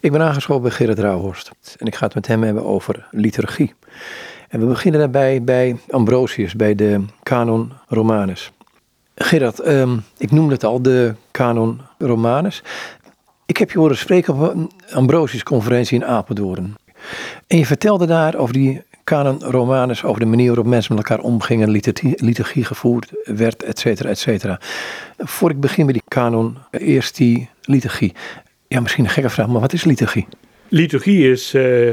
Ik 0.00 0.12
ben 0.12 0.22
aangeschoven 0.22 0.62
bij 0.62 0.70
Gerrit 0.70 0.98
Rauhorst 0.98 1.50
en 1.78 1.86
ik 1.86 1.94
ga 1.94 2.04
het 2.04 2.14
met 2.14 2.26
hem 2.26 2.42
hebben 2.42 2.64
over 2.64 3.06
liturgie. 3.10 3.74
En 4.48 4.60
we 4.60 4.66
beginnen 4.66 5.00
daarbij 5.00 5.42
bij 5.42 5.76
Ambrosius, 5.90 6.54
bij 6.54 6.74
de 6.74 7.04
Canon 7.22 7.72
Romanus. 7.88 8.52
Gerard, 9.14 9.58
ehm, 9.58 9.96
ik 10.18 10.30
noemde 10.30 10.52
het 10.52 10.64
al, 10.64 10.82
de 10.82 11.14
Canon 11.30 11.80
Romanus. 11.98 12.62
Ik 13.46 13.56
heb 13.56 13.70
je 13.70 13.78
horen 13.78 13.96
spreken 13.96 14.34
op 14.34 14.54
een 14.54 14.70
Ambrosius-conferentie 14.92 15.98
in 15.98 16.04
Apeldoorn. 16.04 16.74
En 17.46 17.58
je 17.58 17.66
vertelde 17.66 18.06
daar 18.06 18.34
over 18.36 18.54
die 18.54 18.82
Canon 19.04 19.42
Romanus, 19.42 20.04
over 20.04 20.20
de 20.20 20.26
manier 20.26 20.46
waarop 20.46 20.66
mensen 20.66 20.94
met 20.94 21.08
elkaar 21.08 21.24
omgingen, 21.24 21.70
liturgie, 22.16 22.64
gevoerd 22.64 23.12
werd, 23.24 23.62
et 23.62 23.78
cetera, 23.78 24.08
et 24.08 24.18
cetera. 24.18 24.60
Voor 25.18 25.50
ik 25.50 25.60
begin 25.60 25.84
met 25.84 25.94
die 25.94 26.04
Canon, 26.08 26.56
eerst 26.70 27.16
die 27.16 27.48
liturgie. 27.62 28.14
Ja, 28.72 28.80
misschien 28.80 29.04
een 29.04 29.10
gekke 29.10 29.30
vraag, 29.30 29.48
maar 29.48 29.60
wat 29.60 29.72
is 29.72 29.84
liturgie? 29.84 30.26
Liturgie 30.68 31.30
is, 31.30 31.54
uh, 31.54 31.90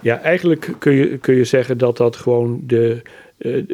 ja, 0.00 0.20
eigenlijk 0.20 0.74
kun 0.78 0.92
je, 0.92 1.18
kun 1.18 1.34
je 1.34 1.44
zeggen 1.44 1.78
dat 1.78 1.96
dat 1.96 2.16
gewoon 2.16 2.60
de, 2.62 3.02
uh, 3.38 3.64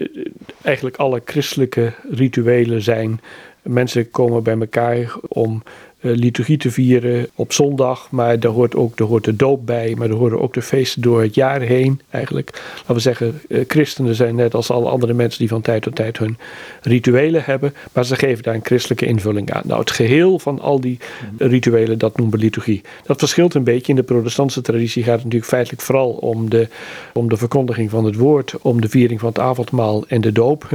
eigenlijk 0.62 0.96
alle 0.96 1.22
christelijke 1.24 1.92
rituelen 2.10 2.82
zijn. 2.82 3.20
Mensen 3.62 4.10
komen 4.10 4.42
bij 4.42 4.58
elkaar 4.58 5.14
om 5.28 5.62
eh, 5.64 5.70
liturgie 6.00 6.56
te 6.56 6.70
vieren 6.70 7.28
op 7.34 7.52
zondag. 7.52 8.10
Maar 8.10 8.40
daar 8.40 8.52
hoort 8.52 8.74
ook 8.74 8.96
daar 8.96 9.06
hoort 9.06 9.24
de 9.24 9.36
doop 9.36 9.66
bij. 9.66 9.94
Maar 9.96 10.08
er 10.08 10.14
horen 10.14 10.40
ook 10.40 10.54
de 10.54 10.62
feesten 10.62 11.02
door 11.02 11.22
het 11.22 11.34
jaar 11.34 11.60
heen. 11.60 12.00
Eigenlijk, 12.10 12.62
laten 12.76 12.94
we 12.94 13.00
zeggen, 13.00 13.40
eh, 13.48 13.64
christenen 13.68 14.14
zijn 14.14 14.34
net 14.34 14.54
als 14.54 14.70
alle 14.70 14.88
andere 14.88 15.12
mensen 15.12 15.38
die 15.38 15.48
van 15.48 15.60
tijd 15.60 15.82
tot 15.82 15.94
tijd 15.94 16.18
hun 16.18 16.38
rituelen 16.82 17.42
hebben. 17.44 17.74
Maar 17.92 18.04
ze 18.04 18.16
geven 18.16 18.42
daar 18.42 18.54
een 18.54 18.64
christelijke 18.64 19.06
invulling 19.06 19.52
aan. 19.52 19.62
Nou, 19.64 19.80
het 19.80 19.90
geheel 19.90 20.38
van 20.38 20.60
al 20.60 20.80
die 20.80 20.98
rituelen, 21.38 21.98
dat 21.98 22.16
noemen 22.16 22.38
we 22.38 22.44
liturgie. 22.44 22.82
Dat 23.04 23.18
verschilt 23.18 23.54
een 23.54 23.64
beetje. 23.64 23.92
In 23.92 23.98
de 23.98 24.02
protestantse 24.02 24.60
traditie 24.60 25.02
gaat 25.02 25.14
het 25.14 25.24
natuurlijk 25.24 25.50
feitelijk 25.50 25.82
vooral 25.82 26.10
om 26.10 26.50
de, 26.50 26.68
om 27.12 27.28
de 27.28 27.36
verkondiging 27.36 27.90
van 27.90 28.04
het 28.04 28.16
woord. 28.16 28.54
Om 28.62 28.80
de 28.80 28.88
viering 28.88 29.20
van 29.20 29.28
het 29.28 29.38
avondmaal 29.38 30.04
en 30.08 30.20
de 30.20 30.32
doop. 30.32 30.68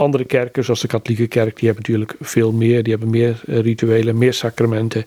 Andere 0.00 0.24
kerken, 0.24 0.64
zoals 0.64 0.80
de 0.80 0.86
katholieke 0.86 1.26
kerk, 1.26 1.56
die 1.58 1.68
hebben 1.68 1.90
natuurlijk 1.90 2.16
veel 2.20 2.52
meer. 2.52 2.82
Die 2.82 2.92
hebben 2.92 3.10
meer 3.10 3.40
eh, 3.46 3.60
rituelen, 3.60 4.18
meer 4.18 4.32
sacramenten. 4.32 5.00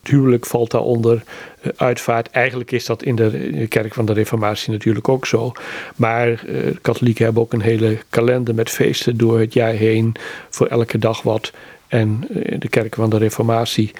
Het 0.00 0.10
huwelijk 0.10 0.46
valt 0.46 0.70
daaronder. 0.70 1.22
Eh, 1.60 1.70
uitvaart, 1.76 2.30
eigenlijk 2.30 2.72
is 2.72 2.86
dat 2.86 3.02
in 3.02 3.16
de 3.16 3.66
kerk 3.68 3.94
van 3.94 4.06
de 4.06 4.12
Reformatie 4.12 4.72
natuurlijk 4.72 5.08
ook 5.08 5.26
zo. 5.26 5.52
Maar 5.96 6.44
katholieken 6.82 7.24
hebben 7.24 7.42
ook 7.42 7.52
een 7.52 7.60
hele 7.60 7.98
kalender 8.10 8.54
met 8.54 8.70
feesten 8.70 9.16
door 9.16 9.40
het 9.40 9.52
jaar 9.52 9.72
heen. 9.72 10.14
Voor 10.50 10.66
elke 10.66 10.98
dag 10.98 11.22
wat. 11.22 11.52
En 11.88 12.20
de 12.58 12.68
kerken 12.68 13.00
van 13.00 13.10
de 13.10 13.18
Reformatie, 13.18 13.90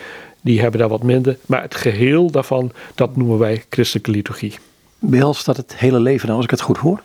die 0.40 0.60
hebben 0.60 0.80
daar 0.80 0.88
wat 0.88 1.02
minder. 1.02 1.36
Maar 1.46 1.62
het 1.62 1.74
geheel 1.74 2.30
daarvan, 2.30 2.72
dat 2.94 3.16
noemen 3.16 3.38
wij 3.38 3.64
christelijke 3.70 4.10
liturgie. 4.10 4.54
Behelst 4.98 5.46
dat 5.46 5.56
het 5.56 5.76
hele 5.76 6.00
leven, 6.00 6.28
als 6.28 6.44
ik 6.44 6.50
het 6.50 6.60
goed 6.60 6.78
hoor? 6.78 7.02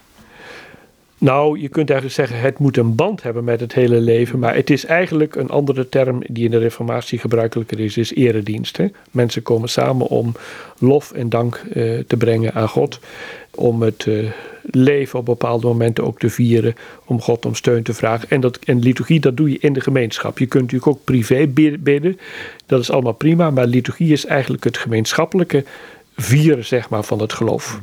Nou, 1.21 1.59
je 1.59 1.69
kunt 1.69 1.89
eigenlijk 1.89 2.19
zeggen, 2.19 2.47
het 2.47 2.59
moet 2.59 2.77
een 2.77 2.95
band 2.95 3.23
hebben 3.23 3.43
met 3.43 3.59
het 3.59 3.73
hele 3.73 3.99
leven. 3.99 4.39
Maar 4.39 4.55
het 4.55 4.69
is 4.69 4.85
eigenlijk 4.85 5.35
een 5.35 5.49
andere 5.49 5.89
term 5.89 6.21
die 6.27 6.45
in 6.45 6.51
de 6.51 6.57
Reformatie 6.57 7.19
gebruikelijker 7.19 7.79
is, 7.79 7.97
is 7.97 8.15
eredienst. 8.15 8.79
Mensen 9.11 9.41
komen 9.41 9.69
samen 9.69 10.07
om 10.07 10.35
lof 10.79 11.11
en 11.11 11.29
dank 11.29 11.55
eh, 11.55 11.99
te 12.07 12.17
brengen 12.17 12.53
aan 12.53 12.67
God. 12.67 12.99
Om 13.55 13.81
het 13.81 14.05
uh, 14.05 14.29
leven 14.61 15.19
op 15.19 15.25
bepaalde 15.25 15.67
momenten 15.67 16.03
ook 16.03 16.19
te 16.19 16.29
vieren. 16.29 16.75
Om 17.05 17.21
God 17.21 17.45
om 17.45 17.55
steun 17.55 17.83
te 17.83 17.93
vragen. 17.93 18.29
En, 18.29 18.41
dat, 18.41 18.57
en 18.57 18.79
liturgie, 18.79 19.19
dat 19.19 19.37
doe 19.37 19.51
je 19.51 19.59
in 19.59 19.73
de 19.73 19.81
gemeenschap. 19.81 20.39
Je 20.39 20.45
kunt 20.45 20.63
natuurlijk 20.63 20.91
ook 20.91 21.03
privé 21.03 21.47
bidden. 21.79 22.19
Dat 22.65 22.81
is 22.81 22.91
allemaal 22.91 23.13
prima. 23.13 23.49
Maar 23.49 23.65
liturgie 23.65 24.11
is 24.11 24.25
eigenlijk 24.25 24.63
het 24.63 24.77
gemeenschappelijke 24.77 25.63
vieren 26.15 26.65
zeg 26.65 26.89
maar, 26.89 27.03
van 27.03 27.19
het 27.19 27.33
geloof. 27.33 27.81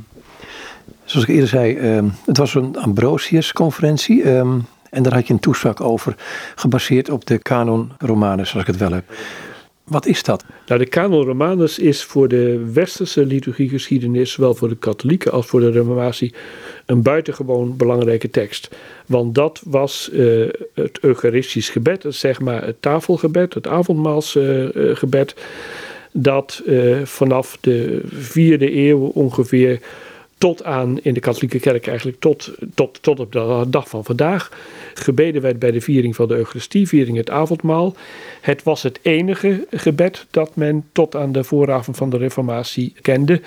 Zoals 1.09 1.27
ik 1.27 1.35
eerder 1.35 1.49
zei, 1.49 1.97
um, 1.97 2.13
het 2.27 2.37
was 2.37 2.55
een 2.55 2.77
Ambrosius-conferentie. 2.77 4.29
Um, 4.31 4.67
en 4.91 5.03
daar 5.03 5.15
had 5.15 5.27
je 5.27 5.33
een 5.33 5.41
toespraak 5.41 5.81
over, 5.81 6.15
gebaseerd 6.55 7.11
op 7.11 7.27
de 7.27 7.39
Canon 7.39 7.91
Romanus, 7.99 8.53
als 8.53 8.61
ik 8.61 8.67
het 8.67 8.77
wel 8.77 8.93
heb. 8.93 9.05
Wat 9.85 10.07
is 10.07 10.23
dat? 10.23 10.45
Nou, 10.67 10.81
de 10.81 10.89
Canon 10.89 11.25
Romanus 11.25 11.79
is 11.79 12.05
voor 12.05 12.29
de 12.29 12.71
westerse 12.73 13.27
liturgiegeschiedenis, 13.27 14.33
zowel 14.33 14.55
voor 14.55 14.69
de 14.69 14.77
katholieken 14.77 15.33
als 15.33 15.47
voor 15.47 15.61
de 15.61 15.71
Reformatie, 15.71 16.35
een 16.87 17.03
buitengewoon 17.03 17.77
belangrijke 17.77 18.31
tekst. 18.31 18.71
Want 19.07 19.35
dat 19.35 19.63
was 19.65 20.11
uh, 20.13 20.49
het 20.75 20.99
Eucharistisch 21.01 21.69
gebed, 21.71 22.05
zeg 22.09 22.41
maar 22.41 22.65
het 22.65 22.83
tafelgebed, 22.83 23.55
het 23.55 23.67
avondmaalsgebed, 23.67 25.35
dat 26.13 26.63
uh, 26.67 27.05
vanaf 27.05 27.59
de 27.61 28.01
vierde 28.05 28.77
eeuw 28.77 28.99
ongeveer 28.99 29.81
tot 30.39 30.65
aan 30.65 30.99
in 31.03 31.15
de 31.15 31.21
katholieke 31.21 31.59
kerk 31.59 31.87
eigenlijk 31.87 32.21
tot, 32.21 32.51
tot, 32.75 33.03
tot 33.03 33.21
op 33.21 33.33
de 33.33 33.65
dag 33.69 33.89
van 33.89 34.05
vandaag. 34.05 34.53
Gebeden 34.95 35.43
werd 35.43 35.59
bij 35.59 35.71
de 35.71 35.81
viering 35.81 36.17
van 36.17 36.29
de 36.29 36.35
Eucharistie, 36.35 36.89
viering 36.89 37.17
het 37.17 37.31
avondmaal. 37.31 37.95
Het 38.41 38.63
was 38.63 38.83
het 38.83 38.99
enige 39.03 39.67
gebed 39.71 40.27
dat 40.31 40.57
men 40.57 40.85
tot 40.93 41.17
aan 41.17 41.33
de 41.33 41.45
vooravond 41.45 41.97
van 41.97 42.11
de 42.11 42.17
Reformatie 42.17 42.95
kende. 43.01 43.41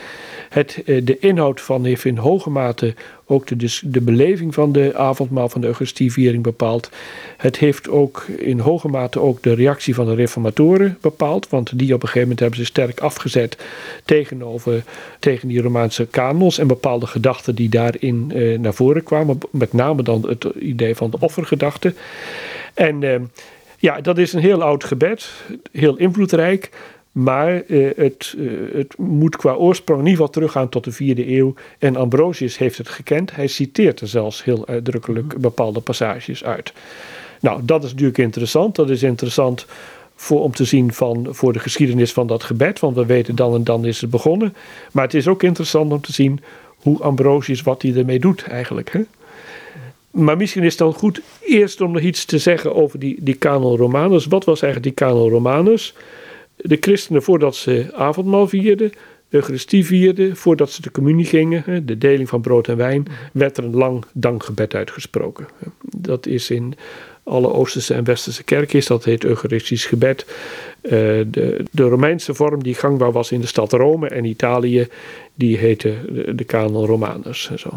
Het, 0.50 0.82
eh, 0.86 1.06
de 1.06 1.20
inhoud 1.20 1.62
van 1.62 1.86
heeft 1.86 2.06
in 2.06 2.18
hoge 2.18 2.50
mate 2.50 2.94
ook 3.32 3.48
de, 3.48 3.80
de 3.84 4.02
beleving 4.02 4.54
van 4.54 4.72
de 4.72 4.96
avondmaal 4.96 5.50
van 5.50 5.62
de 5.62 5.68
Eucharistieviering 5.68 6.44
bepaald. 6.44 6.90
Het 7.38 7.58
heeft 7.58 7.90
ook 7.90 8.26
in 8.38 8.60
hoge 8.60 8.88
mate 8.88 9.20
ook 9.20 9.44
de 9.44 9.54
reactie 9.54 9.96
van 9.96 10.06
de 10.06 10.16
reformatoren 10.16 10.98
bepaald, 11.02 11.50
want 11.50 11.78
die 11.78 11.94
op 11.94 12.02
een 12.02 12.08
gegeven 12.08 12.22
moment 12.22 12.40
hebben 12.40 12.60
ze 12.60 12.66
sterk 12.66 13.00
afgezet 13.00 13.58
tegenover 14.06 14.84
tegen 15.20 15.48
die 15.48 15.62
Romaanse 15.62 16.06
kanons 16.06 16.58
en 16.58 16.68
bepaalde 16.68 17.08
gedachten 17.08 17.56
die 17.56 17.70
daarin 17.70 18.32
eh, 18.34 18.60
naar 18.60 18.74
voren 18.74 19.04
kwamen, 19.04 19.38
met 19.52 19.74
name 19.74 20.04
dan 20.04 20.26
het 20.28 20.44
idee 20.60 20.96
van 20.96 21.10
de 21.10 21.18
offergedachte. 21.20 21.94
En 22.74 23.04
eh, 23.04 23.20
ja, 23.78 24.02
dat 24.02 24.18
is 24.18 24.34
een 24.34 24.42
heel 24.42 24.64
oud 24.64 24.84
gebed, 24.84 25.32
heel 25.72 25.98
invloedrijk. 25.98 26.70
Maar 27.12 27.62
eh, 27.62 27.90
het, 27.96 28.36
eh, 28.38 28.46
het 28.74 28.98
moet 28.98 29.36
qua 29.36 29.54
oorsprong 29.54 30.00
in 30.00 30.06
ieder 30.06 30.20
geval 30.20 30.34
teruggaan 30.34 30.70
tot 30.70 30.84
de 30.84 30.92
vierde 30.92 31.36
eeuw. 31.36 31.54
En 31.80 31.96
Ambrosius 31.96 32.58
heeft 32.58 32.78
het 32.78 32.90
gekend. 32.90 33.36
Hij 33.36 33.48
citeert 33.48 34.02
er 34.02 34.08
zelfs 34.08 34.44
heel 34.44 34.68
uitdrukkelijk 34.68 35.38
bepaalde 35.38 35.80
passages 35.80 36.44
uit. 36.44 36.74
Nou, 37.42 37.62
dat 37.64 37.84
is 37.84 37.90
natuurlijk 37.90 38.18
interessant. 38.18 38.76
Dat 38.76 38.90
is 38.90 39.04
interessant 39.04 39.66
voor, 40.16 40.42
om 40.42 40.52
te 40.52 40.66
zien 40.66 40.94
van, 40.94 41.28
voor 41.30 41.54
de 41.54 41.60
geschiedenis 41.60 42.14
van 42.14 42.28
dat 42.28 42.44
gebed. 42.44 42.80
Want 42.80 42.96
we 42.96 43.06
weten 43.06 43.36
dan 43.36 43.54
en 43.54 43.64
dan 43.64 43.86
is 43.86 44.02
het 44.02 44.10
begonnen. 44.10 44.56
Maar 44.92 45.04
het 45.04 45.14
is 45.14 45.28
ook 45.28 45.44
interessant 45.44 45.92
om 45.92 46.02
te 46.02 46.14
zien 46.14 46.40
hoe 46.76 47.04
Ambrosius, 47.04 47.62
wat 47.62 47.82
hij 47.82 47.96
ermee 47.96 48.20
doet 48.20 48.44
eigenlijk. 48.44 48.92
Hè? 48.92 49.02
Maar 50.12 50.38
misschien 50.38 50.64
is 50.64 50.70
het 50.70 50.80
dan 50.80 50.94
goed 50.94 51.22
eerst 51.40 51.82
om 51.82 51.92
nog 51.92 52.02
iets 52.02 52.26
te 52.26 52.38
zeggen 52.38 52.76
over 52.76 53.00
die, 53.00 53.18
die 53.20 53.38
Canon 53.38 53.78
Romanus. 53.78 54.26
Wat 54.26 54.46
was 54.46 54.62
eigenlijk 54.62 54.98
die 54.98 55.08
Canon 55.08 55.30
Romanus? 55.30 55.94
De 56.62 56.78
christenen 56.80 57.24
voordat 57.24 57.56
ze 57.56 57.90
avondmaal 57.94 58.48
vierden, 58.48 58.90
de 59.30 59.38
Eucharistie 59.38 59.86
vierden, 59.86 60.36
voordat 60.36 60.72
ze 60.72 60.82
de 60.82 60.92
communie 60.92 61.26
gingen, 61.26 61.86
de 61.86 61.98
deling 61.98 62.30
van 62.30 62.42
brood 62.42 62.68
en 62.68 62.78
wijn, 62.78 63.08
werd 63.34 63.58
er 63.58 63.64
een 63.64 63.76
lang 63.76 64.06
dankgebed 64.14 64.76
uitgesproken. 64.76 65.48
Dat 65.82 66.26
is 66.26 66.50
in 66.50 66.76
alle 67.24 67.54
Oosterse 67.54 67.94
en 67.94 68.04
Westerse 68.04 68.44
kerken 68.44 68.78
is, 68.78 68.86
dat 68.86 69.04
heet 69.04 69.24
Eucharistisch 69.24 69.86
gebed. 69.86 70.26
Uh, 70.82 70.92
de, 70.92 71.64
de, 71.72 71.84
Romeinse 71.84 72.34
vorm 72.34 72.64
die 72.64 72.74
gangbaar 72.74 73.12
was 73.12 73.32
in 73.32 73.42
de 73.42 73.48
stad 73.48 73.72
Rome 73.74 74.08
en 74.08 74.26
Italië, 74.26 74.88
die 75.34 75.58
heette 75.58 75.96
de, 76.10 76.36
de 76.36 76.46
Canon 76.46 76.86
Romanus. 76.86 77.50
En, 77.52 77.60
zo. 77.60 77.70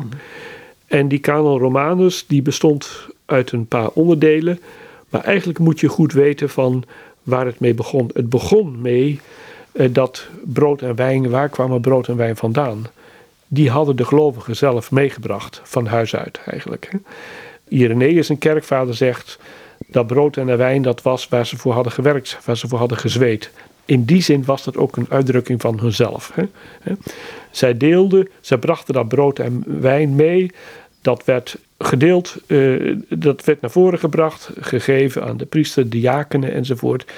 en 0.87 1.09
die 1.09 1.21
Canon 1.21 1.59
Romanus 1.59 2.25
die 2.29 2.43
bestond 2.43 3.07
uit 3.25 3.53
een 3.53 3.67
paar 3.67 3.89
onderdelen, 3.89 4.61
maar 5.09 5.25
eigenlijk 5.25 5.59
moet 5.59 5.81
je 5.81 5.89
goed 5.89 6.13
weten 6.13 6.49
van 6.49 6.85
waar 7.25 7.47
het 7.47 7.61
mee 7.61 7.75
begon. 7.75 8.11
Het 8.15 8.29
begon 8.29 8.81
mee 8.81 9.21
uh, 9.73 9.89
dat 9.95 10.27
brood 10.45 10.83
en 10.83 10.95
wijn, 10.95 11.31
waar 11.31 11.49
kwamen 11.49 11.81
brood 11.81 12.09
en 12.09 12.17
wijn 12.17 12.37
vandaan? 12.37 12.87
Die 13.49 13.71
hadden 13.71 13.97
de 13.97 14.05
gelovigen 14.05 14.57
zelf 14.57 14.91
meegebracht, 14.91 15.61
van 15.65 15.87
huis 15.87 16.17
uit 16.17 16.41
eigenlijk. 16.47 16.91
Irenaeus, 17.69 18.29
een 18.29 18.39
kerkvader, 18.39 18.95
zegt 18.95 19.39
dat 19.87 20.07
brood 20.07 20.37
en 20.37 20.57
wijn 20.57 20.83
dat 20.83 21.03
was 21.03 21.29
waar 21.29 21.47
ze 21.47 21.57
voor 21.57 21.73
hadden 21.73 21.93
gewerkt, 21.93 22.39
waar 22.45 22.57
ze 22.57 22.69
voor 22.69 22.79
hadden 22.79 22.99
gezweet. 22.99 23.51
In 23.85 24.05
die 24.05 24.23
zin 24.23 24.45
was 24.45 24.65
dat 24.65 24.77
ook 24.77 24.97
een 24.97 25.07
uitdrukking 25.09 25.61
van 25.61 25.79
hunzelf. 25.79 26.33
Hè? 26.35 26.93
Zij 27.51 27.77
deelden, 27.77 28.29
zij 28.41 28.59
brachten 28.59 28.95
dat 28.95 29.09
brood 29.09 29.39
en 29.39 29.65
wijn 29.81 30.15
mee. 30.15 30.51
Dat 31.05 31.25
werd 31.25 31.57
gedeeld, 31.79 32.37
uh, 32.47 32.97
dat 33.09 33.45
werd 33.45 33.61
naar 33.61 33.71
voren 33.71 33.99
gebracht, 33.99 34.51
gegeven 34.61 35.25
aan 35.25 35.37
de 35.37 35.47
priester, 35.47 35.89
diakenen 35.89 36.53
enzovoort. 36.53 37.13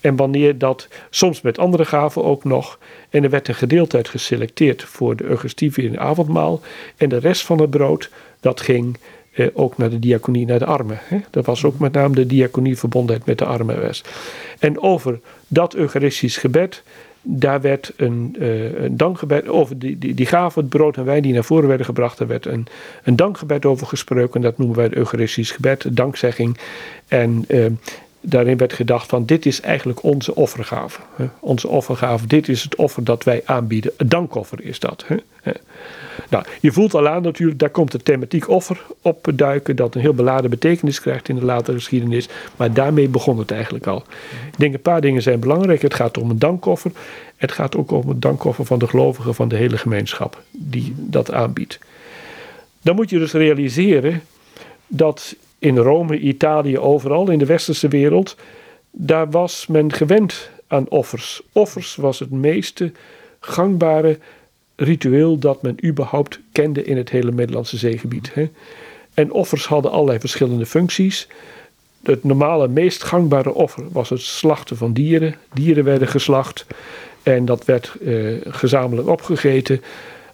En 0.00 0.16
wanneer 0.16 0.58
dat, 0.58 0.88
soms 1.10 1.40
met 1.40 1.58
andere 1.58 1.84
gaven 1.84 2.24
ook 2.24 2.44
nog, 2.44 2.78
en 3.10 3.24
er 3.24 3.30
werd 3.30 3.48
een 3.48 3.54
gedeelte 3.54 3.96
uit 3.96 4.08
geselecteerd 4.08 4.82
voor 4.82 5.16
de 5.16 5.24
Eucharistie 5.24 5.72
in 5.74 5.90
het 5.90 6.00
avondmaal. 6.00 6.60
En 6.96 7.08
de 7.08 7.18
rest 7.18 7.42
van 7.42 7.60
het 7.60 7.70
brood, 7.70 8.10
dat 8.40 8.60
ging 8.60 8.98
eh, 9.32 9.46
ook 9.52 9.78
naar 9.78 9.90
de 9.90 9.98
diaconie, 9.98 10.46
naar 10.46 10.58
de 10.58 10.64
armen. 10.64 10.98
Hè? 11.02 11.18
Dat 11.30 11.46
was 11.46 11.64
ook 11.64 11.78
met 11.78 11.92
name 11.92 12.14
de 12.14 12.26
diaconie 12.26 12.78
verbondenheid 12.78 13.26
met 13.26 13.38
de 13.38 13.44
armen. 13.44 13.92
En 14.58 14.80
over 14.80 15.20
dat 15.48 15.74
Eucharistisch 15.74 16.36
gebed 16.36 16.82
daar 17.22 17.60
werd 17.60 17.92
een, 17.96 18.36
uh, 18.38 18.82
een 18.82 18.96
dankgebed 18.96 19.48
over 19.48 19.78
die, 19.78 19.98
die, 19.98 20.14
die 20.14 20.26
gaven, 20.26 20.60
het 20.60 20.70
brood 20.70 20.96
en 20.96 21.04
wijn 21.04 21.22
die 21.22 21.32
naar 21.32 21.44
voren 21.44 21.68
werden 21.68 21.86
gebracht. 21.86 22.18
Daar 22.18 22.28
werd 22.28 22.46
een, 22.46 22.66
een 23.04 23.16
dankgebed 23.16 23.64
over 23.64 23.86
gesproken. 23.86 24.40
Dat 24.40 24.58
noemen 24.58 24.76
wij 24.76 24.84
het 24.84 24.94
Eucharistisch 24.94 25.50
gebed, 25.50 25.96
dankzegging. 25.96 26.58
En 27.08 27.44
uh, 27.48 27.66
daarin 28.20 28.56
werd 28.56 28.72
gedacht 28.72 29.08
van 29.08 29.26
dit 29.26 29.46
is 29.46 29.60
eigenlijk 29.60 30.02
onze 30.02 30.34
offergave. 30.34 31.00
Hè? 31.16 31.26
Onze 31.40 31.68
offergave, 31.68 32.26
dit 32.26 32.48
is 32.48 32.62
het 32.62 32.74
offer 32.74 33.04
dat 33.04 33.24
wij 33.24 33.42
aanbieden. 33.44 33.92
Een 33.96 34.08
dankoffer 34.08 34.62
is 34.62 34.78
dat. 34.78 35.04
Hè? 35.06 35.16
Nou, 36.28 36.44
je 36.60 36.72
voelt 36.72 36.94
al 36.94 37.08
aan 37.08 37.22
natuurlijk, 37.22 37.58
daar 37.58 37.70
komt 37.70 37.92
de 37.92 37.98
thematiek 37.98 38.48
offer 38.48 38.82
op 39.02 39.30
duiken, 39.34 39.76
dat 39.76 39.94
een 39.94 40.00
heel 40.00 40.14
beladen 40.14 40.50
betekenis 40.50 41.00
krijgt 41.00 41.28
in 41.28 41.34
de 41.34 41.44
latere 41.44 41.76
geschiedenis. 41.76 42.28
Maar 42.56 42.72
daarmee 42.72 43.08
begon 43.08 43.38
het 43.38 43.50
eigenlijk 43.50 43.86
al. 43.86 44.04
Ik 44.52 44.58
denk 44.58 44.74
een 44.74 44.82
paar 44.82 45.00
dingen 45.00 45.22
zijn 45.22 45.40
belangrijk. 45.40 45.82
Het 45.82 45.94
gaat 45.94 46.18
om 46.18 46.30
een 46.30 46.38
dankoffer. 46.38 46.90
Het 47.36 47.52
gaat 47.52 47.76
ook 47.76 47.90
om 47.90 48.08
het 48.08 48.22
dankoffer 48.22 48.64
van 48.64 48.78
de 48.78 48.86
gelovigen 48.86 49.34
van 49.34 49.48
de 49.48 49.56
hele 49.56 49.78
gemeenschap 49.78 50.42
die 50.50 50.94
dat 50.96 51.32
aanbiedt. 51.32 51.78
Dan 52.82 52.94
moet 52.94 53.10
je 53.10 53.18
dus 53.18 53.32
realiseren 53.32 54.22
dat 54.86 55.36
in 55.60 55.78
Rome, 55.78 56.18
Italië, 56.18 56.78
overal 56.78 57.30
in 57.30 57.38
de 57.38 57.46
westerse 57.46 57.88
wereld, 57.88 58.36
daar 58.90 59.30
was 59.30 59.66
men 59.66 59.92
gewend 59.92 60.50
aan 60.66 60.88
offers. 60.88 61.42
Offers 61.52 61.96
was 61.96 62.18
het 62.18 62.30
meeste 62.30 62.92
gangbare 63.40 64.18
ritueel 64.76 65.38
dat 65.38 65.62
men 65.62 65.84
überhaupt 65.84 66.40
kende 66.52 66.84
in 66.84 66.96
het 66.96 67.10
hele 67.10 67.32
Middellandse 67.32 67.76
zeegebied. 67.76 68.34
Hè. 68.34 68.50
En 69.14 69.32
offers 69.32 69.66
hadden 69.66 69.90
allerlei 69.90 70.18
verschillende 70.18 70.66
functies. 70.66 71.28
Het 72.02 72.24
normale, 72.24 72.68
meest 72.68 73.02
gangbare 73.02 73.54
offer 73.54 73.84
was 73.92 74.08
het 74.08 74.20
slachten 74.20 74.76
van 74.76 74.92
dieren. 74.92 75.34
Dieren 75.52 75.84
werden 75.84 76.08
geslacht 76.08 76.66
en 77.22 77.44
dat 77.44 77.64
werd 77.64 77.96
eh, 78.04 78.14
gezamenlijk 78.44 79.08
opgegeten. 79.08 79.82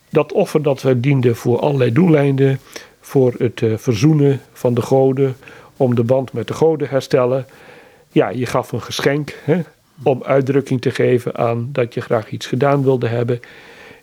Dat 0.08 0.32
offer 0.32 0.62
dat 0.62 0.84
diende 0.96 1.34
voor 1.34 1.60
allerlei 1.60 1.92
doeleinden. 1.92 2.60
Voor 3.06 3.34
het 3.38 3.60
uh, 3.60 3.76
verzoenen 3.76 4.40
van 4.52 4.74
de 4.74 4.82
goden, 4.82 5.36
om 5.76 5.94
de 5.94 6.02
band 6.02 6.32
met 6.32 6.46
de 6.46 6.54
goden 6.54 6.88
herstellen. 6.88 7.46
Ja, 8.12 8.28
je 8.28 8.46
gaf 8.46 8.72
een 8.72 8.82
geschenk 8.82 9.34
hè, 9.44 9.60
om 10.02 10.22
uitdrukking 10.22 10.80
te 10.80 10.90
geven 10.90 11.36
aan 11.36 11.68
dat 11.72 11.94
je 11.94 12.00
graag 12.00 12.30
iets 12.30 12.46
gedaan 12.46 12.82
wilde 12.82 13.06
hebben. 13.06 13.40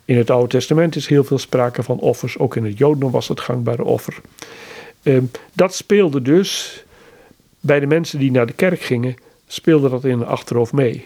In 0.06 0.18
het 0.18 0.30
Oude 0.30 0.48
Testament 0.48 0.96
is 0.96 1.08
heel 1.08 1.24
veel 1.24 1.38
sprake 1.38 1.84
van 1.84 2.00
offers. 2.00 2.38
Ook 2.38 2.56
in 2.56 2.66
het 2.66 2.78
Jodendom 2.78 3.12
was 3.12 3.28
het 3.28 3.40
gangbare 3.40 3.84
offer. 3.84 4.16
Ehm, 5.04 5.24
dat 5.54 5.76
speelde 5.76 6.22
dus 6.22 6.84
bij 7.60 7.80
de 7.80 7.88
mensen 7.88 8.20
die 8.20 8.32
naar 8.32 8.46
de 8.46 8.54
kerk 8.54 8.82
gingen, 8.82 9.16
speelde 9.48 9.90
dat 9.90 10.04
in 10.04 10.18
hun 10.18 10.28
achterhoofd 10.28 10.74
mee. 10.74 11.06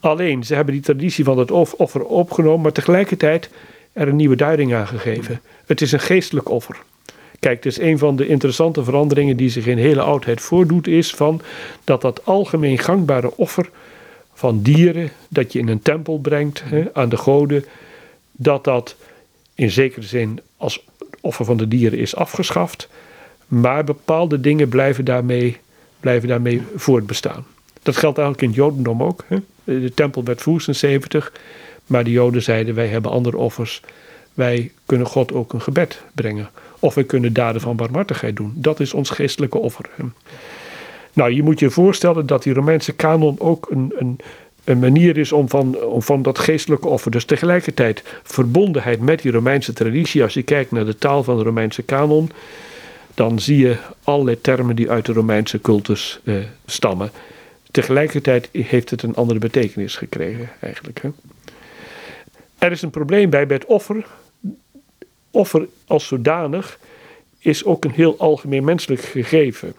Alleen, 0.00 0.44
ze 0.44 0.54
hebben 0.54 0.74
die 0.74 0.82
traditie 0.82 1.24
van 1.24 1.38
het 1.38 1.50
offer 1.50 2.04
opgenomen, 2.04 2.60
maar 2.60 2.72
tegelijkertijd 2.72 3.50
er 3.92 4.08
een 4.08 4.16
nieuwe 4.16 4.36
duiding 4.36 4.74
aan 4.74 4.86
gegeven. 4.86 5.40
Het 5.66 5.80
is 5.80 5.92
een 5.92 6.00
geestelijk 6.00 6.50
offer. 6.50 6.82
Kijk, 7.42 7.62
dus 7.62 7.80
een 7.80 7.98
van 7.98 8.16
de 8.16 8.26
interessante 8.26 8.84
veranderingen 8.84 9.36
die 9.36 9.48
zich 9.48 9.66
in 9.66 9.78
hele 9.78 10.00
oudheid 10.00 10.40
voordoet, 10.40 10.86
is 10.86 11.14
van 11.14 11.40
dat 11.84 12.00
dat 12.00 12.26
algemeen 12.26 12.78
gangbare 12.78 13.36
offer 13.36 13.70
van 14.34 14.62
dieren, 14.62 15.10
dat 15.28 15.52
je 15.52 15.58
in 15.58 15.68
een 15.68 15.82
tempel 15.82 16.18
brengt 16.18 16.62
hè, 16.64 16.94
aan 16.94 17.08
de 17.08 17.16
goden, 17.16 17.64
dat 18.32 18.64
dat 18.64 18.96
in 19.54 19.70
zekere 19.70 20.06
zin 20.06 20.40
als 20.56 20.84
offer 21.20 21.44
van 21.44 21.56
de 21.56 21.68
dieren 21.68 21.98
is 21.98 22.16
afgeschaft. 22.16 22.88
Maar 23.46 23.84
bepaalde 23.84 24.40
dingen 24.40 24.68
blijven 24.68 25.04
daarmee, 25.04 25.56
blijven 26.00 26.28
daarmee 26.28 26.62
voortbestaan. 26.76 27.46
Dat 27.82 27.96
geldt 27.96 28.18
eigenlijk 28.18 28.46
in 28.46 28.62
het 28.62 28.66
Jodendom 28.66 29.02
ook. 29.02 29.24
Hè? 29.26 29.36
De 29.64 29.94
tempel 29.94 30.24
werd 30.24 30.42
verwoest 30.42 30.68
in 30.68 30.74
70, 30.74 31.32
maar 31.86 32.04
de 32.04 32.10
Joden 32.10 32.42
zeiden: 32.42 32.74
wij 32.74 32.88
hebben 32.88 33.10
andere 33.10 33.36
offers. 33.36 33.80
Wij 34.34 34.72
kunnen 34.86 35.06
God 35.06 35.32
ook 35.32 35.52
een 35.52 35.62
gebed 35.62 36.02
brengen. 36.14 36.50
Of 36.82 36.94
we 36.94 37.02
kunnen 37.02 37.32
daden 37.32 37.60
van 37.60 37.76
barmhartigheid 37.76 38.36
doen. 38.36 38.52
Dat 38.54 38.80
is 38.80 38.92
ons 38.92 39.10
geestelijke 39.10 39.58
offer. 39.58 39.90
Nou, 41.12 41.32
je 41.32 41.42
moet 41.42 41.58
je 41.58 41.70
voorstellen 41.70 42.26
dat 42.26 42.42
die 42.42 42.54
Romeinse 42.54 42.92
kanon 42.92 43.40
ook 43.40 43.66
een, 43.70 43.92
een, 43.96 44.18
een 44.64 44.78
manier 44.78 45.18
is 45.18 45.32
om 45.32 45.48
van, 45.48 45.82
om 45.82 46.02
van 46.02 46.22
dat 46.22 46.38
geestelijke 46.38 46.88
offer, 46.88 47.10
dus 47.10 47.24
tegelijkertijd 47.24 48.02
verbondenheid 48.22 49.00
met 49.00 49.22
die 49.22 49.32
Romeinse 49.32 49.72
traditie. 49.72 50.22
Als 50.22 50.34
je 50.34 50.42
kijkt 50.42 50.70
naar 50.70 50.84
de 50.84 50.98
taal 50.98 51.24
van 51.24 51.36
de 51.36 51.42
Romeinse 51.42 51.82
kanon, 51.82 52.30
dan 53.14 53.40
zie 53.40 53.58
je 53.58 53.76
allerlei 54.04 54.40
termen 54.40 54.76
die 54.76 54.90
uit 54.90 55.06
de 55.06 55.12
Romeinse 55.12 55.60
cultus 55.60 56.20
eh, 56.24 56.34
stammen. 56.66 57.10
Tegelijkertijd 57.70 58.48
heeft 58.52 58.90
het 58.90 59.02
een 59.02 59.14
andere 59.14 59.38
betekenis 59.38 59.96
gekregen, 59.96 60.50
eigenlijk. 60.60 61.02
Hè. 61.02 61.08
Er 62.58 62.70
is 62.72 62.82
een 62.82 62.90
probleem 62.90 63.30
bij 63.30 63.46
het 63.48 63.66
offer. 63.66 64.06
Offer 65.32 65.68
als 65.86 66.06
zodanig 66.06 66.78
is 67.38 67.64
ook 67.64 67.84
een 67.84 67.90
heel 67.90 68.18
algemeen 68.18 68.64
menselijk 68.64 69.00
gegeven. 69.00 69.74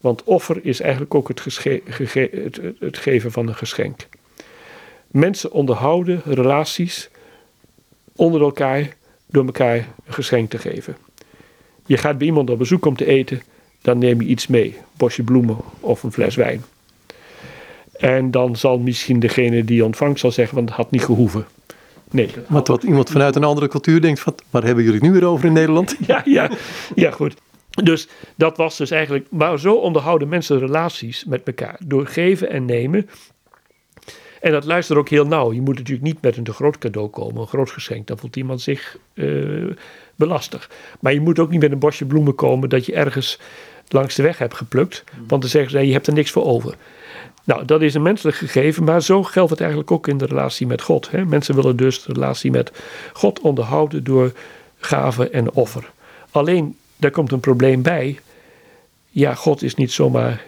Want 0.00 0.24
offer 0.24 0.64
is 0.64 0.80
eigenlijk 0.80 1.14
ook 1.14 1.28
het, 1.28 2.98
geven 2.98 3.32
van 3.32 3.48
een 3.48 3.54
geschenk. 3.54 4.06
Mensen 5.06 5.52
onderhouden 5.52 6.22
relaties 6.24 7.10
onder 8.16 8.40
elkaar 8.40 8.96
door 9.26 9.44
elkaar 9.44 9.76
een 9.76 10.12
geschenk 10.12 10.50
te 10.50 10.58
geven. 10.58 10.96
Je 11.86 11.96
gaat 11.96 12.18
bij 12.18 12.26
iemand 12.26 12.50
op 12.50 12.58
bezoek 12.58 12.86
om 12.86 12.96
te 12.96 13.06
eten, 13.06 13.42
dan 13.82 13.98
neem 13.98 14.20
je 14.20 14.28
iets 14.28 14.46
mee, 14.46 14.76
bosje 14.96 15.22
bloemen 15.22 15.56
of 15.80 16.02
een 16.02 16.12
fles 16.12 16.34
wijn. 16.34 16.64
En 17.92 18.30
dan 18.30 18.56
zal 18.56 18.78
misschien 18.78 19.20
degene 19.20 19.64
die 19.64 19.84
ontvangt 19.84 20.20
zal 20.20 20.32
zeggen, 20.32 20.54
want 20.54 20.68
het 20.68 20.76
had 20.76 20.90
niet 20.90 21.04
gehoeven. 21.04 21.46
Nee. 22.10 22.30
Wat, 22.48 22.68
wat 22.68 22.82
iemand 22.82 23.10
vanuit 23.10 23.36
een 23.36 23.44
andere 23.44 23.68
cultuur 23.68 24.00
denkt, 24.00 24.20
van, 24.20 24.34
waar 24.50 24.64
hebben 24.64 24.84
jullie 24.84 24.98
het 24.98 25.08
nu 25.08 25.12
weer 25.12 25.26
over 25.28 25.46
in 25.46 25.52
Nederland? 25.52 25.96
Ja, 26.06 26.22
ja, 26.24 26.50
ja 26.94 27.10
goed. 27.10 27.34
Dus 27.70 28.08
dat 28.36 28.56
was 28.56 28.76
dus 28.76 28.90
eigenlijk, 28.90 29.26
maar 29.30 29.58
zo 29.58 29.74
onderhouden 29.74 30.28
mensen 30.28 30.58
relaties 30.58 31.24
met 31.24 31.42
elkaar. 31.42 31.80
Door 31.84 32.06
geven 32.06 32.50
en 32.50 32.64
nemen. 32.64 33.08
En 34.40 34.52
dat 34.52 34.64
luistert 34.64 34.98
ook 34.98 35.08
heel 35.08 35.26
nauw. 35.26 35.52
Je 35.52 35.60
moet 35.60 35.76
natuurlijk 35.76 36.06
niet 36.06 36.22
met 36.22 36.36
een 36.36 36.44
te 36.44 36.52
groot 36.52 36.78
cadeau 36.78 37.08
komen, 37.08 37.40
een 37.40 37.46
groot 37.46 37.70
geschenk. 37.70 38.06
Dan 38.06 38.18
voelt 38.18 38.36
iemand 38.36 38.60
zich 38.60 38.98
uh, 39.14 39.72
belastig. 40.16 40.70
Maar 41.00 41.12
je 41.12 41.20
moet 41.20 41.38
ook 41.38 41.50
niet 41.50 41.60
met 41.60 41.72
een 41.72 41.78
bosje 41.78 42.04
bloemen 42.04 42.34
komen 42.34 42.68
dat 42.68 42.86
je 42.86 42.94
ergens 42.94 43.38
langs 43.88 44.14
de 44.14 44.22
weg 44.22 44.38
hebt 44.38 44.54
geplukt. 44.54 45.04
Want 45.26 45.40
dan 45.40 45.50
zeggen 45.50 45.70
ze, 45.70 45.86
je 45.86 45.92
hebt 45.92 46.06
er 46.06 46.12
niks 46.12 46.30
voor 46.30 46.44
over. 46.44 46.74
Nou, 47.50 47.64
dat 47.64 47.82
is 47.82 47.94
een 47.94 48.02
menselijk 48.02 48.36
gegeven, 48.36 48.84
maar 48.84 49.02
zo 49.02 49.22
geldt 49.22 49.50
het 49.50 49.60
eigenlijk 49.60 49.90
ook 49.90 50.08
in 50.08 50.18
de 50.18 50.26
relatie 50.26 50.66
met 50.66 50.82
God. 50.82 51.10
Hè? 51.10 51.24
Mensen 51.24 51.54
willen 51.54 51.76
dus 51.76 52.02
de 52.02 52.12
relatie 52.12 52.50
met 52.50 52.72
God 53.12 53.40
onderhouden 53.40 54.04
door 54.04 54.32
gaven 54.78 55.32
en 55.32 55.52
offer. 55.52 55.90
Alleen 56.30 56.76
daar 56.96 57.10
komt 57.10 57.32
een 57.32 57.40
probleem 57.40 57.82
bij. 57.82 58.18
Ja, 59.08 59.34
God 59.34 59.62
is 59.62 59.74
niet 59.74 59.92
zomaar 59.92 60.44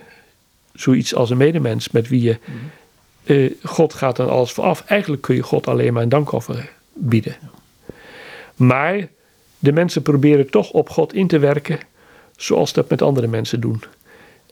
zoiets 0.74 1.14
als 1.14 1.30
een 1.30 1.36
medemens 1.36 1.90
met 1.90 2.08
wie 2.08 2.22
je. 2.22 2.38
Uh, 3.24 3.52
God 3.62 3.94
gaat 3.94 4.16
dan 4.16 4.28
alles 4.28 4.52
vooraf. 4.52 4.84
Eigenlijk 4.86 5.22
kun 5.22 5.34
je 5.34 5.42
God 5.42 5.66
alleen 5.66 5.92
maar 5.92 6.02
een 6.02 6.08
dankoffer 6.08 6.70
bieden. 6.92 7.36
Maar 8.54 9.08
de 9.58 9.72
mensen 9.72 10.02
proberen 10.02 10.50
toch 10.50 10.70
op 10.70 10.90
God 10.90 11.14
in 11.14 11.26
te 11.26 11.38
werken 11.38 11.80
zoals 12.36 12.72
dat 12.72 12.88
met 12.88 13.02
andere 13.02 13.26
mensen 13.26 13.60
doen. 13.60 13.82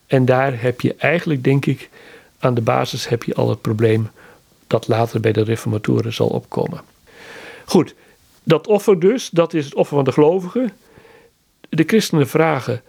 En 0.06 0.24
daar 0.24 0.60
heb 0.60 0.80
je 0.80 0.94
eigenlijk, 0.94 1.44
denk 1.44 1.66
ik, 1.66 1.88
aan 2.40 2.54
de 2.54 2.60
basis 2.60 3.08
heb 3.08 3.22
je 3.22 3.34
al 3.34 3.48
het 3.48 3.60
probleem 3.60 4.10
dat 4.66 4.88
later 4.88 5.20
bij 5.20 5.32
de 5.32 5.42
reformatoren 5.42 6.12
zal 6.12 6.28
opkomen. 6.28 6.80
Goed, 7.64 7.94
dat 8.42 8.66
offer 8.66 9.00
dus, 9.00 9.30
dat 9.30 9.54
is 9.54 9.64
het 9.64 9.74
offer 9.74 9.96
van 9.96 10.04
de 10.04 10.12
gelovigen 10.12 10.72
de 11.70 11.84
christenen 11.86 12.28
vragen 12.28 12.82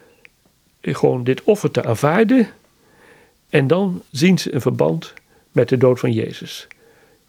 gewoon 0.81 1.23
dit 1.23 1.43
offer 1.43 1.71
te 1.71 1.83
aanvaarden. 1.83 2.47
En 3.49 3.67
dan 3.67 4.03
zien 4.11 4.39
ze 4.39 4.53
een 4.53 4.61
verband 4.61 5.13
met 5.51 5.69
de 5.69 5.77
dood 5.77 5.99
van 5.99 6.11
Jezus. 6.11 6.67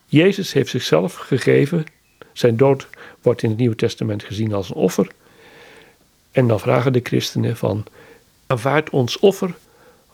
Jezus 0.07 0.52
heeft 0.52 0.71
zichzelf 0.71 1.14
gegeven. 1.14 1.85
Zijn 2.33 2.57
dood 2.57 2.88
wordt 3.23 3.43
in 3.43 3.49
het 3.49 3.59
Nieuwe 3.59 3.76
Testament 3.76 4.23
gezien 4.23 4.55
als 4.55 4.69
een 4.69 4.75
offer. 4.75 5.11
En 6.31 6.47
dan 6.49 6.61
vragen 6.61 6.93
de 6.93 7.00
christenen 7.02 7.57
van, 7.57 7.85
aanvaard 8.47 8.91
ons 8.91 9.19
offer, 9.19 9.55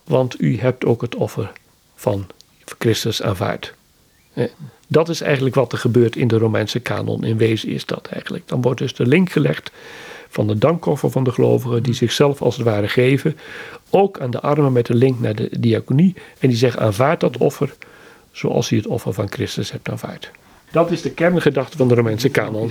want 0.04 0.40
u 0.40 0.58
hebt 0.58 0.84
ook 0.84 1.00
het 1.00 1.14
offer 1.14 1.52
van 1.98 2.26
Christus 2.78 3.22
aanvaard. 3.22 3.74
Dat 4.86 5.08
is 5.08 5.20
eigenlijk 5.20 5.54
wat 5.54 5.72
er 5.72 5.78
gebeurt 5.78 6.16
in 6.16 6.28
de 6.28 6.38
Romeinse 6.38 6.80
kanon. 6.80 7.24
In 7.24 7.36
wezen 7.36 7.68
is 7.68 7.86
dat 7.86 8.06
eigenlijk. 8.06 8.48
Dan 8.48 8.62
wordt 8.62 8.78
dus 8.78 8.94
de 8.94 9.06
link 9.06 9.30
gelegd 9.30 9.70
van 10.28 10.46
de 10.46 10.58
dankoffer 10.58 11.10
van 11.10 11.24
de 11.24 11.32
gelovigen, 11.32 11.82
die 11.82 11.94
zichzelf 11.94 12.42
als 12.42 12.56
het 12.56 12.64
ware 12.64 12.88
geven. 12.88 13.36
Ook 13.90 14.20
aan 14.20 14.30
de 14.30 14.40
armen 14.40 14.72
met 14.72 14.86
de 14.86 14.94
link 14.94 15.20
naar 15.20 15.34
de 15.34 15.50
diaconie. 15.60 16.14
En 16.38 16.48
die 16.48 16.56
zeggen: 16.56 16.80
aanvaard 16.80 17.20
dat 17.20 17.36
offer 17.36 17.74
zoals 18.32 18.70
u 18.70 18.76
het 18.76 18.86
offer 18.86 19.12
van 19.12 19.30
Christus 19.30 19.72
hebt 19.72 19.88
aanvaard. 19.88 20.30
Dat 20.70 20.90
is 20.90 21.02
de 21.02 21.10
kerngedachte 21.10 21.76
van 21.76 21.88
de 21.88 21.94
Romeinse 21.94 22.28
kanon. 22.28 22.70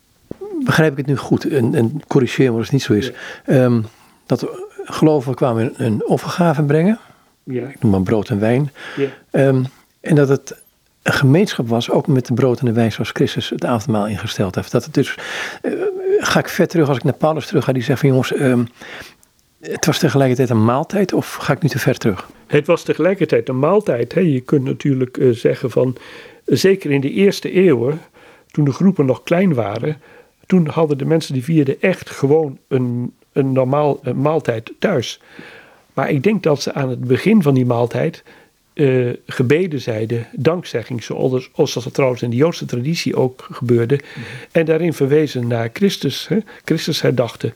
Begrijp 0.63 0.91
ik 0.91 0.98
het 0.98 1.07
nu 1.07 1.17
goed 1.17 1.46
en, 1.46 1.75
en 1.75 2.01
corrigeer 2.07 2.51
me 2.51 2.57
als 2.57 2.65
het 2.65 2.74
niet 2.74 2.84
zo 2.84 2.93
is. 2.93 3.12
Ja. 3.46 3.63
Um, 3.63 3.86
dat 4.25 4.48
gelovigen 4.84 5.36
kwamen 5.36 5.74
een 5.75 6.05
offergave 6.05 6.63
brengen. 6.63 7.00
Ja. 7.48 7.68
Ik 7.68 7.82
noem 7.82 7.92
maar 7.92 8.01
brood 8.01 8.30
en 8.30 8.39
wijn. 8.39 8.72
Ja. 8.96 9.48
Um, 9.48 9.66
en 10.01 10.16
dat 10.16 10.30
het 10.30 10.56
een 11.01 11.13
gemeenschap 11.13 11.68
was, 11.68 11.92
ook 11.92 12.08
met 12.08 12.25
de 12.25 12.34
brood 12.34 12.60
en 12.60 12.66
de 12.66 12.74
wijn 12.74 12.92
zoals 12.92 13.10
Christus 13.10 13.50
het 13.50 13.66
avondmaal 13.66 14.08
ingesteld 14.08 14.56
heeft. 14.56 14.72
Dat 14.72 14.86
het 14.86 14.94
dus, 14.94 15.18
uh, 15.62 15.82
ga 16.20 16.39
ik 16.39 16.50
ver 16.50 16.68
terug 16.68 16.88
als 16.88 16.98
ik 16.98 17.04
naar 17.04 17.13
Paulus 17.13 17.48
terug 17.48 17.63
ga, 17.63 17.72
die 17.72 17.84
zegt 17.84 18.00
van 18.00 18.10
jongens, 18.10 18.32
uh, 18.32 18.60
het 19.60 19.86
was 19.86 20.00
tegelijkertijd 20.00 20.50
een 20.50 20.66
maaltijd 20.66 21.13
of 21.13 21.34
ga 21.34 21.54
ik 21.54 21.62
nu 21.62 21.70
te 21.70 21.80
ver 21.80 21.98
terug? 21.98 22.30
Het 22.48 22.68
was 22.68 22.84
tegelijkertijd 22.84 23.50
een 23.50 23.60
maaltijd. 23.60 24.13
Hè. 24.13 24.20
Je 24.20 24.39
kunt 24.39 24.63
natuurlijk 24.63 25.18
uh, 25.18 25.34
zeggen 25.34 25.72
van, 25.72 25.96
zeker 26.46 26.92
in 26.92 27.01
de 27.01 27.12
eerste 27.12 27.51
eeuwen, 27.51 28.01
toen 28.51 28.66
de 28.66 28.72
groepen 28.72 29.06
nog 29.06 29.24
klein 29.24 29.54
waren, 29.54 30.01
toen 30.46 30.68
hadden 30.68 30.98
de 30.98 31.06
mensen 31.06 31.34
die 31.34 31.44
vierden 31.44 31.82
echt 31.82 32.10
gewoon 32.10 32.58
een, 32.68 33.13
een 33.32 33.51
normaal 33.51 34.00
een 34.01 34.22
maaltijd 34.22 34.72
thuis. 34.80 35.22
Maar 35.98 36.10
ik 36.10 36.24
denk 36.24 36.44
dat 36.44 36.62
ze 36.62 36.74
aan 36.74 36.89
het 36.89 37.00
begin 37.00 37.42
van 37.42 37.54
die 37.54 37.66
maaltijd 37.66 38.24
uh, 38.74 39.13
gebeden 39.25 39.82
zeiden, 39.82 40.27
dankzegging, 40.32 41.04
zoals, 41.04 41.50
zoals 41.54 41.74
dat 41.74 41.94
trouwens 41.94 42.22
in 42.22 42.30
de 42.30 42.36
Joodse 42.36 42.66
traditie 42.66 43.16
ook 43.16 43.48
gebeurde. 43.51 44.00
En 44.51 44.66
daarin 44.66 44.94
verwezen 44.94 45.48
naar 45.48 45.70
Christus. 45.74 46.27
Hè? 46.27 46.38
Christus 46.66 47.01
herdachten, 47.01 47.54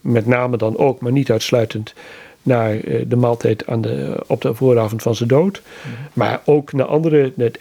met 0.00 0.26
name 0.26 0.56
dan 0.56 0.76
ook, 0.76 1.00
maar 1.00 1.12
niet 1.12 1.30
uitsluitend, 1.30 1.94
naar 2.42 2.74
uh, 2.74 3.04
de 3.06 3.16
maaltijd 3.16 3.66
aan 3.66 3.80
de, 3.80 4.22
op 4.26 4.40
de 4.40 4.54
vooravond 4.54 5.02
van 5.02 5.14
zijn 5.14 5.28
dood. 5.28 5.62
Maar 6.12 6.40
ook 6.44 6.72
naar 6.72 6.86
andere, 6.86 7.32
het 7.36 7.56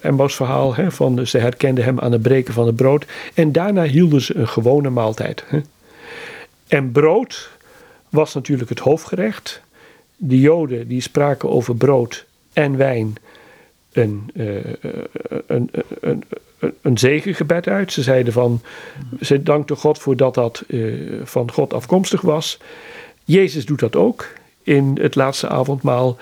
Emmaus 0.00 0.34
verhaal, 0.34 0.74
hè, 0.74 0.90
van 0.90 1.26
ze 1.26 1.38
herkenden 1.38 1.84
hem 1.84 2.00
aan 2.00 2.12
het 2.12 2.22
breken 2.22 2.54
van 2.54 2.66
het 2.66 2.76
brood. 2.76 3.06
En 3.34 3.52
daarna 3.52 3.82
hielden 3.82 4.20
ze 4.20 4.36
een 4.36 4.48
gewone 4.48 4.90
maaltijd. 4.90 5.44
Hè? 5.46 5.60
En 6.68 6.92
brood 6.92 7.50
was 8.08 8.34
natuurlijk 8.34 8.68
het 8.68 8.78
hoofdgerecht. 8.78 9.64
De 10.16 10.40
Joden 10.40 10.88
die 10.88 11.00
spraken 11.00 11.50
over 11.50 11.76
brood 11.76 12.26
en 12.52 12.76
wijn 12.76 13.14
een, 13.92 14.30
uh, 14.34 14.54
een, 15.46 15.70
een, 16.00 16.24
een, 16.58 16.74
een 16.82 16.98
zegengebed 16.98 17.68
uit. 17.68 17.92
Ze 17.92 18.02
zeiden 18.02 18.32
van, 18.32 18.60
ze 19.20 19.42
dankten 19.42 19.76
God 19.76 19.98
voor 19.98 20.16
dat 20.16 20.34
dat 20.34 20.64
uh, 20.66 21.20
van 21.24 21.52
God 21.52 21.74
afkomstig 21.74 22.20
was. 22.20 22.58
Jezus 23.24 23.66
doet 23.66 23.80
dat 23.80 23.96
ook 23.96 24.28
in 24.62 24.98
het 25.00 25.14
laatste 25.14 25.48
avondmaal. 25.48 26.16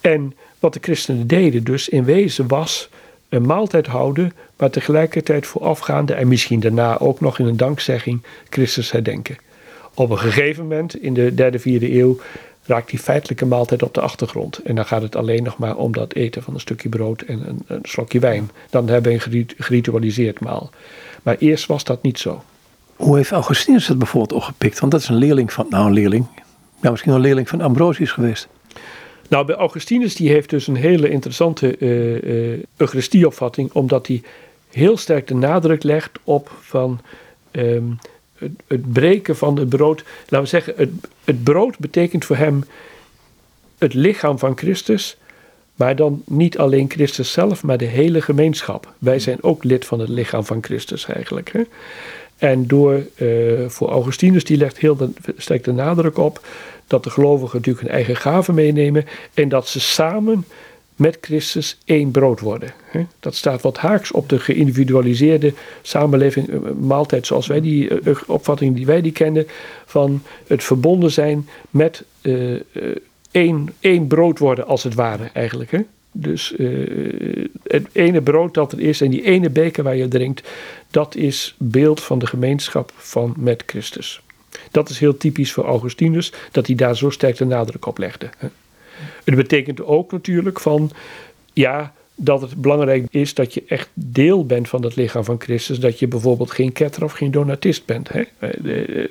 En 0.00 0.34
wat 0.58 0.72
de 0.72 0.78
christenen 0.82 1.26
deden 1.26 1.64
dus 1.64 1.88
in 1.88 2.04
wezen 2.04 2.48
was 2.48 2.88
een 3.28 3.46
maaltijd 3.46 3.86
houden, 3.86 4.32
maar 4.56 4.70
tegelijkertijd 4.70 5.46
voorafgaande 5.46 6.14
en 6.14 6.28
misschien 6.28 6.60
daarna 6.60 6.98
ook 6.98 7.20
nog 7.20 7.38
in 7.38 7.46
een 7.46 7.56
dankzegging 7.56 8.22
Christus 8.48 8.90
herdenken. 8.90 9.36
Op 9.94 10.10
een 10.10 10.18
gegeven 10.18 10.62
moment 10.62 10.96
in 10.96 11.14
de 11.14 11.34
derde, 11.34 11.58
vierde 11.58 11.98
eeuw 11.98 12.18
raakt 12.66 12.90
die 12.90 12.98
feitelijke 12.98 13.46
maaltijd 13.46 13.82
op 13.82 13.94
de 13.94 14.00
achtergrond. 14.00 14.58
En 14.58 14.74
dan 14.74 14.86
gaat 14.86 15.02
het 15.02 15.16
alleen 15.16 15.42
nog 15.42 15.58
maar 15.58 15.76
om 15.76 15.92
dat 15.92 16.14
eten 16.14 16.42
van 16.42 16.54
een 16.54 16.60
stukje 16.60 16.88
brood 16.88 17.22
en 17.22 17.48
een, 17.48 17.62
een 17.66 17.78
slokje 17.82 18.18
wijn. 18.18 18.50
Dan 18.70 18.88
hebben 18.88 19.12
we 19.12 19.28
een 19.28 19.46
geritualiseerd 19.58 20.40
maal. 20.40 20.70
Maar 21.22 21.36
eerst 21.38 21.66
was 21.66 21.84
dat 21.84 22.02
niet 22.02 22.18
zo. 22.18 22.42
Hoe 22.96 23.16
heeft 23.16 23.30
Augustinus 23.30 23.88
het 23.88 23.98
bijvoorbeeld 23.98 24.32
opgepikt? 24.32 24.80
Want 24.80 24.92
dat 24.92 25.00
is 25.00 25.08
een 25.08 25.14
leerling 25.14 25.52
van, 25.52 25.66
nou 25.68 25.86
een 25.86 25.92
leerling, 25.92 26.26
nou 26.80 26.90
misschien 26.90 27.10
wel 27.10 27.20
een 27.20 27.26
leerling 27.26 27.48
van 27.48 27.60
Ambrosius 27.60 28.12
geweest. 28.12 28.48
Nou, 29.28 29.46
bij 29.46 29.56
Augustinus 29.56 30.14
die 30.16 30.30
heeft 30.30 30.50
dus 30.50 30.66
een 30.66 30.76
hele 30.76 31.08
interessante 31.08 31.76
uh, 31.78 32.22
uh, 32.22 32.62
Eucharistieopvatting, 32.76 33.72
omdat 33.72 34.06
hij 34.06 34.22
heel 34.70 34.96
sterk 34.96 35.26
de 35.26 35.34
nadruk 35.34 35.82
legt 35.82 36.10
op 36.24 36.52
van 36.60 37.00
um, 37.52 37.98
het, 38.38 38.92
breken 38.92 39.36
van 39.36 39.58
het 39.58 39.68
brood. 39.68 40.04
Laten 40.22 40.40
we 40.40 40.46
zeggen, 40.46 40.74
het, 40.76 40.90
het 41.24 41.42
brood 41.44 41.78
betekent 41.78 42.24
voor 42.24 42.36
hem 42.36 42.64
het 43.78 43.94
lichaam 43.94 44.38
van 44.38 44.56
Christus. 44.56 45.16
Maar 45.74 45.96
dan 45.96 46.22
niet 46.26 46.58
alleen 46.58 46.90
Christus 46.90 47.32
zelf, 47.32 47.62
maar 47.62 47.78
de 47.78 47.84
hele 47.84 48.22
gemeenschap. 48.22 48.92
Wij 48.98 49.18
zijn 49.18 49.42
ook 49.42 49.64
lid 49.64 49.84
van 49.84 50.00
het 50.00 50.08
lichaam 50.08 50.44
van 50.44 50.62
Christus 50.62 51.06
eigenlijk. 51.06 51.52
Hè? 51.52 51.62
En 52.36 52.66
door, 52.66 53.06
uh, 53.16 53.68
voor 53.68 53.88
Augustinus, 53.88 54.44
die 54.44 54.56
legt 54.56 54.78
heel 54.78 54.96
de, 54.96 55.10
sterk 55.36 55.64
de 55.64 55.72
nadruk 55.72 56.18
op 56.18 56.46
dat 56.86 57.04
de 57.04 57.10
gelovigen 57.10 57.56
natuurlijk 57.56 57.86
hun 57.86 57.94
eigen 57.94 58.16
gaven 58.16 58.54
meenemen 58.54 59.06
en 59.34 59.48
dat 59.48 59.68
ze 59.68 59.80
samen 59.80 60.44
met 60.96 61.18
Christus 61.20 61.78
één 61.84 62.10
brood 62.10 62.40
worden. 62.40 62.70
Dat 63.20 63.34
staat 63.34 63.62
wat 63.62 63.76
haaks 63.76 64.12
op 64.12 64.28
de 64.28 64.38
geïndividualiseerde 64.38 65.52
samenleving, 65.82 66.48
eh, 66.48 66.70
maaltijd 66.80 67.26
zoals 67.26 67.46
wij 67.46 67.60
die 67.60 67.88
eh, 67.88 68.10
eh, 68.10 68.16
opvatting 68.26 68.76
die 68.76 68.86
wij 68.86 69.00
die 69.00 69.12
kennen, 69.12 69.46
van 69.86 70.22
het 70.46 70.64
verbonden 70.64 71.10
zijn 71.10 71.48
met 71.70 72.04
één, 73.30 73.74
één 73.80 74.06
brood 74.06 74.38
worden 74.38 74.66
als 74.66 74.82
het 74.82 74.94
ware 74.94 75.30
eigenlijk. 75.32 75.70
Hè? 75.70 75.80
Dus 76.16 76.54
het 77.62 77.86
ene 77.92 78.22
brood 78.22 78.54
dat 78.54 78.72
er 78.72 78.80
is 78.80 79.00
en 79.00 79.10
die 79.10 79.22
ene 79.22 79.50
beker 79.50 79.82
waar 79.82 79.96
je 79.96 80.08
drinkt, 80.08 80.48
dat 80.90 81.14
is 81.14 81.54
beeld 81.58 82.02
van 82.02 82.18
de 82.18 82.26
gemeenschap 82.26 82.92
van 82.96 83.34
met 83.36 83.62
Christus. 83.66 84.20
Dat 84.70 84.88
is 84.88 84.98
heel 84.98 85.16
typisch 85.16 85.52
voor 85.52 85.64
Augustinus, 85.64 86.32
dat 86.50 86.66
hij 86.66 86.76
daar 86.76 86.96
zo 86.96 87.10
sterk 87.10 87.36
de 87.36 87.44
nadruk 87.44 87.86
op 87.86 87.98
legde. 87.98 88.30
Het 89.24 89.34
betekent 89.34 89.82
ook 89.82 90.12
natuurlijk 90.12 90.60
van, 90.60 90.90
ja, 91.52 91.92
dat 92.14 92.40
het 92.40 92.54
belangrijk 92.54 93.06
is 93.10 93.34
dat 93.34 93.54
je 93.54 93.64
echt 93.68 93.88
deel 93.94 94.46
bent 94.46 94.68
van 94.68 94.82
het 94.82 94.96
lichaam 94.96 95.24
van 95.24 95.40
Christus. 95.40 95.80
Dat 95.80 95.98
je 95.98 96.08
bijvoorbeeld 96.08 96.50
geen 96.50 96.72
ketter 96.72 97.04
of 97.04 97.12
geen 97.12 97.30
donatist 97.30 97.84
bent. 97.86 98.08
Hè? 98.08 98.22
Eh, 98.38 99.02
eh, 99.02 99.10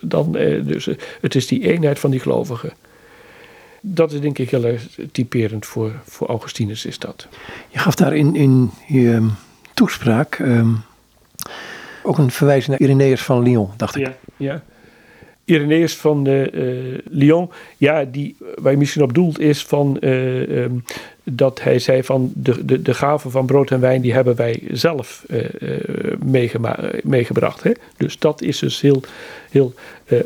dan, 0.00 0.36
eh, 0.36 0.66
dus, 0.66 0.88
het 1.20 1.34
is 1.34 1.46
die 1.46 1.72
eenheid 1.72 1.98
van 1.98 2.10
die 2.10 2.20
gelovigen. 2.20 2.72
Dat 3.80 4.12
is 4.12 4.20
denk 4.20 4.38
ik 4.38 4.50
heel 4.50 4.64
erg 4.64 4.88
typerend 5.12 5.66
voor, 5.66 5.92
voor 6.04 6.28
Augustinus 6.28 6.86
is 6.86 6.98
dat. 6.98 7.28
Je 7.68 7.78
gaf 7.78 7.94
daar 7.94 8.16
in, 8.16 8.36
in 8.36 8.70
je 8.86 9.12
ehm, 9.12 9.26
toespraak 9.74 10.38
um, 10.38 10.82
ook 12.02 12.18
een 12.18 12.30
verwijzing 12.30 12.70
naar 12.70 12.88
Irenaeus 12.88 13.22
van 13.22 13.42
Lyon, 13.42 13.70
dacht 13.76 13.96
ik. 13.96 14.06
Ja, 14.06 14.16
ja. 14.36 14.62
Irenaeus 15.48 15.96
van 15.96 16.28
uh, 16.28 16.46
Lyon, 17.10 17.50
ja, 17.76 18.04
die, 18.04 18.36
waar 18.54 18.72
je 18.72 18.78
misschien 18.78 19.02
op 19.02 19.14
doelt, 19.14 19.38
is 19.38 19.64
van 19.64 19.96
uh, 20.00 20.40
um, 20.40 20.84
dat 21.24 21.62
hij 21.62 21.78
zei 21.78 22.02
van 22.02 22.32
de, 22.34 22.64
de, 22.64 22.82
de 22.82 22.94
gaven 22.94 23.30
van 23.30 23.46
brood 23.46 23.70
en 23.70 23.80
wijn, 23.80 24.00
die 24.00 24.12
hebben 24.12 24.36
wij 24.36 24.62
zelf 24.70 25.26
meegebracht. 27.02 27.62
Hè? 27.62 27.72
Dus 27.96 28.18
dat 28.18 28.42
is 28.42 28.58
dus 28.58 28.80
heel, 28.80 29.02
heel 29.50 29.74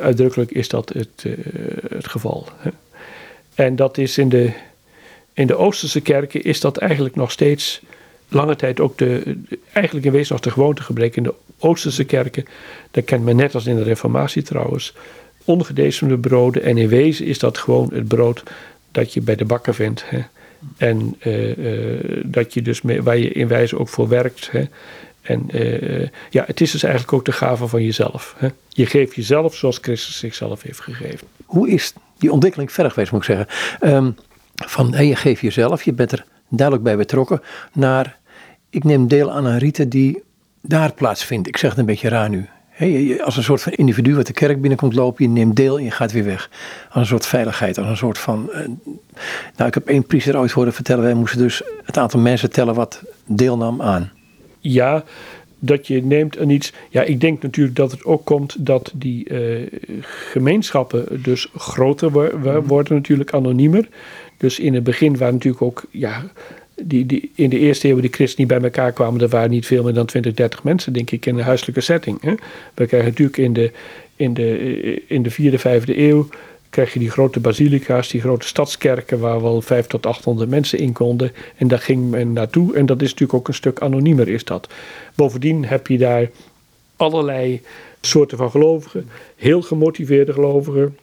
uitdrukkelijk 0.00 0.50
is 0.50 0.68
dat 0.68 0.88
het, 0.88 1.26
het 1.88 2.08
geval. 2.08 2.46
Hè? 2.56 2.70
En 3.54 3.76
dat 3.76 3.98
is 3.98 4.18
in 4.18 4.28
de, 4.28 4.52
in 5.32 5.46
de 5.46 5.56
Oosterse 5.56 6.00
kerken 6.00 6.42
is 6.42 6.60
dat 6.60 6.76
eigenlijk 6.76 7.14
nog 7.14 7.30
steeds 7.30 7.82
lange 8.28 8.56
tijd 8.56 8.80
ook 8.80 8.98
de, 8.98 9.36
eigenlijk 9.72 10.06
in 10.06 10.12
wezen 10.12 10.32
nog 10.32 10.42
de 10.42 10.50
gewoonte 10.50 10.82
gebleken 10.82 11.16
in 11.16 11.22
de 11.22 11.34
Oosterse 11.62 12.04
kerken. 12.04 12.44
Dat 12.90 13.04
kent 13.04 13.24
men 13.24 13.36
net 13.36 13.54
als 13.54 13.66
in 13.66 13.76
de 13.76 13.82
Reformatie 13.82 14.42
trouwens. 14.42 14.94
Ongedecemde 15.44 16.18
broden. 16.18 16.62
En 16.62 16.78
in 16.78 16.88
wezen 16.88 17.26
is 17.26 17.38
dat 17.38 17.58
gewoon 17.58 17.90
het 17.92 18.08
brood 18.08 18.42
dat 18.90 19.12
je 19.12 19.20
bij 19.20 19.36
de 19.36 19.44
bakker 19.44 19.74
vindt. 19.74 20.04
Hè. 20.06 20.20
En 20.76 21.16
uh, 21.22 21.56
uh, 21.56 22.22
dat 22.24 22.54
je 22.54 22.62
dus 22.62 22.82
mee, 22.82 23.02
waar 23.02 23.18
je 23.18 23.32
in 23.32 23.48
wijze 23.48 23.78
ook 23.78 23.88
voor 23.88 24.08
werkt. 24.08 24.50
Hè. 24.50 24.64
En 25.22 25.48
uh, 25.52 26.08
ja, 26.30 26.44
het 26.46 26.60
is 26.60 26.70
dus 26.70 26.82
eigenlijk 26.82 27.12
ook 27.12 27.24
de 27.24 27.32
gave 27.32 27.66
van 27.66 27.84
jezelf. 27.84 28.34
Hè. 28.38 28.48
Je 28.68 28.86
geeft 28.86 29.14
jezelf 29.14 29.54
zoals 29.54 29.78
Christus 29.80 30.18
zichzelf 30.18 30.62
heeft 30.62 30.80
gegeven. 30.80 31.26
Hoe 31.44 31.70
is 31.70 31.92
die 32.18 32.32
ontwikkeling 32.32 32.72
verder 32.72 32.92
geweest, 32.92 33.12
moet 33.12 33.28
ik 33.28 33.36
zeggen? 33.36 33.94
Um, 33.94 34.16
van 34.54 34.94
hey, 34.94 35.06
je 35.06 35.16
geeft 35.16 35.40
jezelf, 35.40 35.82
je 35.82 35.92
bent 35.92 36.12
er 36.12 36.24
duidelijk 36.48 36.86
bij 36.86 36.96
betrokken, 36.96 37.42
naar 37.72 38.18
ik 38.70 38.84
neem 38.84 39.08
deel 39.08 39.32
aan 39.32 39.44
een 39.44 39.58
rite 39.58 39.88
die 39.88 40.22
daar 40.62 40.92
plaatsvindt. 40.92 41.48
Ik 41.48 41.56
zeg 41.56 41.70
het 41.70 41.78
een 41.78 41.86
beetje 41.86 42.08
raar 42.08 42.28
nu. 42.28 42.48
als 43.24 43.36
een 43.36 43.42
soort 43.42 43.62
van 43.62 43.72
individu 43.72 44.14
wat 44.14 44.26
de 44.26 44.32
kerk 44.32 44.60
binnenkomt 44.60 44.94
lopen, 44.94 45.24
je 45.24 45.30
neemt 45.30 45.56
deel 45.56 45.78
en 45.78 45.84
je 45.84 45.90
gaat 45.90 46.12
weer 46.12 46.24
weg. 46.24 46.50
Als 46.88 47.02
een 47.02 47.06
soort 47.06 47.26
veiligheid, 47.26 47.78
als 47.78 47.88
een 47.88 47.96
soort 47.96 48.18
van. 48.18 48.50
Uh, 48.50 48.56
nou, 49.56 49.68
ik 49.68 49.74
heb 49.74 49.86
één 49.86 50.06
priester 50.06 50.38
ooit 50.38 50.50
horen 50.50 50.72
vertellen, 50.72 51.04
wij 51.04 51.14
moesten 51.14 51.38
dus 51.38 51.62
het 51.84 51.98
aantal 51.98 52.20
mensen 52.20 52.50
tellen 52.50 52.74
wat 52.74 53.02
deelnam 53.26 53.82
aan. 53.82 54.10
Ja, 54.58 55.04
dat 55.58 55.86
je 55.86 56.04
neemt 56.04 56.38
aan 56.38 56.50
iets. 56.50 56.72
Ja, 56.90 57.02
ik 57.02 57.20
denk 57.20 57.42
natuurlijk 57.42 57.76
dat 57.76 57.90
het 57.90 58.04
ook 58.04 58.24
komt 58.24 58.66
dat 58.66 58.92
die 58.94 59.28
uh, 59.28 59.66
gemeenschappen 60.00 61.22
dus 61.22 61.48
groter 61.56 62.10
worden, 62.66 62.94
natuurlijk 62.94 63.34
anoniemer. 63.34 63.88
Dus 64.36 64.58
in 64.58 64.74
het 64.74 64.84
begin 64.84 65.16
waren 65.16 65.34
natuurlijk 65.34 65.62
ook 65.62 65.84
ja, 65.90 66.22
die, 66.74 67.06
die, 67.06 67.30
in 67.34 67.50
de 67.50 67.58
eerste 67.58 67.88
eeuw 67.88 68.00
die 68.00 68.12
christenen 68.12 68.48
bij 68.48 68.60
elkaar 68.60 68.92
kwamen, 68.92 69.20
er 69.20 69.28
waren 69.28 69.50
niet 69.50 69.66
veel 69.66 69.82
meer 69.82 69.94
dan 69.94 70.06
20, 70.06 70.34
30 70.34 70.62
mensen, 70.62 70.92
denk 70.92 71.10
ik, 71.10 71.26
in 71.26 71.38
een 71.38 71.44
huiselijke 71.44 71.80
setting. 71.80 72.22
Hè. 72.22 72.34
We 72.74 72.86
krijgen 72.86 73.08
natuurlijk 73.08 73.38
in 73.38 73.52
de, 73.52 73.70
in 74.16 74.34
de, 74.34 75.02
in 75.06 75.22
de 75.22 75.30
vierde, 75.30 75.58
vijfde 75.58 75.98
eeuw, 75.98 76.28
krijg 76.70 76.92
je 76.92 76.98
die 76.98 77.10
grote 77.10 77.40
basilica's, 77.40 78.08
die 78.08 78.20
grote 78.20 78.46
stadskerken, 78.46 79.18
waar 79.18 79.42
wel 79.42 79.60
5 79.60 79.86
tot 79.86 80.06
800 80.06 80.50
mensen 80.50 80.78
in 80.78 80.92
konden. 80.92 81.32
En 81.56 81.68
daar 81.68 81.78
ging 81.78 82.10
men 82.10 82.32
naartoe. 82.32 82.76
En 82.76 82.86
dat 82.86 83.02
is 83.02 83.10
natuurlijk 83.10 83.38
ook 83.38 83.48
een 83.48 83.54
stuk 83.54 83.80
anoniemer, 83.80 84.28
is 84.28 84.44
dat. 84.44 84.68
Bovendien 85.14 85.64
heb 85.64 85.86
je 85.86 85.98
daar 85.98 86.30
allerlei 86.96 87.60
soorten 88.00 88.38
van 88.38 88.50
gelovigen. 88.50 89.08
Heel 89.36 89.62
gemotiveerde 89.62 90.32
gelovigen, 90.32 90.98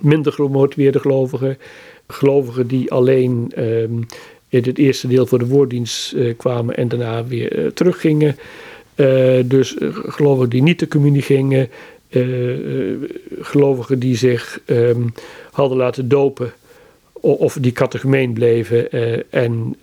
minder 0.00 0.32
gemotiveerde 0.32 1.00
gelovigen. 1.00 1.58
Gelovigen 2.06 2.66
die 2.66 2.90
alleen 2.90 3.52
um, 3.58 4.06
in 4.52 4.62
het 4.62 4.78
eerste 4.78 5.08
deel 5.08 5.26
voor 5.26 5.38
de 5.38 5.46
woorddienst 5.46 6.16
kwamen 6.36 6.76
en 6.76 6.88
daarna 6.88 7.24
weer 7.24 7.72
teruggingen. 7.74 8.36
dus 9.44 9.76
gelovigen 10.06 10.50
die 10.50 10.62
niet 10.62 10.78
de 10.78 10.88
communie 10.88 11.22
gingen, 11.22 11.68
gelovigen 13.40 13.98
die 13.98 14.16
zich 14.16 14.60
ehm, 14.64 15.02
hadden 15.50 15.78
laten 15.78 16.08
dopen 16.08 16.52
of 17.12 17.56
die 17.60 17.72
categemeen 17.72 18.32
bleven 18.32 18.90
en 19.30 19.76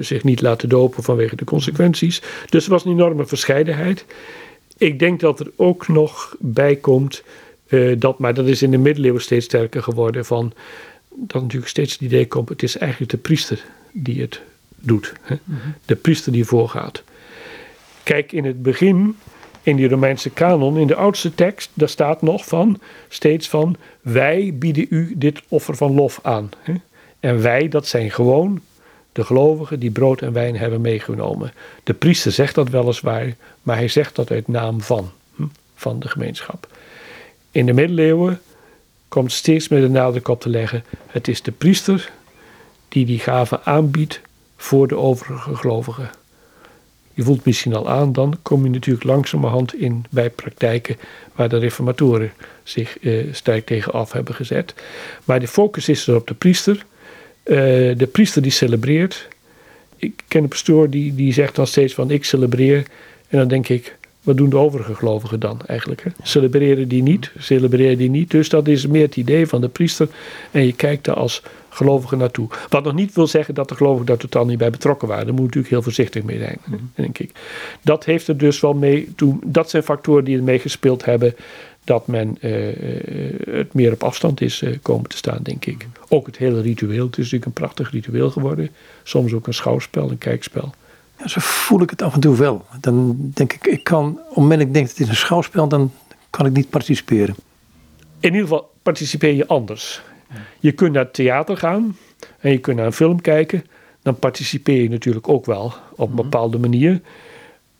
zich 0.00 0.24
niet 0.24 0.40
laten 0.40 0.68
dopen 0.68 1.02
vanwege 1.02 1.36
de 1.36 1.44
consequenties. 1.44 2.22
Dus 2.48 2.64
er 2.64 2.70
was 2.70 2.84
een 2.84 2.92
enorme 2.92 3.26
verscheidenheid. 3.26 4.04
Ik 4.76 4.98
denk 4.98 5.20
dat 5.20 5.40
er 5.40 5.50
ook 5.56 5.88
nog 5.88 6.36
bij 6.38 6.76
komt 6.76 7.22
dat, 7.98 8.18
maar 8.18 8.34
dat 8.34 8.46
is 8.46 8.62
in 8.62 8.70
de 8.70 8.78
middeleeuwen 8.78 9.22
steeds 9.22 9.44
sterker 9.44 9.82
geworden, 9.82 10.24
van 10.24 10.52
dat 11.08 11.42
natuurlijk 11.42 11.70
steeds 11.70 11.92
het 11.92 12.02
idee 12.02 12.26
komt, 12.26 12.48
het 12.48 12.62
is 12.62 12.76
eigenlijk 12.76 13.10
de 13.10 13.16
priester 13.18 13.64
die 13.92 14.20
het 14.20 14.40
doet. 14.76 15.12
Hè? 15.22 15.36
De 15.84 15.96
priester 15.96 16.32
die 16.32 16.44
voorgaat. 16.44 17.02
Kijk, 18.02 18.32
in 18.32 18.44
het 18.44 18.62
begin, 18.62 19.16
in 19.62 19.76
die 19.76 19.88
Romeinse 19.88 20.30
kanon, 20.30 20.78
in 20.78 20.86
de 20.86 20.94
oudste 20.94 21.34
tekst, 21.34 21.70
daar 21.74 21.88
staat 21.88 22.22
nog 22.22 22.44
van, 22.44 22.80
steeds 23.08 23.48
van, 23.48 23.76
wij 24.00 24.54
bieden 24.54 24.86
u 24.90 25.14
dit 25.16 25.42
offer 25.48 25.76
van 25.76 25.94
lof 25.94 26.20
aan. 26.22 26.50
Hè? 26.58 26.74
En 27.20 27.42
wij, 27.42 27.68
dat 27.68 27.86
zijn 27.86 28.10
gewoon 28.10 28.60
de 29.12 29.24
gelovigen 29.24 29.80
die 29.80 29.90
brood 29.90 30.22
en 30.22 30.32
wijn 30.32 30.56
hebben 30.56 30.80
meegenomen. 30.80 31.52
De 31.84 31.94
priester 31.94 32.32
zegt 32.32 32.54
dat 32.54 32.68
weliswaar, 32.68 33.34
maar 33.62 33.76
hij 33.76 33.88
zegt 33.88 34.16
dat 34.16 34.30
uit 34.30 34.48
naam 34.48 34.80
van, 34.80 35.10
hm, 35.34 35.46
van 35.74 36.00
de 36.00 36.08
gemeenschap. 36.08 36.68
In 37.50 37.66
de 37.66 37.72
middeleeuwen 37.72 38.40
komt 39.08 39.32
steeds 39.32 39.68
meer 39.68 39.80
de 39.80 39.88
nadruk 39.88 40.28
op 40.28 40.40
te 40.40 40.48
leggen: 40.48 40.84
het 41.06 41.28
is 41.28 41.42
de 41.42 41.52
priester 41.52 42.12
die 42.88 43.06
die 43.06 43.18
gave 43.18 43.62
aanbiedt 43.62 44.20
voor 44.56 44.88
de 44.88 44.96
overige 44.96 45.54
gelovigen. 45.54 46.10
Je 47.14 47.22
voelt 47.22 47.44
misschien 47.44 47.74
al 47.74 47.88
aan, 47.88 48.12
dan 48.12 48.38
kom 48.42 48.64
je 48.64 48.70
natuurlijk 48.70 49.04
langzamerhand 49.04 49.74
in 49.74 50.04
bij 50.10 50.30
praktijken 50.30 50.96
waar 51.34 51.48
de 51.48 51.58
reformatoren 51.58 52.32
zich 52.62 52.98
eh, 52.98 53.26
sterk 53.32 53.66
tegen 53.66 53.92
af 53.92 54.12
hebben 54.12 54.34
gezet. 54.34 54.74
Maar 55.24 55.40
de 55.40 55.48
focus 55.48 55.88
is 55.88 56.06
er 56.06 56.16
op 56.16 56.26
de 56.26 56.34
priester. 56.34 56.86
Eh, 57.42 57.56
de 57.96 58.08
priester 58.12 58.42
die 58.42 58.50
celebreert. 58.50 59.28
Ik 59.96 60.22
ken 60.28 60.42
een 60.42 60.48
pastoor 60.48 60.90
die, 60.90 61.14
die 61.14 61.32
zegt 61.32 61.54
dan 61.54 61.66
steeds 61.66 61.94
van 61.94 62.10
ik 62.10 62.24
celebreer. 62.24 62.86
En 63.28 63.38
dan 63.38 63.48
denk 63.48 63.68
ik, 63.68 63.96
wat 64.22 64.36
doen 64.36 64.50
de 64.50 64.56
overige 64.56 64.94
gelovigen 64.94 65.40
dan 65.40 65.60
eigenlijk? 65.66 66.02
Hè? 66.02 66.10
Celebreren 66.22 66.88
die 66.88 67.02
niet? 67.02 67.30
Celebreren 67.38 67.98
die 67.98 68.10
niet? 68.10 68.30
Dus 68.30 68.48
dat 68.48 68.68
is 68.68 68.86
meer 68.86 69.02
het 69.02 69.16
idee 69.16 69.46
van 69.46 69.60
de 69.60 69.68
priester. 69.68 70.08
En 70.50 70.66
je 70.66 70.72
kijkt 70.72 71.04
daar 71.04 71.16
als 71.16 71.42
gelovige 71.78 72.16
naartoe. 72.16 72.48
Wat 72.68 72.84
nog 72.84 72.94
niet 72.94 73.14
wil 73.14 73.26
zeggen 73.26 73.54
dat 73.54 73.68
de 73.68 73.74
gelovigen 73.74 74.06
daar 74.06 74.16
totaal 74.16 74.46
niet 74.46 74.58
bij 74.58 74.70
betrokken 74.70 75.08
waren. 75.08 75.24
Daar 75.24 75.34
moet 75.34 75.44
natuurlijk 75.44 75.72
heel 75.72 75.82
voorzichtig 75.82 76.22
mee 76.22 76.38
zijn, 76.38 76.58
mhm. 76.64 76.76
denk 76.94 77.18
ik. 77.18 77.32
Dat 77.82 78.04
heeft 78.04 78.28
er 78.28 78.36
dus 78.36 78.60
wel 78.60 78.74
mee 78.74 79.14
toe. 79.16 79.38
Dat 79.44 79.70
zijn 79.70 79.82
factoren 79.82 80.24
die 80.24 80.36
er 80.36 80.42
mee 80.42 80.58
gespeeld 80.58 81.04
hebben. 81.04 81.34
Dat 81.84 82.06
men 82.06 82.36
eh, 82.40 82.68
eh, 82.68 83.36
het 83.50 83.74
meer 83.74 83.92
op 83.92 84.02
afstand 84.02 84.40
is 84.40 84.62
uh, 84.62 84.76
komen 84.82 85.08
te 85.08 85.16
staan, 85.16 85.42
denk 85.42 85.64
ik. 85.64 85.86
Ook 86.08 86.26
het 86.26 86.36
hele 86.36 86.60
ritueel. 86.60 87.06
Het 87.06 87.12
is 87.12 87.16
natuurlijk 87.16 87.44
een 87.44 87.52
prachtig 87.52 87.90
ritueel 87.90 88.30
geworden. 88.30 88.70
Soms 89.02 89.32
ook 89.32 89.46
een 89.46 89.54
schouwspel, 89.54 90.10
een 90.10 90.18
kijkspel. 90.18 90.74
Ja, 91.18 91.28
zo 91.28 91.40
voel 91.40 91.82
ik 91.82 91.90
het 91.90 92.02
af 92.02 92.14
en 92.14 92.20
toe 92.20 92.36
wel. 92.36 92.64
Dan 92.80 93.16
denk 93.34 93.52
ik, 93.52 93.66
ik 93.66 93.84
kan, 93.84 94.04
op 94.08 94.28
het 94.28 94.36
moment 94.36 94.58
dat 94.58 94.68
ik 94.68 94.74
denk 94.74 94.88
het 94.88 95.00
is 95.00 95.08
een 95.08 95.16
schouwspel, 95.16 95.68
dan 95.68 95.92
kan 96.30 96.46
ik 96.46 96.52
niet 96.52 96.70
participeren. 96.70 97.34
In 98.20 98.32
ieder 98.32 98.40
geval 98.40 98.70
participeer 98.82 99.34
je 99.34 99.46
anders. 99.46 100.02
Je 100.58 100.72
kunt 100.72 100.92
naar 100.92 101.04
het 101.04 101.14
theater 101.14 101.56
gaan 101.56 101.96
en 102.38 102.50
je 102.50 102.58
kunt 102.58 102.76
naar 102.76 102.86
een 102.86 102.92
film 102.92 103.20
kijken. 103.20 103.64
Dan 104.02 104.18
participeer 104.18 104.82
je 104.82 104.88
natuurlijk 104.88 105.28
ook 105.28 105.46
wel 105.46 105.72
op 105.90 106.08
een 106.08 106.14
mhm. 106.14 106.22
bepaalde 106.22 106.58
manier. 106.58 107.00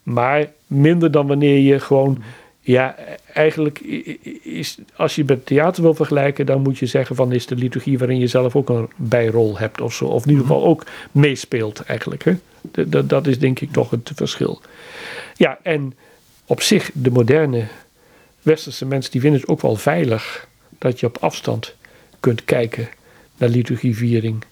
Maar 0.03 0.47
minder 0.67 1.11
dan 1.11 1.27
wanneer 1.27 1.59
je 1.59 1.81
gewoon 1.81 2.23
ja, 2.61 2.97
eigenlijk 3.33 3.79
is, 4.43 4.79
als 4.97 5.15
je 5.15 5.25
met 5.27 5.47
theater 5.47 5.83
wil 5.83 5.95
vergelijken, 5.95 6.47
dan 6.47 6.63
moet 6.63 6.79
je 6.79 6.87
zeggen 6.87 7.17
van 7.17 7.33
is 7.33 7.47
de 7.47 7.55
liturgie 7.55 7.99
waarin 7.99 8.19
je 8.19 8.27
zelf 8.27 8.57
ook 8.57 8.69
een 8.69 8.89
bijrol 8.97 9.59
hebt 9.59 9.81
of 9.81 9.95
zo. 9.95 10.05
Of 10.05 10.25
in 10.25 10.31
ieder 10.31 10.47
geval 10.47 10.65
ook 10.65 10.87
meespeelt 11.13 11.81
eigenlijk. 11.81 12.25
Hè? 12.25 12.35
Dat, 12.87 13.09
dat 13.09 13.27
is 13.27 13.39
denk 13.39 13.61
ik 13.61 13.73
toch 13.73 13.91
het 13.91 14.11
verschil. 14.15 14.61
Ja, 15.37 15.59
en 15.63 15.95
op 16.47 16.63
zich, 16.63 16.91
de 16.95 17.11
moderne 17.11 17.67
westerse 18.43 18.87
mensen, 18.87 19.13
die 19.13 19.21
vinden 19.21 19.41
het 19.41 19.49
ook 19.49 19.61
wel 19.61 19.77
veilig 19.77 20.49
dat 20.79 21.01
je 21.01 21.07
op 21.07 21.17
afstand 21.21 21.77
kunt 22.21 22.45
kijken 22.45 22.89
naar 23.37 23.49
liturgieviering 23.49 24.45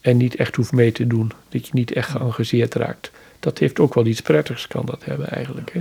en 0.00 0.16
niet 0.16 0.36
echt 0.36 0.56
hoeft 0.56 0.72
mee 0.72 0.92
te 0.92 1.06
doen. 1.06 1.32
Dat 1.48 1.66
je 1.66 1.72
niet 1.74 1.92
echt 1.92 2.10
geëngageerd 2.10 2.74
raakt. 2.74 3.10
Dat 3.40 3.58
heeft 3.58 3.78
ook 3.78 3.94
wel 3.94 4.06
iets 4.06 4.20
prettigs, 4.20 4.66
kan 4.66 4.86
dat 4.86 5.04
hebben 5.04 5.30
eigenlijk. 5.30 5.72
Hè? 5.72 5.80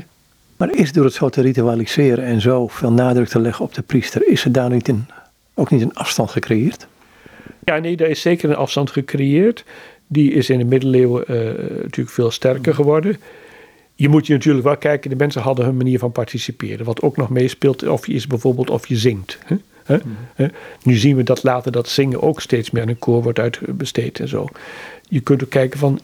Maar 0.58 0.76
is 0.76 0.92
door 0.92 1.06
het 1.06 1.14
zo 1.14 1.30
te 1.30 1.42
ritualiseren 1.42 2.26
en 2.26 2.42
zo 2.42 2.68
veel 2.68 2.92
nadruk 2.92 3.28
te 3.28 3.40
leggen 3.40 3.66
op 3.66 3.74
de 3.74 3.82
priester, 3.82 4.28
is 4.28 4.46
er 4.46 4.52
daar 4.52 4.70
niet 4.70 4.88
een, 4.88 5.06
ook 5.54 5.72
niet 5.72 5.82
een 5.82 5.96
afstand 5.96 6.30
gecreëerd? 6.30 6.88
Ja, 7.64 7.78
nee, 7.78 7.96
daar 7.96 8.08
is 8.08 8.22
zeker 8.22 8.50
een 8.50 8.56
afstand 8.56 8.92
gecreëerd. 8.92 9.64
Die 10.08 10.32
is 10.32 10.50
in 10.50 10.58
de 10.58 10.64
middeleeuwen 10.64 11.24
uh, 11.28 11.38
natuurlijk 11.82 12.10
veel 12.10 12.32
sterker 12.32 12.74
geworden. 12.74 13.18
Je 13.96 14.10
moet 14.10 14.28
je 14.28 14.34
natuurlijk 14.34 14.66
wel 14.66 14.78
kijken, 14.78 15.10
de 15.10 15.16
mensen 15.16 15.42
hadden 15.42 15.66
hun 15.66 15.78
manier 15.78 16.00
van 16.00 16.12
participeren. 16.12 16.86
Wat 16.86 17.02
ook 17.02 17.18
nog 17.18 17.30
meespeelt, 17.30 17.88
of 17.88 18.08
je 18.08 18.14
is 18.14 18.28
bijvoorbeeld 18.28 18.70
of 18.70 18.88
je 18.88 18.98
zingt. 18.98 19.38
Hè? 19.46 19.56
Mhm. 19.88 20.50
Nu 20.84 20.96
zien 20.96 21.16
we 21.16 21.24
dat 21.24 21.44
later 21.44 21.72
dat 21.72 21.90
zingen 21.90 22.22
ook 22.22 22.42
steeds 22.42 22.72
meer 22.72 22.82
aan 22.82 22.90
een 22.90 23.00
koor 23.00 23.24
wordt 23.24 23.40
uitbesteed 23.40 24.20
en 24.20 24.28
zo. 24.28 24.48
Je 25.10 25.20
kunt 25.20 25.44
ook 25.44 25.50
kijken 25.50 25.80
van, 25.80 26.00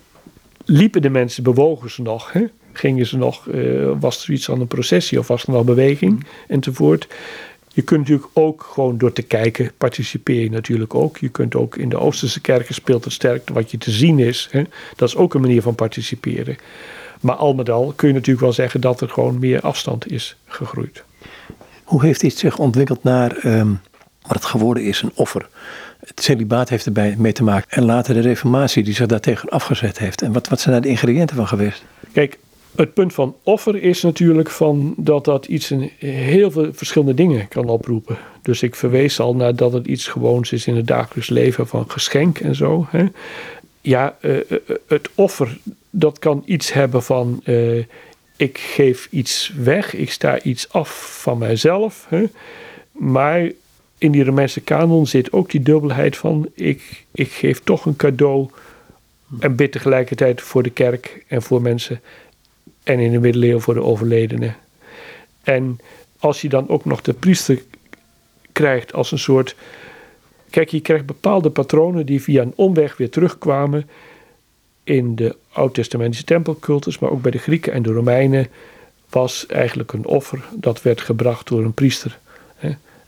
liepen 0.66 1.02
de 1.02 1.10
mensen, 1.10 1.44
bewogen 1.44 1.92
ze 1.92 2.02
nog? 2.02 2.32
Hè? 2.32 2.46
Gingen 2.74 3.06
ze 3.06 3.18
nog, 3.18 3.46
uh, 3.46 3.92
was 4.00 4.24
er 4.24 4.34
iets 4.34 4.50
aan 4.50 4.60
een 4.60 4.68
processie 4.68 5.20
of 5.20 5.28
was 5.28 5.44
er 5.44 5.52
nog 5.52 5.64
beweging 5.64 6.14
mhm. 6.14 6.26
enzovoort. 6.48 7.08
Je 7.74 7.82
kunt 7.82 8.00
natuurlijk 8.00 8.30
ook 8.34 8.70
gewoon 8.74 8.98
door 8.98 9.14
te 9.14 9.22
kijken, 9.22 9.72
participeer 9.78 10.44
je 10.44 10.50
natuurlijk 10.50 10.96
ook. 10.96 11.18
Je 11.18 11.30
kunt 11.30 11.56
ook 11.56 11.78
in 11.78 11.90
de 11.90 11.98
Oosterse 11.98 12.42
kerken 12.42 12.74
speelt 12.74 13.04
het 13.04 13.14
sterk 13.14 13.50
wat 13.50 13.72
je 13.72 13.78
te 13.78 13.92
zien 13.92 14.20
is. 14.20 14.48
Hè? 14.52 14.64
Dat 14.96 15.10
is 15.10 15.16
ook 15.16 15.34
een 15.34 15.42
manier 15.42 15.62
van 15.62 15.76
participeren. 15.76 16.58
Maar 17.22 17.36
al 17.36 17.54
met 17.54 17.70
al 17.70 17.94
kun 17.96 18.08
je 18.08 18.14
natuurlijk 18.14 18.42
wel 18.42 18.54
zeggen 18.54 18.82
dat 18.82 19.02
er 19.02 19.10
gewoon 19.10 19.40
meer 19.40 19.62
afstand 19.62 20.12
is 20.12 20.36
gegroeid. 20.46 21.04
Hoe 21.92 22.06
heeft 22.06 22.22
dit 22.22 22.38
zich 22.38 22.58
ontwikkeld 22.58 23.04
naar 23.04 23.46
um, 23.46 23.80
wat 24.22 24.36
het 24.36 24.46
geworden 24.46 24.84
is, 24.84 25.02
een 25.02 25.12
offer? 25.16 25.48
Het 26.00 26.24
celibaat 26.24 26.70
heeft 26.70 26.86
erbij 26.86 27.16
mee 27.18 27.32
te 27.32 27.44
maken. 27.44 27.70
En 27.70 27.86
later 27.86 28.14
de 28.14 28.20
reformatie 28.20 28.84
die 28.84 28.94
zich 28.94 29.06
daartegen 29.06 29.50
afgezet 29.50 30.00
heeft. 30.00 30.22
En 30.22 30.32
wat, 30.32 30.48
wat 30.48 30.60
zijn 30.60 30.74
daar 30.74 30.84
de 30.84 30.90
ingrediënten 30.90 31.36
van 31.36 31.48
geweest? 31.48 31.84
Kijk, 32.14 32.38
het 32.76 32.94
punt 32.94 33.14
van 33.14 33.36
offer 33.44 33.84
is 33.84 34.02
natuurlijk 34.02 34.50
van 34.50 34.94
dat 34.98 35.26
dat 35.26 35.46
iets 35.46 35.72
in 35.72 35.92
heel 36.00 36.52
veel 36.52 36.74
verschillende 36.74 37.14
dingen 37.14 37.48
kan 37.48 37.70
oproepen. 37.70 38.18
Dus 38.42 38.62
ik 38.62 38.76
verwees 38.76 39.20
al 39.20 39.36
naar 39.36 39.56
dat 39.56 39.74
het 39.74 39.88
iets 39.88 40.08
gewoons 40.08 40.52
is 40.52 40.68
in 40.68 40.76
het 40.76 40.88
dagelijks 40.88 41.30
leven 41.30 41.68
van 41.68 41.86
geschenk 41.88 42.40
en 42.40 42.56
zo. 42.56 42.88
Hè. 42.90 43.06
Ja, 43.82 44.16
uh, 44.22 44.38
het 44.88 45.10
offer, 45.16 45.58
dat 45.90 46.20
kan 46.20 46.44
iets 46.46 46.74
hebben 46.74 47.04
van 47.04 47.44
ik 48.42 48.58
geef 48.58 49.08
iets 49.12 49.54
weg, 49.56 49.94
ik 49.94 50.12
sta 50.12 50.42
iets 50.42 50.70
af 50.70 51.20
van 51.22 51.38
mijzelf. 51.38 52.06
Hè. 52.10 52.24
Maar 52.92 53.52
in 53.98 54.12
die 54.12 54.24
Romeinse 54.24 54.62
kanon 54.62 55.08
zit 55.08 55.32
ook 55.32 55.52
die 55.52 55.62
dubbelheid 55.62 56.18
van 56.18 56.50
ik, 56.54 57.06
ik 57.12 57.32
geef 57.32 57.60
toch 57.60 57.86
een 57.86 57.96
cadeau 57.96 58.50
en 59.40 59.56
bid 59.56 59.72
tegelijkertijd 59.72 60.42
voor 60.42 60.64
de 60.64 60.70
kerk 60.70 61.24
en 61.28 61.42
voor 61.42 61.62
mensen 61.62 62.02
en 62.84 63.00
in 63.00 63.12
de 63.12 63.20
middeleeuwen 63.20 63.62
voor 63.62 63.74
de 63.74 63.84
overledenen. 63.84 64.56
En 65.44 65.80
als 66.20 66.42
je 66.42 66.50
dan 66.50 66.70
ook 66.70 66.86
nog 66.86 67.02
de 67.02 67.14
priester 67.14 67.62
krijgt 68.52 68.94
als 68.94 69.12
een 69.12 69.20
soort. 69.20 69.56
Kijk, 70.50 70.70
je 70.70 70.82
krijgt 70.82 71.06
bepaalde 71.06 71.50
patronen 71.50 72.06
die 72.06 72.22
via 72.22 72.42
een 72.42 72.54
omweg 72.56 72.98
weer 72.98 73.10
terugkwamen 73.10 73.90
in 74.84 75.16
de 75.16 75.36
Oud-testamentische 75.52 76.26
tempelcultus, 76.26 77.00
maar 77.00 77.12
ook 77.12 77.22
bij 77.22 77.32
de 77.32 77.38
Grieken 77.38 77.74
en 77.74 77.82
de 77.82 77.92
Romeinen 77.92 78.48
was 79.10 79.46
eigenlijk 79.46 79.94
een 79.94 80.06
offer 80.06 80.44
dat 80.56 80.82
werd 80.82 81.02
gebracht 81.02 81.48
door 81.48 81.64
een 81.64 81.74
priester. 81.74 82.20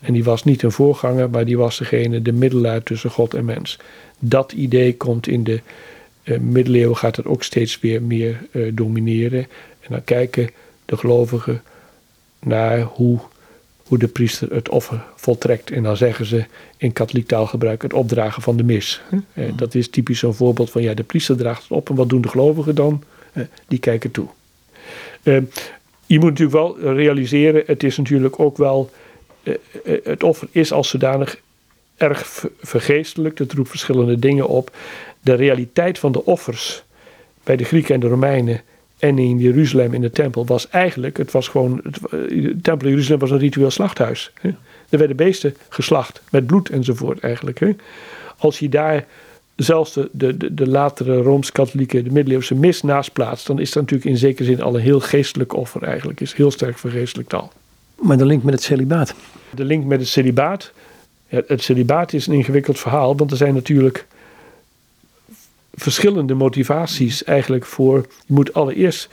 En 0.04 0.14
die 0.14 0.24
was 0.24 0.44
niet 0.44 0.64
een 0.64 0.72
voorganger, 0.72 1.30
maar 1.30 1.46
die 1.46 1.58
was 1.58 1.78
degene, 1.78 2.22
de 2.22 2.32
middelaar 2.32 2.84
tussen 2.84 3.10
God 3.10 3.34
en 3.34 3.46
mens. 3.46 3.80
Dat 4.20 4.52
idee 4.52 4.98
komt 4.98 5.28
in 5.28 5.44
de 5.44 5.62
uh, 6.24 6.40
middeleeuwen 6.40 6.98
gaat 6.98 7.16
het 7.16 7.26
ook 7.26 7.44
steeds 7.44 7.80
weer 7.80 8.02
meer 8.02 8.46
uh, 8.52 8.72
domineren. 8.74 9.40
En 9.80 9.88
dan 9.90 10.04
kijken 10.04 10.50
de 10.86 10.98
gelovigen 10.98 11.62
naar 12.40 12.82
hoe, 12.82 13.20
hoe 13.94 14.02
de 14.02 14.08
priester 14.08 14.54
het 14.54 14.70
offer 14.70 15.04
voltrekt. 15.16 15.72
En 15.72 15.84
dan 15.84 15.98
zeggen 15.98 16.26
ze 16.26 16.46
in 16.78 16.94
katholiek 16.94 17.28
taalgebruik 17.28 17.82
het 17.82 17.94
opdragen 17.94 18.42
van 18.42 18.58
de 18.58 18.64
mis. 18.64 19.02
Uh, 19.34 19.52
dat 19.56 19.76
is 19.76 19.90
typisch 19.90 20.20
zo'n 20.20 20.34
voorbeeld 20.34 20.72
van 20.72 20.82
ja, 20.82 20.94
de 20.94 21.04
priester 21.04 21.38
draagt 21.38 21.62
het 21.62 21.72
op 21.72 21.90
en 21.90 21.96
wat 21.96 22.10
doen 22.10 22.22
de 22.22 22.28
gelovigen 22.28 22.76
dan? 22.76 23.04
die 23.68 23.80
kijken 23.80 24.12
toe. 24.12 24.28
je 26.06 26.20
moet 26.20 26.30
natuurlijk 26.30 26.52
wel 26.52 26.94
realiseren, 26.94 27.64
het 27.66 27.84
is 27.84 27.98
natuurlijk 27.98 28.40
ook 28.40 28.58
wel, 28.58 28.90
het 30.04 30.24
offer 30.24 30.48
is 30.52 30.72
als 30.72 30.90
zodanig 30.90 31.40
erg 31.98 32.46
vergeestelijk. 32.62 33.38
Het 33.38 33.54
roept 33.54 33.70
verschillende 33.70 34.20
dingen 34.20 34.48
op. 34.48 34.76
De 35.22 35.34
realiteit 35.34 36.00
van 36.00 36.12
de 36.12 36.26
offers 36.26 36.84
bij 37.44 37.56
de 37.56 37.64
Grieken 37.64 37.94
en 37.94 38.00
de 38.00 38.08
Romeinen 38.08 38.62
en 39.04 39.20
in 39.20 39.40
Jeruzalem 39.40 39.94
in 39.94 40.02
de 40.02 40.10
tempel 40.10 40.46
was 40.46 40.70
eigenlijk, 40.70 41.18
het 41.18 41.32
was 41.32 41.48
gewoon, 41.48 41.82
het, 41.84 42.00
de 42.30 42.58
tempel 42.62 42.88
in 42.88 42.94
Jeruzalem 42.94 43.20
was 43.20 43.32
een 43.32 43.38
ritueel 43.38 43.72
slachthuis. 43.72 44.32
Hè. 44.42 44.50
Er 44.90 44.98
werden 44.98 45.16
beesten 45.16 45.56
geslacht 45.70 46.22
met 46.32 46.46
bloed 46.46 46.70
enzovoort 46.70 47.20
eigenlijk. 47.20 47.60
Hè. 47.60 47.76
Als 48.38 48.60
je 48.60 48.70
daar 48.70 49.06
zelfs 49.56 49.94
de, 49.94 50.10
de, 50.12 50.54
de, 50.54 50.68
latere 50.68 51.18
Rooms-Katholieke, 51.22 52.04
de 52.04 52.12
middeleeuwse 52.12 52.56
mis 52.56 52.82
naast 52.82 53.14
plaatst, 53.14 53.48
dan 53.48 53.60
is 53.60 53.72
dat 53.72 53.84
natuurlijk 53.84 54.10
in 54.10 54.18
zekere 54.18 54.44
zin 54.44 54.62
al 54.62 54.76
een 54.76 54.82
heel 54.82 55.00
geestelijk 55.00 55.54
offer 55.56 55.84
eigenlijk. 55.84 56.22
Is 56.22 56.34
heel 56.34 56.52
sterk 56.52 56.78
vergeestelijk 56.78 57.30
taal. 57.30 57.52
Maar 57.96 58.18
de 58.18 58.26
link 58.26 58.44
met 58.44 58.54
het 58.54 58.64
celibaat? 58.64 59.16
De 59.56 59.66
link 59.66 59.86
met 59.86 60.00
het 60.00 60.10
celibaat. 60.10 60.72
het 61.28 61.62
celibaat 61.62 62.14
is 62.14 62.28
een 62.28 62.34
ingewikkeld 62.34 62.80
verhaal, 62.80 63.18
want 63.18 63.32
er 63.32 63.38
zijn 63.38 63.54
natuurlijk 63.54 64.06
verschillende 65.74 66.34
motivaties 66.34 67.24
eigenlijk 67.24 67.66
voor. 67.66 68.06
Je 68.26 68.34
moet 68.34 68.54
allereerst 68.54 69.10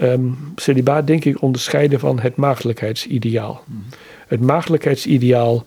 um, 0.00 0.52
celibaat, 0.56 1.06
denk 1.06 1.24
ik, 1.24 1.42
onderscheiden 1.42 2.00
van 2.00 2.20
het 2.20 2.36
maagdelijkheidsideaal. 2.36 3.64
Mhm. 3.66 3.78
Het 4.26 4.40
maagdelijkheidsideaal 4.40 5.66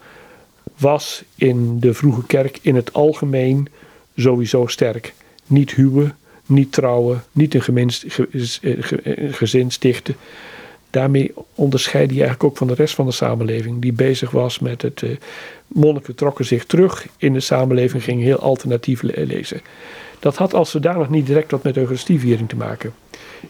was 0.78 1.24
in 1.36 1.80
de 1.80 1.94
vroege 1.94 2.26
kerk 2.26 2.60
in 2.62 2.76
het 2.76 2.94
algemeen 2.94 3.68
sowieso 4.16 4.68
sterk. 4.68 5.14
Niet 5.48 5.72
huwen, 5.72 6.16
niet 6.46 6.72
trouwen, 6.72 7.24
niet 7.32 7.54
een 7.54 7.62
geminst, 7.62 8.06
gezin 9.32 9.72
stichten. 9.72 10.16
Daarmee 10.90 11.34
onderscheid 11.56 12.10
je 12.10 12.16
eigenlijk 12.16 12.44
ook 12.44 12.58
van 12.58 12.68
de 12.68 12.74
rest 12.74 12.96
van 12.96 13.06
de 13.06 13.12
samenleving, 13.12 13.82
die 13.82 13.94
bezig 13.94 14.32
was 14.32 14.60
met 14.60 14.82
het. 14.82 15.02
Uh, 15.02 15.16
monniken 15.68 16.16
trokken 16.16 16.46
zich 16.46 16.66
terug 16.66 17.08
in 17.18 17.34
de 17.34 17.40
samenleving, 17.40 18.04
gingen 18.04 18.24
heel 18.24 18.40
alternatief 18.40 19.02
lezen. 19.02 19.62
Dat 20.24 20.38
had 20.38 20.54
als 20.54 20.72
zodanig 20.72 21.10
niet 21.10 21.26
direct 21.26 21.52
wat 21.52 21.64
met 21.64 21.78
Eucharistieviering 21.78 22.50
te 22.50 22.56
maken. 22.56 22.94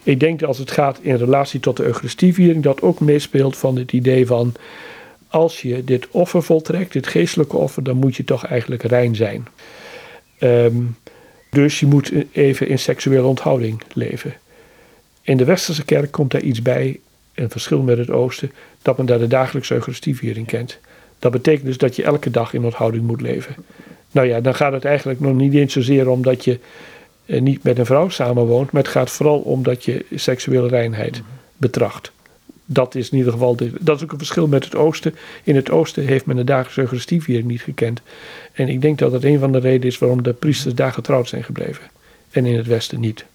Ik 0.03 0.19
denk 0.19 0.39
dat 0.39 0.47
als 0.47 0.57
het 0.57 0.71
gaat 0.71 0.99
in 1.01 1.15
relatie 1.15 1.59
tot 1.59 1.77
de 1.77 1.83
Eucharistieviering, 1.83 2.63
dat 2.63 2.81
ook 2.81 2.99
meespeelt 2.99 3.57
van 3.57 3.77
het 3.77 3.91
idee 3.91 4.27
van. 4.27 4.53
Als 5.27 5.61
je 5.61 5.83
dit 5.83 6.07
offer 6.11 6.43
voltrekt, 6.43 6.93
dit 6.93 7.07
geestelijke 7.07 7.57
offer, 7.57 7.83
dan 7.83 7.97
moet 7.97 8.15
je 8.15 8.23
toch 8.23 8.45
eigenlijk 8.45 8.83
rein 8.83 9.15
zijn. 9.15 9.47
Ehm, 10.37 10.75
dus 11.49 11.79
je 11.79 11.85
moet 11.85 12.11
even 12.31 12.67
in 12.67 12.79
seksuele 12.79 13.27
onthouding 13.27 13.81
leven. 13.93 14.33
In 15.21 15.37
de 15.37 15.45
westerse 15.45 15.85
kerk 15.85 16.11
komt 16.11 16.31
daar 16.31 16.41
iets 16.41 16.61
bij, 16.61 16.99
een 17.33 17.49
verschil 17.49 17.81
met 17.81 17.97
het 17.97 18.09
oosten, 18.09 18.51
dat 18.81 18.97
men 18.97 19.05
daar 19.05 19.19
de 19.19 19.27
dagelijkse 19.27 19.73
Eucharistieviering 19.73 20.47
kent. 20.47 20.79
Dat 21.19 21.31
betekent 21.31 21.65
dus 21.65 21.77
dat 21.77 21.95
je 21.95 22.03
elke 22.03 22.31
dag 22.31 22.53
in 22.53 22.63
onthouding 22.63 23.03
moet 23.03 23.21
leven. 23.21 23.55
Nou 24.13 24.27
ja, 24.27 24.41
dan 24.41 24.55
gaat 24.55 24.73
het 24.73 24.85
eigenlijk 24.85 25.19
nog 25.19 25.35
niet 25.35 25.53
eens 25.53 25.73
zozeer 25.73 26.09
om 26.09 26.21
dat 26.21 26.45
je 26.45 26.59
eh, 27.25 27.41
niet 27.41 27.63
met 27.63 27.77
een 27.77 27.85
vrouw 27.85 28.09
samenwoont, 28.09 28.71
maar 28.71 28.81
het 28.81 28.91
gaat 28.91 29.11
vooral 29.11 29.39
om 29.39 29.63
dat 29.63 29.85
je 29.85 30.05
seksuele 30.15 30.67
reinheid 30.67 31.21
betracht. 31.57 32.11
Dat 32.65 32.95
is 32.95 33.09
in 33.09 33.17
ieder 33.17 33.31
geval, 33.31 33.55
de, 33.55 33.71
dat 33.79 33.97
is 33.97 34.03
ook 34.03 34.11
een 34.11 34.17
verschil 34.17 34.47
met 34.47 34.63
het 34.63 34.75
oosten. 34.75 35.15
In 35.43 35.55
het 35.55 35.71
oosten 35.71 36.05
heeft 36.05 36.25
men 36.25 36.35
de 36.35 36.43
dagelijkse 36.43 36.79
Eucharistieviering 36.79 37.47
niet 37.47 37.61
gekend. 37.61 38.01
En 38.53 38.67
ik 38.69 38.81
denk 38.81 38.99
dat 38.99 39.11
dat 39.11 39.23
een 39.23 39.39
van 39.39 39.51
de 39.51 39.59
redenen 39.59 39.87
is 39.87 39.97
waarom 39.97 40.23
de 40.23 40.33
priesters 40.33 40.73
daar 40.73 40.93
getrouwd 40.93 41.27
zijn 41.27 41.43
gebleven. 41.43 41.83
En 42.31 42.45
in 42.45 42.57
het 42.57 42.67
westen 42.67 42.99
niet. 42.99 43.25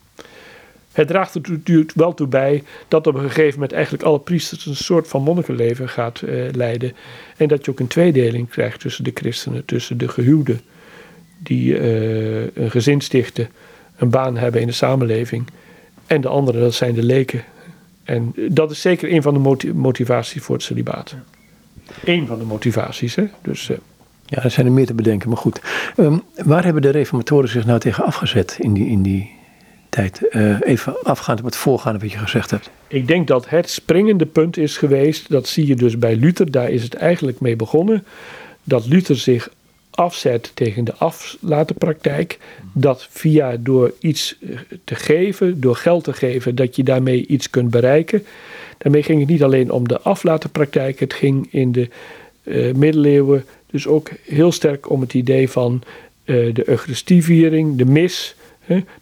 Het 0.99 1.09
draagt 1.09 1.35
er 1.35 1.41
natuurlijk 1.51 1.93
wel 1.95 2.15
toe 2.15 2.27
bij 2.27 2.63
dat 2.89 3.07
op 3.07 3.15
een 3.15 3.21
gegeven 3.21 3.53
moment 3.53 3.73
eigenlijk 3.73 4.05
alle 4.05 4.19
priesters 4.19 4.67
een 4.67 4.77
soort 4.77 5.09
van 5.09 5.23
monnikenleven 5.23 5.89
gaat 5.89 6.21
eh, 6.21 6.35
leiden. 6.53 6.93
En 7.37 7.49
dat 7.49 7.65
je 7.65 7.71
ook 7.71 7.81
een 7.81 7.87
tweedeling 7.87 8.49
krijgt 8.49 8.81
tussen 8.81 9.05
de 9.05 9.11
christenen, 9.15 9.65
tussen 9.65 9.99
de 9.99 10.09
gehuwden 10.09 10.61
die 11.39 11.81
uh, 11.81 12.41
een 12.41 12.71
gezin 12.71 13.01
stichten, 13.01 13.49
een 13.97 14.11
baan 14.11 14.37
hebben 14.37 14.61
in 14.61 14.67
de 14.67 14.73
samenleving. 14.73 15.47
En 16.07 16.21
de 16.21 16.29
andere, 16.29 16.61
dat 16.61 16.75
zijn 16.75 16.95
de 16.95 17.03
leken. 17.03 17.45
En 18.05 18.35
dat 18.49 18.71
is 18.71 18.81
zeker 18.81 19.13
een 19.13 19.23
van 19.23 19.35
de 19.35 19.73
motivaties 19.75 20.43
voor 20.43 20.55
het 20.55 20.65
celibaat. 20.65 21.15
Eén 22.05 22.27
van 22.27 22.39
de 22.39 22.45
motivaties, 22.45 23.15
hè. 23.15 23.25
Dus... 23.43 23.69
Uh, 23.69 23.77
ja, 24.25 24.43
er 24.43 24.51
zijn 24.51 24.67
er 24.67 24.73
meer 24.73 24.87
te 24.87 24.95
bedenken, 24.95 25.29
maar 25.29 25.39
goed. 25.39 25.61
Um, 25.97 26.23
waar 26.45 26.65
hebben 26.65 26.83
de 26.83 26.91
reformatoren 26.91 27.49
zich 27.49 27.67
nou 27.67 27.81
tegen 27.81 28.05
afgezet 28.05 28.57
in 28.61 28.73
die, 28.73 28.87
in 28.87 29.03
die 29.03 29.37
Uh, 29.99 30.61
even 30.61 31.03
afgaand 31.03 31.39
op 31.39 31.45
het 31.45 31.57
voorgaande 31.57 31.99
wat 31.99 32.13
je 32.13 32.19
gezegd 32.19 32.51
hebt. 32.51 32.71
Ik 32.87 33.07
denk 33.07 33.27
dat 33.27 33.49
het 33.49 33.71
springende 33.71 34.27
punt 34.27 34.57
is 34.57 34.77
geweest, 34.77 35.31
dat 35.31 35.49
zie 35.49 35.67
je 35.67 35.77
dus 35.77 35.99
bij 35.99 36.17
Luther, 36.17 36.51
daar 36.51 36.71
is 36.71 36.83
het 36.83 36.95
eigenlijk 36.95 37.41
mee 37.41 37.57
begonnen, 37.57 38.05
dat 38.65 38.87
Luther 38.87 39.17
zich 39.17 39.51
afzet 39.91 40.51
tegen 40.55 40.85
de 40.85 40.95
aflatenpraktijk. 40.95 42.39
Dat 42.73 43.07
via 43.11 43.57
door 43.61 43.93
iets 44.01 44.37
eh, 44.41 44.59
te 44.85 44.95
geven, 44.95 45.61
door 45.61 45.77
geld 45.77 46.05
te 46.05 46.13
geven, 46.13 46.55
dat 46.55 46.77
je 46.77 46.83
daarmee 46.83 47.27
iets 47.27 47.51
kunt 47.51 47.71
bereiken. 47.71 48.27
Daarmee 48.79 49.03
ging 49.03 49.21
het 49.21 49.29
niet 49.29 49.43
alleen 49.43 49.71
om 49.71 49.89
de 49.89 50.01
aflatenpraktijk, 50.01 51.01
het 51.01 51.15
ging 51.15 51.49
in 51.51 51.73
de 51.73 51.89
uh, 52.43 52.75
middeleeuwen 52.75 53.45
dus 53.71 53.87
ook 53.87 54.11
heel 54.23 54.53
sterk 54.53 54.91
om 54.91 55.01
het 55.01 55.15
idee 55.15 55.51
van 55.51 55.83
uh, 56.25 56.55
de 56.55 56.69
Eucharistieviering, 56.69 57.77
de 57.77 57.85
mis, 57.85 58.35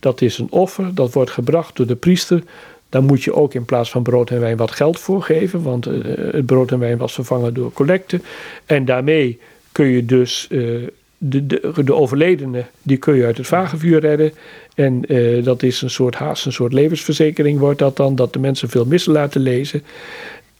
dat 0.01 0.21
is 0.21 0.39
een 0.39 0.51
offer, 0.51 0.95
dat 0.95 1.13
wordt 1.13 1.31
gebracht 1.31 1.77
door 1.77 1.87
de 1.87 1.97
priester. 1.97 2.43
Daar 2.89 3.03
moet 3.03 3.23
je 3.23 3.35
ook 3.35 3.55
in 3.55 3.65
plaats 3.65 3.91
van 3.91 4.03
brood 4.03 4.31
en 4.31 4.41
wijn 4.41 4.57
wat 4.57 4.71
geld 4.71 4.99
voor 4.99 5.23
geven, 5.23 5.63
want 5.63 5.87
eh, 5.87 5.95
het 6.33 6.47
brood 6.47 6.71
en 6.71 6.79
wijn 6.79 6.99
was 6.99 7.13
vervangen 7.13 7.55
door 7.55 7.73
collecte. 7.73 8.21
En 8.67 8.85
daarmee 8.85 9.41
kun 9.73 9.87
je 9.87 10.05
dus 10.05 10.47
uh, 10.51 10.87
de, 11.19 11.47
de, 11.47 11.85
de 11.85 11.95
overledene, 11.95 12.65
die 12.83 12.97
kun 12.97 13.15
je 13.15 13.25
uit 13.25 13.37
het 13.37 13.47
vagevuur 13.47 14.01
redden. 14.01 14.33
En 14.75 15.03
uh, 15.09 15.45
dat 15.45 15.63
is 15.63 15.83
een 15.83 15.91
soort 15.91 16.15
haast, 16.15 16.47
een 16.47 16.53
soort 16.53 16.73
levensverzekering 16.73 17.59
wordt 17.59 17.79
dat 17.79 17.97
dan, 17.97 18.15
dat 18.15 18.33
de 18.33 18.39
mensen 18.39 18.69
veel 18.69 18.85
missen 18.85 19.13
laten 19.13 19.41
lezen. 19.41 19.83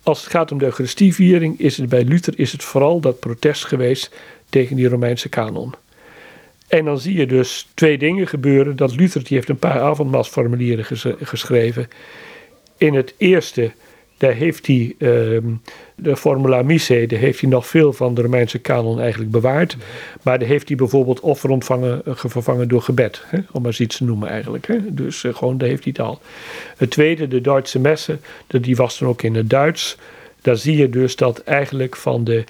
Als 0.03 0.21
het 0.21 0.31
gaat 0.31 0.53
om 0.53 0.59
de 0.59 0.65
Eucharistieviering, 0.65 1.61
is 1.61 1.77
het 1.77 1.89
bij 1.89 2.05
Luther 2.05 2.39
is 2.39 2.53
het 2.53 2.65
vooral 2.65 3.01
dat 3.01 3.21
protest 3.21 3.65
geweest 3.65 4.15
tegen 4.49 4.77
die 4.77 4.89
Romeinse 4.89 5.29
kanon. 5.29 5.75
En 6.69 6.85
dan 6.85 6.99
zie 6.99 7.17
je 7.17 7.27
dus 7.27 7.69
twee 7.75 7.99
dingen 7.99 8.27
gebeuren. 8.27 8.77
Dat 8.77 8.97
Luther 8.97 9.25
die 9.25 9.37
heeft 9.37 9.49
een 9.49 9.59
paar 9.59 9.81
avondmaalsformulieren 9.81 10.85
geschreven. 11.21 11.89
In 12.77 12.95
het 12.95 13.15
eerste, 13.17 13.73
daar 14.17 14.33
heeft 14.33 14.67
hij 14.67 14.95
uh, 14.99 15.39
de 15.95 16.17
Formula 16.17 16.63
Missae, 16.63 17.07
daar 17.07 17.19
heeft 17.19 17.41
hij 17.41 17.51
nog 17.51 17.67
veel 17.67 17.93
van 17.93 18.15
de 18.15 18.23
Romeinse 18.23 18.59
kanon 18.59 19.01
eigenlijk 19.01 19.31
bewaard. 19.31 19.77
Maar 20.23 20.39
daar 20.39 20.49
heeft 20.49 20.69
hij 20.69 20.77
bijvoorbeeld 20.77 21.21
offer 21.21 21.51
ontvangen, 21.51 22.03
uh, 22.07 22.15
vervangen 22.17 22.69
door 22.69 22.83
gebed. 22.83 23.23
Hè? 23.27 23.39
Om 23.53 23.63
maar 23.63 23.71
eens 23.71 23.81
iets 23.81 23.97
te 23.97 24.05
noemen 24.05 24.29
eigenlijk. 24.29 24.67
Hè? 24.67 24.95
Dus 24.95 25.23
uh, 25.23 25.35
gewoon, 25.35 25.59
daar 25.59 25.69
heeft 25.69 25.85
hij 25.85 25.93
het 25.97 26.07
al. 26.07 26.21
Het 26.77 26.91
tweede, 26.91 27.29
de 27.29 27.41
Duitse 27.41 27.79
messen, 27.79 28.21
die 28.47 28.77
was 28.77 28.99
dan 28.99 29.09
ook 29.09 29.23
in 29.23 29.35
het 29.35 29.51
Duits. 29.51 29.97
Daar 30.43 30.57
zie 30.57 30.77
je 30.77 30.89
dus 30.89 31.17
dat 31.17 31.39
eigenlijk 31.39 31.97
van 31.97 32.25
de 32.25 32.45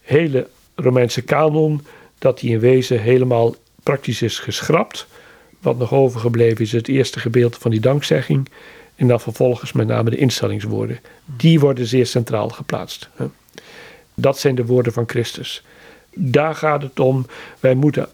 hele 0.00 0.46
Romeinse 0.74 1.22
kanon 1.22 1.80
dat 2.22 2.40
die 2.40 2.50
in 2.50 2.60
wezen 2.60 3.00
helemaal 3.00 3.54
praktisch 3.82 4.22
is 4.22 4.38
geschrapt. 4.38 5.06
Wat 5.60 5.78
nog 5.78 5.92
overgebleven 5.92 6.64
is 6.64 6.72
het 6.72 6.88
eerste 6.88 7.20
gedeelte 7.20 7.60
van 7.60 7.70
die 7.70 7.80
dankzegging. 7.80 8.48
En 8.94 9.08
dan 9.08 9.20
vervolgens 9.20 9.72
met 9.72 9.86
name 9.86 10.10
de 10.10 10.16
instellingswoorden. 10.16 11.00
Die 11.24 11.60
worden 11.60 11.86
zeer 11.86 12.06
centraal 12.06 12.48
geplaatst. 12.48 13.08
Dat 14.14 14.38
zijn 14.38 14.54
de 14.54 14.66
woorden 14.66 14.92
van 14.92 15.04
Christus. 15.08 15.62
Daar 16.14 16.54
gaat 16.54 16.82
het 16.82 17.00
om. 17.00 17.26
Wij 17.60 17.74
moeten 17.74 18.08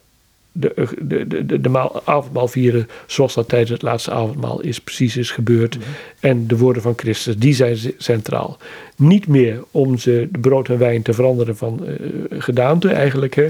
de, 0.53 0.73
de, 0.99 1.27
de, 1.27 1.47
de, 1.47 1.61
de 1.61 2.03
avondmaal 2.05 2.49
vieren 2.49 2.88
zoals 3.07 3.35
dat 3.35 3.49
tijdens 3.49 3.71
het 3.71 3.83
laatste 3.83 4.11
avondmaal 4.11 4.61
is, 4.61 4.81
precies 4.81 5.16
is 5.16 5.31
gebeurd. 5.31 5.79
Mhm. 5.79 5.88
En 6.21 6.47
de 6.47 6.57
woorden 6.57 6.83
van 6.83 6.92
Christus, 6.97 7.37
die 7.37 7.55
zijn 7.55 7.79
centraal. 7.99 8.57
Niet 8.97 9.27
meer 9.27 9.64
om 9.71 9.99
ze 9.99 10.29
de 10.33 10.38
brood 10.38 10.68
en 10.68 10.79
wijn 10.79 11.03
te 11.03 11.12
veranderen 11.12 11.57
van 11.57 11.81
uh, 11.85 11.94
gedaante 12.31 12.88
eigenlijk. 12.90 13.35
Hè. 13.35 13.49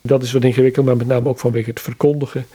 Dat 0.00 0.22
is 0.22 0.32
wat 0.32 0.44
ingewikkeld, 0.44 0.86
maar 0.86 0.96
met 0.96 1.06
name 1.06 1.28
ook 1.28 1.38
vanwege 1.38 1.70
het 1.70 1.80
verkondigen. 1.80 2.46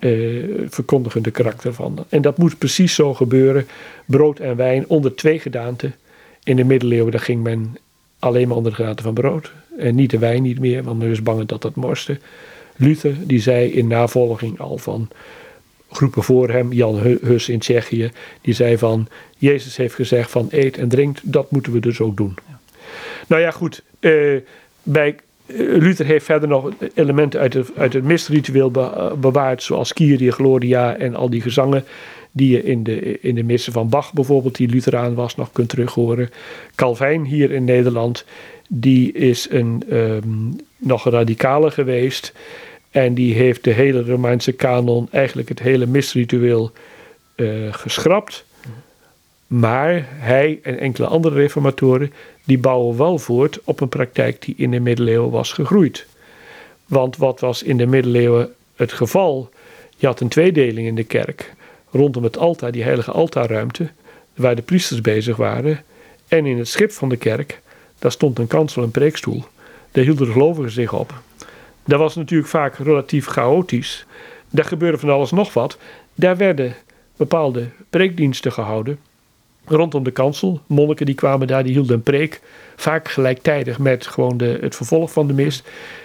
Uh, 0.00 0.66
verkondigende 0.68 1.30
karakter 1.30 1.74
van. 1.74 2.04
En 2.08 2.22
dat 2.22 2.38
moet 2.38 2.58
precies 2.58 2.94
zo 2.94 3.14
gebeuren. 3.14 3.66
Brood 4.04 4.38
en 4.38 4.56
wijn 4.56 4.88
onder 4.88 5.14
twee 5.14 5.38
gedaanten. 5.38 5.94
In 6.42 6.56
de 6.56 6.64
middeleeuwen 6.64 7.12
daar 7.12 7.20
ging 7.20 7.42
men 7.42 7.76
alleen 8.18 8.48
maar 8.48 8.56
onder 8.56 8.70
de 8.70 8.76
gedaante 8.76 9.02
van 9.02 9.14
brood. 9.14 9.52
En 9.78 9.94
niet 9.94 10.10
de 10.10 10.18
wijn 10.18 10.42
niet 10.42 10.58
meer, 10.58 10.82
want 10.82 10.98
men 10.98 11.08
was 11.08 11.22
bang 11.22 11.46
dat 11.46 11.62
dat 11.62 11.74
morste. 11.74 12.18
Luther 12.76 13.14
die 13.26 13.40
zei 13.40 13.72
in 13.72 13.86
navolging 13.86 14.60
al 14.60 14.78
van 14.78 15.08
groepen 15.90 16.22
voor 16.22 16.50
hem, 16.50 16.72
Jan 16.72 16.98
Hus 16.98 17.48
in 17.48 17.58
Tsjechië, 17.58 18.10
die 18.40 18.54
zei 18.54 18.78
van 18.78 19.08
Jezus 19.38 19.76
heeft 19.76 19.94
gezegd 19.94 20.30
van 20.30 20.48
eet 20.50 20.78
en 20.78 20.88
drinkt, 20.88 21.20
dat 21.24 21.50
moeten 21.50 21.72
we 21.72 21.80
dus 21.80 22.00
ook 22.00 22.16
doen. 22.16 22.36
Ja. 22.48 22.58
Nou 23.26 23.42
ja 23.42 23.50
goed, 23.50 23.82
uh, 24.00 24.40
bij 24.82 25.16
Luther 25.56 26.06
heeft 26.06 26.24
verder 26.24 26.48
nog 26.48 26.70
elementen 26.94 27.40
uit 27.40 27.54
het, 27.54 27.70
uit 27.76 27.92
het 27.92 28.04
mistritueel 28.04 28.70
bewaard, 29.20 29.62
zoals 29.62 29.92
Kyrie, 29.92 30.32
Gloria 30.32 30.96
en 30.96 31.14
al 31.14 31.30
die 31.30 31.40
gezangen 31.40 31.84
die 32.32 32.50
je 32.50 32.62
in 32.62 32.82
de, 32.82 33.20
in 33.20 33.34
de 33.34 33.42
missen 33.42 33.72
van 33.72 33.88
Bach 33.88 34.12
bijvoorbeeld, 34.12 34.56
die 34.56 34.68
Lutheraan 34.68 35.14
was, 35.14 35.36
nog 35.36 35.52
kunt 35.52 35.68
terughoren. 35.68 36.30
Calvijn 36.74 37.24
hier 37.24 37.50
in 37.50 37.64
Nederland, 37.64 38.24
die 38.68 39.12
is 39.12 39.46
een 39.50 39.82
um, 39.92 40.56
nog 40.76 41.10
radicaler 41.10 41.72
geweest. 41.72 42.32
En 42.90 43.14
die 43.14 43.34
heeft 43.34 43.64
de 43.64 43.70
hele 43.70 44.04
Romeinse 44.04 44.52
kanon, 44.52 45.08
eigenlijk 45.10 45.48
het 45.48 45.58
hele 45.58 45.86
misritueel, 45.86 46.72
uh, 47.36 47.72
geschrapt. 47.72 48.44
Maar 49.48 50.06
hij 50.08 50.60
en 50.62 50.78
enkele 50.78 51.06
andere 51.06 51.34
reformatoren, 51.34 52.12
die 52.44 52.58
bouwen 52.58 52.96
wel 52.96 53.18
voort 53.18 53.60
op 53.64 53.80
een 53.80 53.88
praktijk 53.88 54.42
die 54.42 54.54
in 54.56 54.70
de 54.70 54.80
middeleeuwen 54.80 55.30
was 55.30 55.52
gegroeid. 55.52 56.06
Want 56.86 57.16
wat 57.16 57.40
was 57.40 57.62
in 57.62 57.76
de 57.76 57.86
middeleeuwen 57.86 58.54
het 58.76 58.92
geval? 58.92 59.50
Je 59.96 60.06
had 60.06 60.20
een 60.20 60.28
tweedeling 60.28 60.86
in 60.86 60.94
de 60.94 61.04
kerk. 61.04 61.54
Rondom 61.90 62.24
het 62.24 62.38
altaar, 62.38 62.72
die 62.72 62.82
heilige 62.82 63.10
altaarruimte, 63.10 63.90
waar 64.34 64.56
de 64.56 64.62
priesters 64.62 65.00
bezig 65.00 65.36
waren. 65.36 65.82
En 66.28 66.46
in 66.46 66.58
het 66.58 66.68
schip 66.68 66.92
van 66.92 67.08
de 67.08 67.16
kerk, 67.16 67.60
daar 67.98 68.12
stond 68.12 68.38
een 68.38 68.46
kansel 68.46 68.82
en 68.82 68.90
preekstoel. 68.90 69.44
Daar 69.90 70.04
hielden 70.04 70.26
de 70.26 70.32
gelovigen 70.32 70.70
zich 70.70 70.92
op. 70.92 71.14
Dat 71.84 71.98
was 71.98 72.14
natuurlijk 72.14 72.50
vaak 72.50 72.76
relatief 72.76 73.26
chaotisch. 73.26 74.06
Daar 74.50 74.64
gebeurde 74.64 74.98
van 74.98 75.10
alles 75.10 75.30
nog 75.30 75.52
wat. 75.52 75.78
Daar 76.14 76.36
werden 76.36 76.74
bepaalde 77.16 77.68
preekdiensten 77.90 78.52
gehouden. 78.52 78.98
Rondom 79.70 80.04
de 80.04 80.10
kansel. 80.10 80.60
Monniken 80.66 81.06
die 81.06 81.14
kwamen 81.14 81.46
daar, 81.46 81.62
die 81.62 81.72
hielden 81.72 81.94
een 81.94 82.02
preek. 82.02 82.40
Vaak 82.76 83.08
gelijktijdig 83.08 83.78
met 83.78 84.06
gewoon 84.06 84.36
de, 84.36 84.58
het 84.60 84.76
vervolg 84.76 85.12
van 85.12 85.26
de 85.26 85.32
mis. 85.32 85.62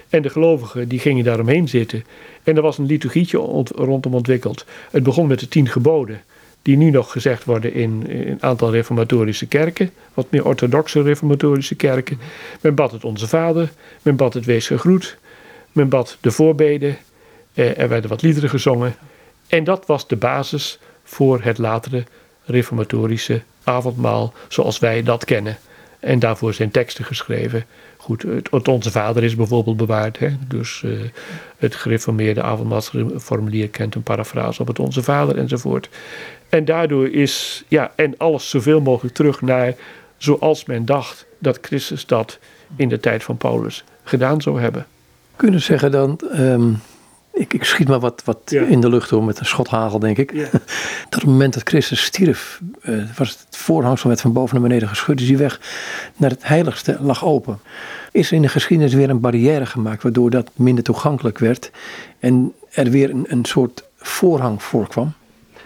En 0.10 0.22
de 0.22 0.30
gelovigen 0.30 0.88
die 0.88 1.00
gingen 1.00 1.24
daaromheen 1.24 1.68
zitten. 1.68 2.04
En 2.44 2.56
er 2.56 2.62
was 2.62 2.78
een 2.78 2.86
liturgietje 2.86 3.38
rondom 3.76 4.14
ontwikkeld. 4.14 4.66
Het 4.92 5.04
begon 5.04 5.28
met 5.28 5.40
de 5.40 5.48
tien 5.48 5.68
geboden. 5.68 6.22
Die 6.62 6.78
nu 6.78 6.90
nog 6.90 7.12
gezegd 7.12 7.46
worden 7.46 7.74
in, 7.74 8.04
een 8.08 8.44
aantal 8.44 8.72
reformatorische 8.72 9.48
kerken. 9.48 9.92
Wat 10.14 10.32
meer 10.32 10.46
orthodoxe 10.46 11.02
reformatorische 11.02 11.76
kerken. 11.76 12.20
Men 12.62 12.76
bad 12.76 12.92
het 12.92 13.04
Onze 13.04 13.28
Vader. 13.28 13.72
Men 14.02 14.16
bad 14.16 14.34
het 14.34 14.46
Wees 14.46 14.68
gegroet. 14.68 15.18
Men 15.72 15.90
bad 15.90 16.18
de 16.22 16.32
voorbeden. 16.32 16.98
Eh, 17.54 17.80
er 17.80 17.90
werden 17.90 18.10
wat 18.10 18.22
liederen 18.22 18.50
gezongen. 18.50 18.96
En 19.48 19.64
dat 19.64 19.86
was 19.86 20.08
de 20.08 20.16
basis 20.16 20.80
voor 21.04 21.42
het 21.42 21.58
latere 21.58 22.04
reformatorische 22.46 23.42
avondmaal 23.64 24.34
zoals 24.48 24.80
wij 24.80 25.04
dat 25.04 25.26
kennen. 25.26 25.58
En 26.00 26.20
daarvoor 26.20 26.54
zijn 26.54 26.72
teksten 26.72 27.06
geschreven. 27.06 27.66
Goed, 27.98 28.22
het, 28.52 28.68
Onze 28.68 28.92
Vader 28.92 29.24
is 29.24 29.36
bijvoorbeeld 29.36 29.78
bewaard. 29.78 30.20
Hè? 30.20 30.30
Dus 30.48 30.82
uh, 30.86 31.00
het 31.58 31.76
gereformeerde 31.76 32.42
avondmaalsformulier 32.42 33.70
kent 33.70 33.96
een 33.96 34.04
parafrase 34.04 34.62
op 34.62 34.68
het 34.68 34.80
Onze 34.80 35.04
Vader 35.04 35.38
enzovoort. 35.38 35.90
En 36.50 36.66
daardoor 36.66 37.10
is, 37.10 37.64
ja, 37.68 37.92
en 37.96 38.18
alles 38.18 38.50
zoveel 38.50 38.82
mogelijk 38.82 39.16
terug 39.16 39.42
naar 39.42 39.74
zoals 40.18 40.66
men 40.66 40.86
dacht 40.86 41.26
dat 41.40 41.58
Christus 41.62 42.06
dat 42.06 42.40
in 42.76 42.90
de 42.90 43.00
tijd 43.00 43.24
van 43.24 43.38
Paulus 43.38 43.84
gedaan 44.04 44.42
zou 44.42 44.62
hebben. 44.62 44.86
Kunnen 45.36 45.62
zeggen 45.62 45.92
dan, 45.92 46.20
um, 46.34 46.82
ik, 47.34 47.54
ik, 47.54 47.64
schiet 47.64 47.88
maar 47.88 48.00
wat, 48.00 48.22
wat 48.26 48.52
in 48.52 48.82
de 48.82 48.90
lucht 48.90 49.10
door 49.10 49.24
met 49.24 49.40
een 49.40 49.46
schot 49.46 49.68
hagel, 49.68 50.00
denk 50.00 50.18
ik. 50.18 50.34
Ja. 50.34 50.48
Tot 51.10 51.22
het 51.22 51.26
moment 51.26 51.54
dat 51.54 51.68
Christus 51.68 52.04
stierf, 52.04 52.62
uh, 52.82 53.04
was 53.18 53.30
het 53.30 53.58
voorhangsel 53.58 54.10
met 54.10 54.22
van 54.22 54.34
boven 54.34 54.60
naar 54.60 54.68
beneden 54.68 54.88
geschud. 54.88 55.18
Dus 55.18 55.28
die 55.28 55.38
weg 55.38 55.60
naar 56.16 56.30
het 56.30 56.48
heiligste 56.48 56.98
lag 57.02 57.26
open. 57.26 57.60
Is 58.12 58.28
er 58.28 58.36
in 58.36 58.42
de 58.42 58.48
geschiedenis 58.48 58.94
weer 58.94 59.10
een 59.10 59.20
barrière 59.20 59.66
gemaakt, 59.66 60.04
waardoor 60.04 60.30
dat 60.30 60.52
minder 60.56 60.84
toegankelijk 60.84 61.40
werd. 61.40 61.72
En 62.20 62.54
er 62.70 62.90
weer 62.90 63.10
een, 63.10 63.26
een 63.28 63.46
soort 63.46 63.84
voorhang 63.98 64.64
voorkwam. 64.64 65.14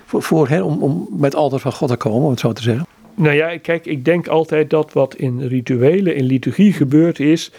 Voor, 0.06 0.24
voor, 0.24 0.50
hè, 0.50 0.62
om, 0.62 0.84
om 0.84 1.08
bij 1.10 1.30
het 1.30 1.38
altaar 1.38 1.60
van 1.60 1.74
God 1.74 1.90
te 1.90 1.96
komen, 1.96 2.24
om 2.24 2.30
het 2.30 2.40
zo 2.40 2.54
te 2.54 2.62
zeggen. 2.62 2.86
Nou 3.16 3.36
ja, 3.36 3.58
kijk, 3.58 3.86
ik 3.86 4.06
denk 4.06 4.28
altijd 4.28 4.70
dat 4.70 4.94
wat 4.94 5.16
in 5.16 5.42
rituelen, 5.42 6.16
in 6.16 6.26
liturgie 6.26 6.74
gebeurt 6.74 7.20
is, 7.20 7.52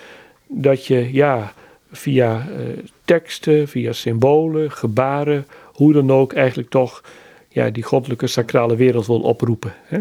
dat 0.46 0.86
je 0.86 1.12
ja, 1.12 1.52
via 1.90 2.48
uh, 2.50 2.66
teksten, 3.04 3.68
via 3.68 3.92
symbolen, 3.92 4.70
gebaren, 4.70 5.46
hoe 5.64 5.92
dan 5.92 6.12
ook, 6.12 6.32
eigenlijk 6.32 6.70
toch 6.70 7.02
ja, 7.48 7.70
die 7.70 7.82
goddelijke 7.82 8.26
sacrale 8.26 8.76
wereld 8.76 9.06
wil 9.06 9.20
oproepen. 9.20 9.74
Hè. 9.82 9.98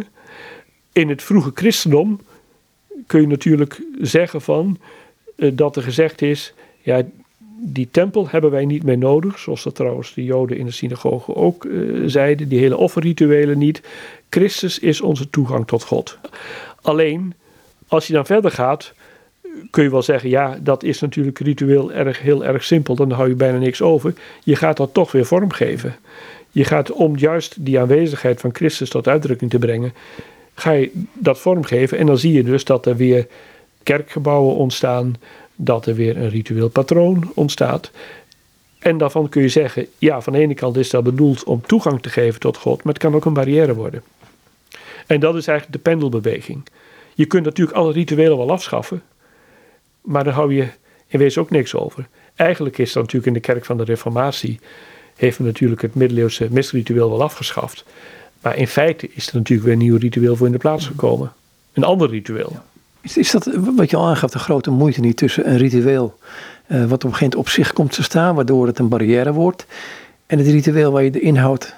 In 0.92 1.10
het 1.10 1.24
vroege 1.24 1.52
christendom 1.54 2.20
kun 3.08 3.22
je 3.22 3.28
natuurlijk 3.28 3.82
zeggen 4.02 4.42
van 4.42 4.78
uh, 5.36 5.52
dat 5.54 5.76
er 5.76 5.84
gezegd 5.84 6.22
is, 6.22 6.54
ja, 6.82 7.02
die 7.60 7.88
tempel 7.92 8.30
hebben 8.30 8.52
wij 8.52 8.66
niet 8.66 8.84
meer 8.84 8.98
nodig, 8.98 9.40
zoals 9.40 9.64
dat 9.64 9.76
trouwens 9.76 10.14
de 10.14 10.24
Joden 10.24 10.58
in 10.58 10.66
de 10.66 10.72
synagoge 10.72 11.36
ook 11.36 11.64
uh, 11.64 12.04
zeiden, 12.06 12.50
die 12.50 12.60
hele 12.60 12.78
offerrituelen 12.78 13.58
niet. 13.58 13.82
Christus 14.30 14.80
is 14.80 15.02
onze 15.02 15.30
toegang 15.30 15.68
tot 15.68 15.84
God. 15.84 16.18
Alleen, 16.82 17.34
als 17.88 18.08
je 18.08 18.14
dan 18.14 18.26
verder 18.26 18.52
gaat, 18.52 18.94
kun 19.72 19.84
je 19.84 19.90
wel 19.90 20.02
zeggen, 20.02 20.30
ja, 20.30 20.58
dat 20.62 20.84
is 20.84 21.00
natuurlijk 21.00 21.40
ritueel 21.40 21.92
erg, 21.92 22.22
heel 22.22 22.46
erg 22.46 22.64
simpel, 22.64 22.96
dan 22.96 23.12
hou 23.12 23.30
je 23.30 23.36
bijna 23.36 23.58
niks 23.58 23.82
over. 23.82 24.14
Je 24.44 24.56
gaat 24.56 24.78
dat 24.78 24.94
toch 24.94 25.12
weer 25.12 25.26
vormgeven. 25.26 25.96
Je 26.52 26.64
gaat 26.64 26.92
om 26.92 27.18
juist 27.18 27.56
die 27.66 27.80
aanwezigheid 27.80 28.40
van 28.40 28.56
Christus 28.56 28.90
tot 28.90 29.08
uitdrukking 29.08 29.52
te 29.52 29.60
brengen, 29.60 29.94
ga 30.54 30.72
je 30.72 30.92
dat 31.14 31.40
vormgeven. 31.40 31.98
En 31.98 32.06
dan 32.06 32.18
zie 32.18 32.34
je 32.34 32.44
dus 32.44 32.64
dat 32.64 32.86
er 32.86 32.96
weer 32.96 33.28
kerkgebouwen 33.84 34.56
ontstaan, 34.56 35.16
dat 35.56 35.86
er 35.86 35.96
weer 35.96 36.18
een 36.18 36.30
ritueel 36.30 36.70
patroon 36.70 37.32
ontstaat. 37.34 37.92
En 38.80 38.98
daarvan 38.98 39.30
kun 39.30 39.42
je 39.42 39.50
zeggen, 39.50 39.88
ja, 39.98 40.22
van 40.22 40.34
de 40.34 40.40
ene 40.40 40.54
kant 40.54 40.78
is 40.78 40.90
dat 40.90 41.04
bedoeld 41.04 41.44
om 41.44 41.62
toegang 41.66 42.02
te 42.02 42.10
geven 42.10 42.40
tot 42.40 42.58
God, 42.58 42.84
maar 42.84 42.94
het 42.94 43.02
kan 43.02 43.16
ook 43.16 43.26
een 43.26 43.34
barrière 43.34 43.74
worden. 43.74 44.04
En 45.08 45.20
dat 45.20 45.36
is 45.36 45.48
eigenlijk 45.48 45.84
de 45.84 45.90
pendelbeweging. 45.90 46.64
Je 47.14 47.26
kunt 47.26 47.46
natuurlijk 47.46 47.78
alle 47.78 47.92
rituelen 47.92 48.38
wel 48.38 48.52
afschaffen, 48.52 49.02
maar 50.08 50.24
daar 50.24 50.34
hou 50.34 50.54
je 50.54 50.68
in 51.08 51.20
wezen 51.20 51.42
ook 51.42 51.50
niks 51.50 51.76
over. 51.76 52.08
Eigenlijk 52.36 52.78
is 52.78 52.94
dat 52.94 53.04
natuurlijk 53.04 53.28
in 53.28 53.34
de 53.34 53.40
kerk 53.40 53.66
van 53.66 53.78
de 53.78 53.84
Reformatie, 53.84 54.60
heeft 55.16 55.40
men 55.40 55.48
natuurlijk 55.48 55.82
het 55.82 55.96
middeleeuwse 55.96 56.48
misritueel 56.52 57.10
wel 57.10 57.24
afgeschaft. 57.24 57.86
Maar 58.42 58.58
in 58.58 58.68
feite 58.68 59.10
is 59.14 59.28
er 59.28 59.36
natuurlijk 59.36 59.68
weer 59.68 59.78
een 59.78 59.84
nieuw 59.84 59.98
ritueel 59.98 60.36
voor 60.36 60.46
in 60.46 60.52
de 60.52 60.58
plaats 60.58 60.88
gekomen. 60.88 61.32
Een 61.74 61.84
ander 61.84 62.10
ritueel. 62.10 62.56
Is, 63.02 63.18
is 63.18 63.32
dat 63.32 63.50
wat 63.76 63.90
je 63.90 63.98
al 63.98 64.08
aangaf, 64.08 64.32
de 64.32 64.40
grote 64.40 64.72
moeite 64.72 65.00
niet 65.00 65.18
tussen 65.18 65.50
een 65.50 65.58
ritueel 65.58 66.18
uh, 66.68 66.80
wat 66.80 66.92
op 66.92 66.92
een 66.92 67.00
gegeven 67.00 67.20
moment 67.20 67.36
op 67.36 67.50
zich 67.50 67.74
komt 67.74 67.92
te 67.92 68.04
staan, 68.04 68.36
waardoor 68.36 68.68
het 68.68 68.80
een 68.80 68.90
barrière 68.90 69.34
wordt, 69.34 69.66
en 70.26 70.38
het 70.38 70.48
ritueel 70.48 70.92
waar 70.92 71.04
je 71.04 71.12
de 71.12 71.20
inhoud 71.20 71.76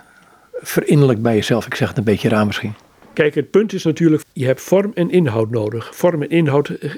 verinnerlijk 0.61 1.21
bij 1.21 1.35
jezelf, 1.35 1.65
ik 1.65 1.75
zeg 1.75 1.87
het 1.87 1.97
een 1.97 2.03
beetje 2.03 2.29
raar 2.29 2.45
misschien. 2.45 2.73
Kijk, 3.13 3.35
het 3.35 3.51
punt 3.51 3.73
is 3.73 3.83
natuurlijk, 3.83 4.23
je 4.33 4.45
hebt 4.45 4.61
vorm 4.61 4.91
en 4.93 5.09
inhoud 5.09 5.49
nodig. 5.49 5.95
Vorm 5.95 6.21
en 6.21 6.29
inhoud, 6.29 6.69
eh, 6.69 6.91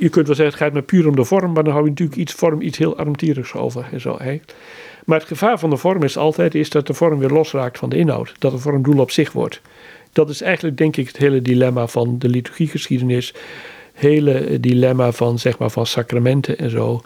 je 0.00 0.08
kunt 0.08 0.26
wel 0.26 0.36
zeggen, 0.36 0.54
het 0.54 0.64
gaat 0.64 0.72
maar 0.72 0.82
puur 0.82 1.08
om 1.08 1.16
de 1.16 1.24
vorm, 1.24 1.52
maar 1.52 1.64
dan 1.64 1.72
hou 1.72 1.84
je 1.84 1.90
natuurlijk 1.90 2.18
iets 2.18 2.32
vorm, 2.32 2.60
iets 2.60 2.78
heel 2.78 2.96
armtierigs 2.96 3.54
over. 3.54 3.88
En 3.92 4.00
zo, 4.00 4.16
hè. 4.18 4.40
Maar 5.04 5.18
het 5.18 5.28
gevaar 5.28 5.58
van 5.58 5.70
de 5.70 5.76
vorm 5.76 6.02
is 6.02 6.16
altijd 6.16 6.54
is 6.54 6.70
dat 6.70 6.86
de 6.86 6.94
vorm 6.94 7.18
weer 7.18 7.28
losraakt 7.28 7.78
van 7.78 7.88
de 7.88 7.96
inhoud. 7.96 8.34
Dat 8.38 8.52
de 8.52 8.58
vorm 8.58 8.82
doel 8.82 8.98
op 8.98 9.10
zich 9.10 9.32
wordt. 9.32 9.60
Dat 10.12 10.28
is 10.28 10.40
eigenlijk 10.40 10.76
denk 10.76 10.96
ik 10.96 11.06
het 11.06 11.16
hele 11.16 11.42
dilemma 11.42 11.86
van 11.86 12.18
de 12.18 12.28
liturgiegeschiedenis. 12.28 13.34
Hele 13.92 14.60
dilemma 14.60 15.12
van, 15.12 15.38
zeg 15.38 15.58
maar, 15.58 15.70
van 15.70 15.86
sacramenten 15.86 16.58
en 16.58 16.70
zo. 16.70 17.02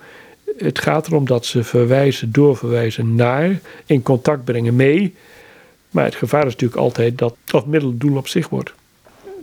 Het 0.57 0.79
gaat 0.79 1.07
erom 1.07 1.27
dat 1.27 1.47
ze 1.47 1.65
verwijzen, 1.65 2.33
doorverwijzen 2.33 3.15
naar, 3.15 3.61
in 3.87 4.03
contact 4.03 4.45
brengen 4.45 4.77
mee. 4.77 5.15
Maar 5.91 6.05
het 6.05 6.15
gevaar 6.15 6.47
is 6.47 6.53
natuurlijk 6.53 6.81
altijd 6.81 7.19
dat 7.19 7.37
dat 7.45 7.67
middel 7.67 7.97
doel 7.97 8.17
op 8.17 8.29
zich 8.29 8.49
wordt. 8.49 8.75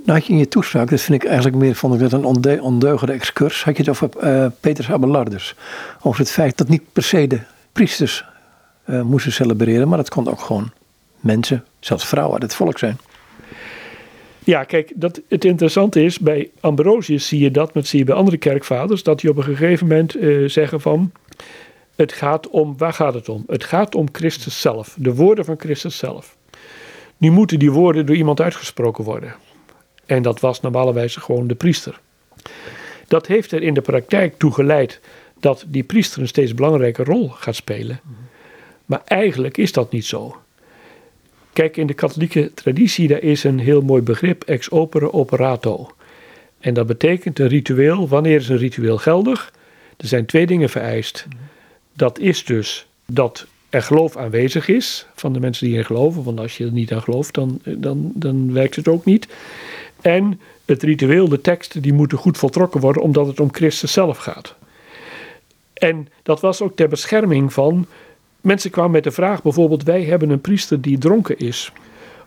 Nou 0.06 0.20
je 0.24 0.32
in 0.32 0.38
je 0.38 0.48
toespraak, 0.48 0.90
dat 0.90 1.02
vind 1.02 1.24
ik 1.24 1.30
eigenlijk 1.30 1.58
meer 1.58 1.76
vond 1.76 1.94
ik 1.94 2.00
dat 2.00 2.12
een 2.12 2.26
onde 2.26 2.62
ondeugende 2.62 3.14
excurs, 3.14 3.64
had 3.64 3.78
je 3.78 3.84
het 3.84 3.92
over 3.92 4.10
uh, 4.24 4.46
Petrus 4.60 4.92
Abelardus. 4.92 5.56
Over 6.02 6.20
het 6.20 6.32
feit 6.32 6.58
dat 6.58 6.68
niet 6.68 6.82
per 6.94 7.04
se 7.04 7.28
de 7.28 7.40
priesters 7.72 8.26
uh, 8.86 9.02
moesten 9.02 9.32
celebreren, 9.32 9.88
maar 9.88 9.98
dat 9.98 10.10
kon 10.10 10.30
ook 10.30 10.42
gewoon 10.42 10.72
mensen, 11.20 11.66
zelfs 11.80 12.08
vrouwen 12.08 12.34
uit 12.34 12.44
het 12.44 12.56
volk 12.56 12.78
zijn. 12.78 12.98
Ja, 14.44 14.64
kijk, 14.64 14.92
dat, 14.96 15.22
het 15.30 15.46
interessante 15.46 16.04
is, 16.04 16.20
bij 16.20 16.50
Ambrosius 16.60 17.28
zie 17.28 17.40
je 17.40 17.52
dat, 17.52 17.74
maar 17.74 17.86
zie 17.86 18.00
je 18.00 18.06
bij 18.06 18.16
andere 18.16 18.38
kerkvaders, 18.38 19.04
dat 19.04 19.20
die 19.20 19.30
op 19.30 19.38
een 19.38 19.44
gegeven 19.44 19.88
moment 19.88 20.18
uh, 20.18 20.50
zeggen 20.50 20.82
van, 20.82 21.12
het 21.96 22.14
gaat 22.14 22.50
om, 22.50 22.78
waar 22.78 22.94
gaat 22.94 23.14
het 23.14 23.30
om? 23.30 23.44
Het 23.48 23.64
gaat 23.64 23.96
om 23.96 24.08
Christus 24.12 24.62
zelf, 24.62 24.96
de 25.00 25.16
woorden 25.16 25.46
van 25.46 25.56
Christus 25.58 25.98
zelf. 25.98 26.38
Nu 27.18 27.32
moeten 27.32 27.60
die 27.60 27.72
woorden 27.72 28.06
door 28.06 28.16
iemand 28.16 28.42
uitgesproken 28.42 29.04
worden. 29.04 29.36
En 30.12 30.22
dat 30.22 30.40
was 30.40 30.62
normalerwijze 30.62 31.20
gewoon 31.20 31.48
de 31.48 31.56
priester. 31.56 32.00
Dat 33.08 33.28
heeft 33.28 33.52
er 33.52 33.64
in 33.64 33.74
de 33.74 33.82
praktijk 33.82 34.38
toe 34.38 34.52
geleid 34.52 35.00
dat 35.40 35.66
die 35.68 35.84
priester 35.84 36.22
een 36.22 36.28
steeds 36.28 36.54
belangrijke 36.54 37.04
rol 37.04 37.30
gaat 37.30 37.56
spelen. 37.56 38.00
Maar 38.86 39.02
eigenlijk 39.06 39.58
is 39.58 39.72
dat 39.72 39.92
niet 39.92 40.06
zo. 40.06 40.36
Kijk, 41.54 41.78
in 41.78 41.88
de 41.88 41.94
katholieke 41.94 42.52
traditie 42.54 43.08
daar 43.08 43.22
is 43.22 43.44
een 43.44 43.60
heel 43.60 43.82
mooi 43.82 44.02
begrip 44.02 44.44
ex 44.44 44.72
opere 44.72 45.14
operato. 45.14 45.90
En 46.60 46.74
dat 46.74 46.88
betekent 46.88 47.40
een 47.40 47.48
ritueel, 47.48 48.08
wanneer 48.08 48.36
is 48.36 48.50
een 48.50 48.58
ritueel 48.58 48.98
geldig? 48.98 49.54
Er 49.98 50.08
zijn 50.08 50.26
twee 50.26 50.46
dingen 50.46 50.70
vereist. 50.70 51.28
Dat 51.94 52.20
is 52.20 52.46
dus 52.46 52.88
dat 53.06 53.48
er 53.70 53.82
geloof 53.82 54.18
aanwezig 54.18 54.68
is 54.68 55.06
van 55.16 55.34
de 55.34 55.40
mensen 55.40 55.66
die 55.66 55.74
erin 55.74 55.86
geloven. 55.86 56.24
Want 56.24 56.40
als 56.40 56.58
je 56.58 56.66
er 56.66 56.72
niet 56.72 56.94
aan 56.94 57.02
gelooft, 57.02 57.34
dan, 57.34 57.62
dan, 57.64 58.12
dan 58.16 58.54
werkt 58.54 58.76
het 58.76 58.88
ook 58.88 59.06
niet. 59.06 59.28
En 60.02 60.42
het 60.66 60.84
ritueel, 60.84 61.30
de 61.30 61.42
teksten, 61.42 61.82
die 61.82 61.94
moeten 61.94 62.18
goed 62.18 62.38
voltrokken 62.38 62.82
worden, 62.82 63.02
omdat 63.02 63.28
het 63.28 63.40
om 63.40 63.54
Christus 63.54 63.92
zelf 63.92 64.18
gaat. 64.18 64.56
En 65.74 66.08
dat 66.24 66.40
was 66.40 66.62
ook 66.62 66.76
ter 66.76 66.90
bescherming 66.90 67.54
van. 67.54 67.86
Mensen 68.42 68.72
kwamen 68.72 68.92
met 68.92 69.04
de 69.04 69.12
vraag, 69.12 69.42
bijvoorbeeld: 69.42 69.84
wij 69.84 70.04
hebben 70.04 70.30
een 70.30 70.42
priester 70.42 70.82
die 70.82 70.98
dronken 70.98 71.38
is. 71.38 71.72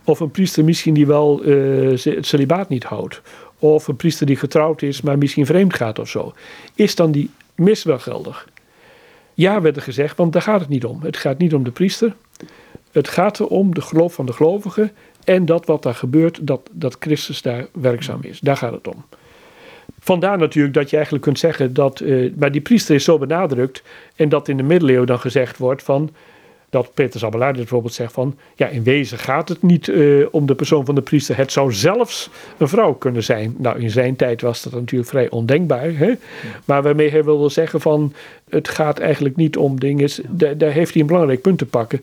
Of 0.04 0.20
een 0.20 0.30
priester 0.30 0.64
misschien 0.64 0.94
die 0.94 1.06
wel 1.06 1.46
uh, 1.46 1.90
het 2.04 2.26
celibaat 2.26 2.68
niet 2.68 2.84
houdt. 2.84 3.22
Of 3.58 3.88
een 3.88 3.96
priester 3.96 4.26
die 4.26 4.36
getrouwd 4.36 4.82
is, 4.82 5.00
maar 5.00 5.18
misschien 5.18 5.46
vreemd 5.46 5.74
gaat 5.74 5.98
of 5.98 6.08
zo. 6.08 6.32
Is 6.74 6.94
dan 6.94 7.12
die 7.12 7.30
mis 7.54 7.82
wel 7.82 7.98
geldig? 7.98 8.48
Ja, 9.34 9.60
werd 9.60 9.76
er 9.76 9.82
gezegd, 9.82 10.16
want 10.16 10.32
daar 10.32 10.42
gaat 10.42 10.60
het 10.60 10.68
niet 10.68 10.84
om. 10.84 11.02
Het 11.02 11.16
gaat 11.16 11.38
niet 11.38 11.54
om 11.54 11.64
de 11.64 11.70
priester. 11.70 12.14
Het 12.92 13.08
gaat 13.08 13.40
erom 13.40 13.74
de 13.74 13.80
geloof 13.80 14.14
van 14.14 14.26
de 14.26 14.32
gelovigen. 14.32 14.92
En 15.24 15.46
dat 15.46 15.66
wat 15.66 15.82
daar 15.82 15.94
gebeurt, 15.94 16.46
dat, 16.46 16.60
dat 16.72 16.96
Christus 16.98 17.42
daar 17.42 17.66
werkzaam 17.72 18.18
is. 18.22 18.40
Daar 18.40 18.56
gaat 18.56 18.72
het 18.72 18.88
om. 18.88 19.04
Vandaar 19.98 20.38
natuurlijk 20.38 20.74
dat 20.74 20.90
je 20.90 20.96
eigenlijk 20.96 21.24
kunt 21.24 21.38
zeggen 21.38 21.74
dat. 21.74 22.00
Uh, 22.00 22.32
maar 22.36 22.52
die 22.52 22.60
priester 22.60 22.94
is 22.94 23.04
zo 23.04 23.18
benadrukt. 23.18 23.82
En 24.16 24.28
dat 24.28 24.48
in 24.48 24.56
de 24.56 24.62
middeleeuwen 24.62 25.06
dan 25.06 25.20
gezegd 25.20 25.58
wordt 25.58 25.82
van 25.82 26.10
dat 26.74 26.94
Peter 26.94 27.24
Abelard 27.24 27.56
bijvoorbeeld 27.56 27.92
zegt 27.92 28.12
van, 28.12 28.36
ja, 28.54 28.66
in 28.68 28.82
wezen 28.82 29.18
gaat 29.18 29.48
het 29.48 29.62
niet 29.62 29.88
uh, 29.88 30.26
om 30.30 30.46
de 30.46 30.54
persoon 30.54 30.84
van 30.84 30.94
de 30.94 31.00
priester. 31.00 31.36
Het 31.36 31.52
zou 31.52 31.72
zelfs 31.72 32.30
een 32.58 32.68
vrouw 32.68 32.92
kunnen 32.92 33.22
zijn. 33.22 33.54
Nou, 33.58 33.80
in 33.80 33.90
zijn 33.90 34.16
tijd 34.16 34.40
was 34.40 34.62
dat 34.62 34.72
natuurlijk 34.72 35.10
vrij 35.10 35.30
ondenkbaar. 35.30 35.96
Hè? 35.96 36.12
Maar 36.64 36.82
waarmee 36.82 37.10
hij 37.10 37.24
wilde 37.24 37.48
zeggen 37.48 37.80
van, 37.80 38.12
het 38.48 38.68
gaat 38.68 38.98
eigenlijk 38.98 39.36
niet 39.36 39.56
om 39.56 39.80
dingen. 39.80 40.10
Daar, 40.28 40.58
daar 40.58 40.70
heeft 40.70 40.92
hij 40.92 41.00
een 41.00 41.06
belangrijk 41.06 41.40
punt 41.40 41.58
te 41.58 41.66
pakken. 41.66 42.02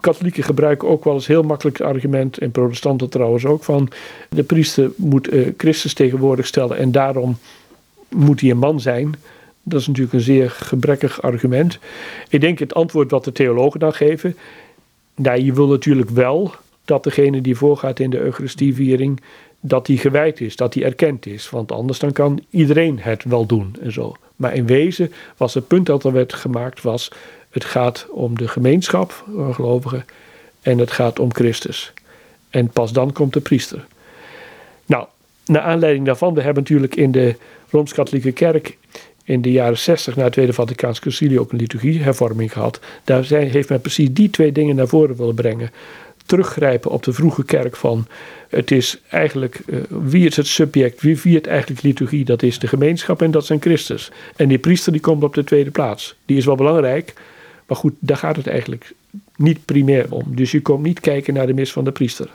Katholieken 0.00 0.42
gebruiken 0.42 0.88
ook 0.88 1.04
wel 1.04 1.14
eens 1.14 1.26
heel 1.26 1.42
makkelijk 1.42 1.78
het 1.78 1.86
argument, 1.86 2.38
en 2.38 2.50
protestanten 2.50 3.08
trouwens 3.08 3.44
ook, 3.44 3.64
van 3.64 3.88
de 4.28 4.42
priester 4.42 4.90
moet 4.96 5.32
uh, 5.32 5.48
Christus 5.56 5.94
tegenwoordig 5.94 6.46
stellen 6.46 6.76
en 6.76 6.92
daarom 6.92 7.38
moet 8.08 8.40
hij 8.40 8.50
een 8.50 8.58
man 8.58 8.80
zijn. 8.80 9.14
Dat 9.64 9.80
is 9.80 9.86
natuurlijk 9.86 10.14
een 10.14 10.20
zeer 10.20 10.50
gebrekkig 10.50 11.22
argument. 11.22 11.78
Ik 12.28 12.40
denk 12.40 12.58
het 12.58 12.74
antwoord 12.74 13.10
wat 13.10 13.24
de 13.24 13.32
theologen 13.32 13.80
dan 13.80 13.94
geven. 13.94 14.36
Nou, 15.14 15.40
je 15.40 15.52
wil 15.52 15.66
natuurlijk 15.66 16.10
wel 16.10 16.54
dat 16.84 17.04
degene 17.04 17.40
die 17.40 17.56
voorgaat 17.56 18.00
in 18.00 18.10
de 18.10 18.18
Eucharistieviering, 18.18 19.20
dat 19.60 19.86
die 19.86 19.98
gewijd 19.98 20.40
is, 20.40 20.56
dat 20.56 20.72
die 20.72 20.84
erkend 20.84 21.26
is. 21.26 21.50
Want 21.50 21.72
anders 21.72 21.98
dan 21.98 22.12
kan 22.12 22.44
iedereen 22.50 22.98
het 22.98 23.24
wel 23.24 23.46
doen 23.46 23.76
en 23.80 23.92
zo. 23.92 24.14
Maar 24.36 24.54
in 24.54 24.66
wezen 24.66 25.12
was 25.36 25.54
het 25.54 25.66
punt 25.66 25.86
dat 25.86 26.04
er 26.04 26.12
werd 26.12 26.32
gemaakt 26.32 26.82
was, 26.82 27.10
het 27.50 27.64
gaat 27.64 28.06
om 28.10 28.38
de 28.38 28.48
gemeenschap 28.48 29.24
van 29.34 29.54
gelovigen 29.54 30.04
en 30.62 30.78
het 30.78 30.90
gaat 30.90 31.18
om 31.18 31.34
Christus. 31.34 31.92
En 32.50 32.68
pas 32.68 32.92
dan 32.92 33.12
komt 33.12 33.32
de 33.32 33.40
priester. 33.40 33.86
Nou, 34.86 35.06
naar 35.46 35.62
aanleiding 35.62 36.06
daarvan, 36.06 36.34
we 36.34 36.42
hebben 36.42 36.62
natuurlijk 36.62 36.96
in 36.96 37.10
de 37.10 37.36
Rooms-Katholieke 37.70 38.32
Kerk 38.32 38.76
in 39.24 39.42
de 39.42 39.52
jaren 39.52 39.78
60 39.78 40.16
na 40.16 40.22
het 40.22 40.32
Tweede 40.32 40.52
Vaticaans 40.52 41.00
Concilie 41.00 41.40
ook 41.40 41.52
een 41.52 41.58
liturgiehervorming 41.58 42.52
gehad. 42.52 42.80
Daar 43.04 43.24
heeft 43.24 43.68
men 43.68 43.80
precies 43.80 44.12
die 44.12 44.30
twee 44.30 44.52
dingen 44.52 44.76
naar 44.76 44.88
voren 44.88 45.16
willen 45.16 45.34
brengen. 45.34 45.70
Teruggrijpen 46.26 46.90
op 46.90 47.02
de 47.02 47.12
vroege 47.12 47.44
kerk 47.44 47.76
van 47.76 48.06
het 48.48 48.70
is 48.70 49.00
eigenlijk 49.08 49.60
uh, 49.66 49.78
wie 49.88 50.26
is 50.26 50.36
het 50.36 50.46
subject, 50.46 51.00
wie 51.00 51.18
viert 51.18 51.46
eigenlijk 51.46 51.82
liturgie? 51.82 52.24
Dat 52.24 52.42
is 52.42 52.58
de 52.58 52.66
gemeenschap 52.66 53.22
en 53.22 53.30
dat 53.30 53.46
zijn 53.46 53.60
Christus. 53.60 54.10
En 54.36 54.48
die 54.48 54.58
priester 54.58 54.92
die 54.92 55.00
komt 55.00 55.22
op 55.22 55.34
de 55.34 55.44
tweede 55.44 55.70
plaats. 55.70 56.14
Die 56.26 56.36
is 56.36 56.44
wel 56.44 56.54
belangrijk, 56.54 57.14
maar 57.66 57.76
goed, 57.76 57.92
daar 57.98 58.16
gaat 58.16 58.36
het 58.36 58.46
eigenlijk 58.46 58.92
niet 59.36 59.64
primair 59.64 60.06
om. 60.10 60.36
Dus 60.36 60.50
je 60.50 60.62
komt 60.62 60.82
niet 60.82 61.00
kijken 61.00 61.34
naar 61.34 61.46
de 61.46 61.54
mis 61.54 61.72
van 61.72 61.84
de 61.84 61.92
priester. 61.92 62.30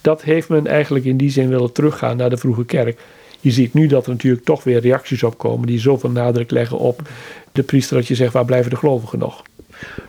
Dat 0.00 0.22
heeft 0.22 0.48
men 0.48 0.66
eigenlijk 0.66 1.04
in 1.04 1.16
die 1.16 1.30
zin 1.30 1.48
willen 1.48 1.72
teruggaan 1.72 2.16
naar 2.16 2.30
de 2.30 2.36
vroege 2.36 2.64
kerk. 2.64 3.00
Je 3.40 3.50
ziet 3.50 3.74
nu 3.74 3.86
dat 3.86 4.04
er 4.04 4.10
natuurlijk 4.10 4.44
toch 4.44 4.64
weer 4.64 4.80
reacties 4.80 5.22
op 5.22 5.38
komen 5.38 5.66
die 5.66 5.80
zoveel 5.80 6.10
nadruk 6.10 6.50
leggen 6.50 6.78
op 6.78 7.08
de 7.52 7.62
priester 7.62 7.96
dat 7.96 8.06
je 8.06 8.14
zegt 8.14 8.32
waar 8.32 8.44
blijven 8.44 8.70
de 8.70 8.76
gelovigen 8.76 9.18
nog. 9.18 9.42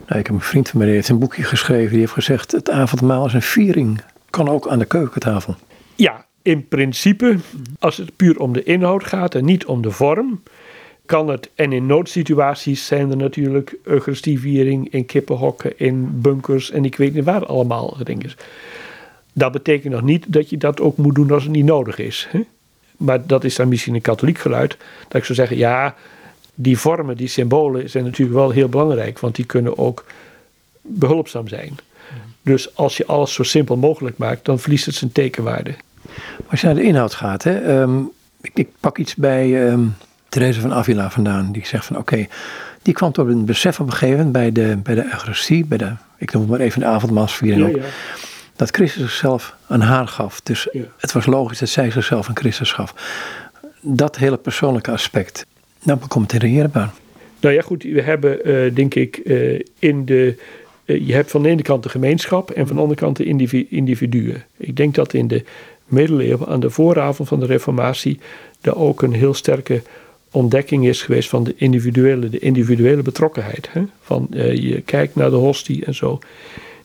Nou, 0.08 0.20
ik 0.20 0.28
heb 0.28 0.36
een 0.36 0.42
vriend 0.42 0.70
van 0.70 0.78
mij 0.78 0.88
die 0.88 0.96
heeft 0.96 1.10
een 1.10 1.20
boekje 1.20 1.44
geschreven 1.44 1.90
die 1.90 2.00
heeft 2.00 2.12
gezegd 2.12 2.52
het 2.52 2.70
avondmaal 2.70 3.26
is 3.26 3.34
een 3.34 3.42
viering. 3.42 4.02
Kan 4.30 4.50
ook 4.50 4.68
aan 4.68 4.80
de 4.80 4.86
keukentafel. 4.86 5.56
Ja, 5.96 6.26
in 6.42 6.68
principe, 6.68 7.38
als 7.80 7.98
het 7.98 8.16
puur 8.16 8.40
om 8.40 8.54
de 8.54 8.64
inhoud 8.64 9.04
gaat 9.04 9.36
en 9.36 9.46
niet 9.46 9.66
om 9.66 9.82
de 9.82 9.92
vorm, 9.92 10.42
kan 11.06 11.28
het. 11.28 11.50
En 11.56 11.72
in 11.72 11.86
noodsituaties 11.86 12.86
zijn 12.86 13.10
er 13.10 13.18
natuurlijk 13.18 13.76
Eucharistieviering 13.84 14.90
in 14.94 15.06
kippenhokken, 15.06 15.80
in 15.80 16.22
bunkers 16.22 16.72
en 16.72 16.86
ik 16.86 16.96
weet 16.96 17.14
niet 17.14 17.24
waar 17.24 17.46
allemaal 17.46 17.98
dingen. 18.04 18.32
Dat 19.34 19.52
betekent 19.52 19.94
nog 19.94 20.02
niet 20.02 20.34
dat 20.34 20.50
je 20.50 20.58
dat 20.58 20.82
ook 20.82 20.98
moet 20.98 21.16
doen 21.16 21.32
als 21.32 21.44
het 21.44 21.52
niet 21.52 21.66
nodig 21.66 21.98
is. 21.98 22.28
Hè? 22.30 22.42
Maar 23.00 23.28
dat 23.28 23.44
is 23.44 23.56
dan 23.56 23.68
misschien 23.68 23.94
een 23.94 24.02
katholiek 24.02 24.38
geluid, 24.38 24.78
dat 25.08 25.16
ik 25.16 25.24
zou 25.24 25.38
zeggen, 25.38 25.58
ja, 25.58 25.96
die 26.56 26.78
vormen, 26.78 27.18
die 27.18 27.28
symbolen 27.28 27.90
zijn 27.90 28.04
natuurlijk 28.04 28.38
wel 28.38 28.50
heel 28.50 28.70
belangrijk, 28.70 29.20
want 29.20 29.36
die 29.36 29.46
kunnen 29.46 29.78
ook 29.78 30.06
behulpzaam 30.82 31.48
zijn. 31.48 31.78
Dus 32.42 32.76
als 32.76 32.98
je 32.98 33.06
alles 33.06 33.34
zo 33.34 33.44
simpel 33.44 33.78
mogelijk 33.78 34.18
maakt, 34.18 34.46
dan 34.46 34.60
verliest 34.60 34.86
het 34.86 34.96
zijn 34.96 35.12
tekenwaarde. 35.12 35.76
Als 36.48 36.62
je 36.62 36.66
naar 36.66 36.76
de 36.76 36.84
inhoud 36.84 37.14
gaat, 37.14 37.44
hè, 37.44 37.60
ehm, 37.60 38.00
ik, 38.42 38.52
ik, 38.54 38.70
pak 38.80 38.98
iets 38.98 39.16
bij 39.16 39.72
um, 39.72 39.96
Therese 40.30 40.62
van 40.62 40.74
Avila 40.74 41.10
vandaan, 41.12 41.52
die 41.52 41.66
zegt 41.66 41.86
van 41.86 41.98
oké, 41.98 42.28
die 42.82 42.94
kwam 42.94 43.12
tot 43.12 43.28
een 43.28 43.46
besef 43.46 43.80
op 43.80 43.86
een 43.86 43.94
gegeven 43.94 44.26
moment 44.26 44.34
bij 44.34 44.52
de, 44.52 44.78
bij 44.84 44.96
de 44.96 45.04
Eucharistie, 45.04 45.66
bij 45.66 45.78
de, 45.78 45.92
ik 46.18 46.32
noem 46.32 46.42
het 46.42 46.52
maar 46.52 46.60
even 46.60 46.80
de 46.80 46.86
avondmaalsviering 46.86 47.68
ook. 47.68 47.76
Ja 47.76 47.84
dat 48.60 48.70
Christus 48.70 49.02
zichzelf 49.02 49.56
aan 49.68 49.82
haar 49.82 50.08
gaf. 50.08 50.42
Dus 50.42 50.68
het 50.98 51.12
was 51.12 51.26
logisch 51.26 51.60
dat 51.60 51.70
zij 51.70 51.92
zichzelf 51.92 52.28
aan 52.28 52.38
Christus 52.38 52.72
gaf. 52.72 52.94
Dat 53.82 54.18
hele 54.18 54.38
persoonlijke 54.38 54.92
aspect, 54.92 55.46
dat 55.84 56.08
komt 56.08 56.34
in 56.34 56.40
de 56.40 56.48
Heerbaan. 56.48 56.92
Nou 57.40 57.56
ja, 57.56 57.62
goed, 57.62 57.84
we 57.84 58.02
hebben 58.02 58.50
uh, 58.50 58.76
denk 58.76 58.96
ik 58.96 59.22
uh, 59.24 59.60
in 59.80 60.06
de. 60.06 60.36
Uh, 60.86 61.08
je 61.08 61.14
hebt 61.14 61.32
van 61.32 61.44
de 61.44 61.50
ene 61.50 61.62
kant 61.62 61.84
de 61.84 61.90
gemeenschap 61.90 62.52
en 62.52 62.68
van 62.68 62.76
de 62.76 62.82
andere 62.82 63.00
kant 63.00 63.18
de 63.18 63.24
individu 63.24 63.68
individuen. 63.70 64.44
Ik 64.58 64.76
denk 64.76 64.96
dat 64.96 65.14
in 65.14 65.28
de 65.28 65.44
middeleeuwen, 65.86 66.48
aan 66.48 66.60
de 66.60 66.70
vooravond 66.70 67.28
van 67.28 67.40
de 67.40 67.46
Reformatie, 67.46 68.20
er 68.62 68.76
ook 68.76 69.02
een 69.02 69.14
heel 69.14 69.34
sterke 69.34 69.82
ontdekking 70.32 70.88
is 70.88 71.02
geweest 71.02 71.30
van 71.30 71.44
de 71.44 71.54
individuele, 71.58 72.30
de 72.30 72.40
individuele 72.40 73.02
betrokkenheid. 73.02 73.70
Hè? 73.72 73.84
Van 74.02 74.28
je 74.32 74.82
kijkt 74.82 75.16
naar 75.16 75.30
de 75.30 75.36
hostie 75.36 75.86
en 75.86 75.96
zo. 75.96 76.20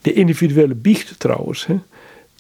De 0.05 0.13
individuele 0.13 0.75
biecht 0.75 1.19
trouwens, 1.19 1.67
hè, 1.67 1.79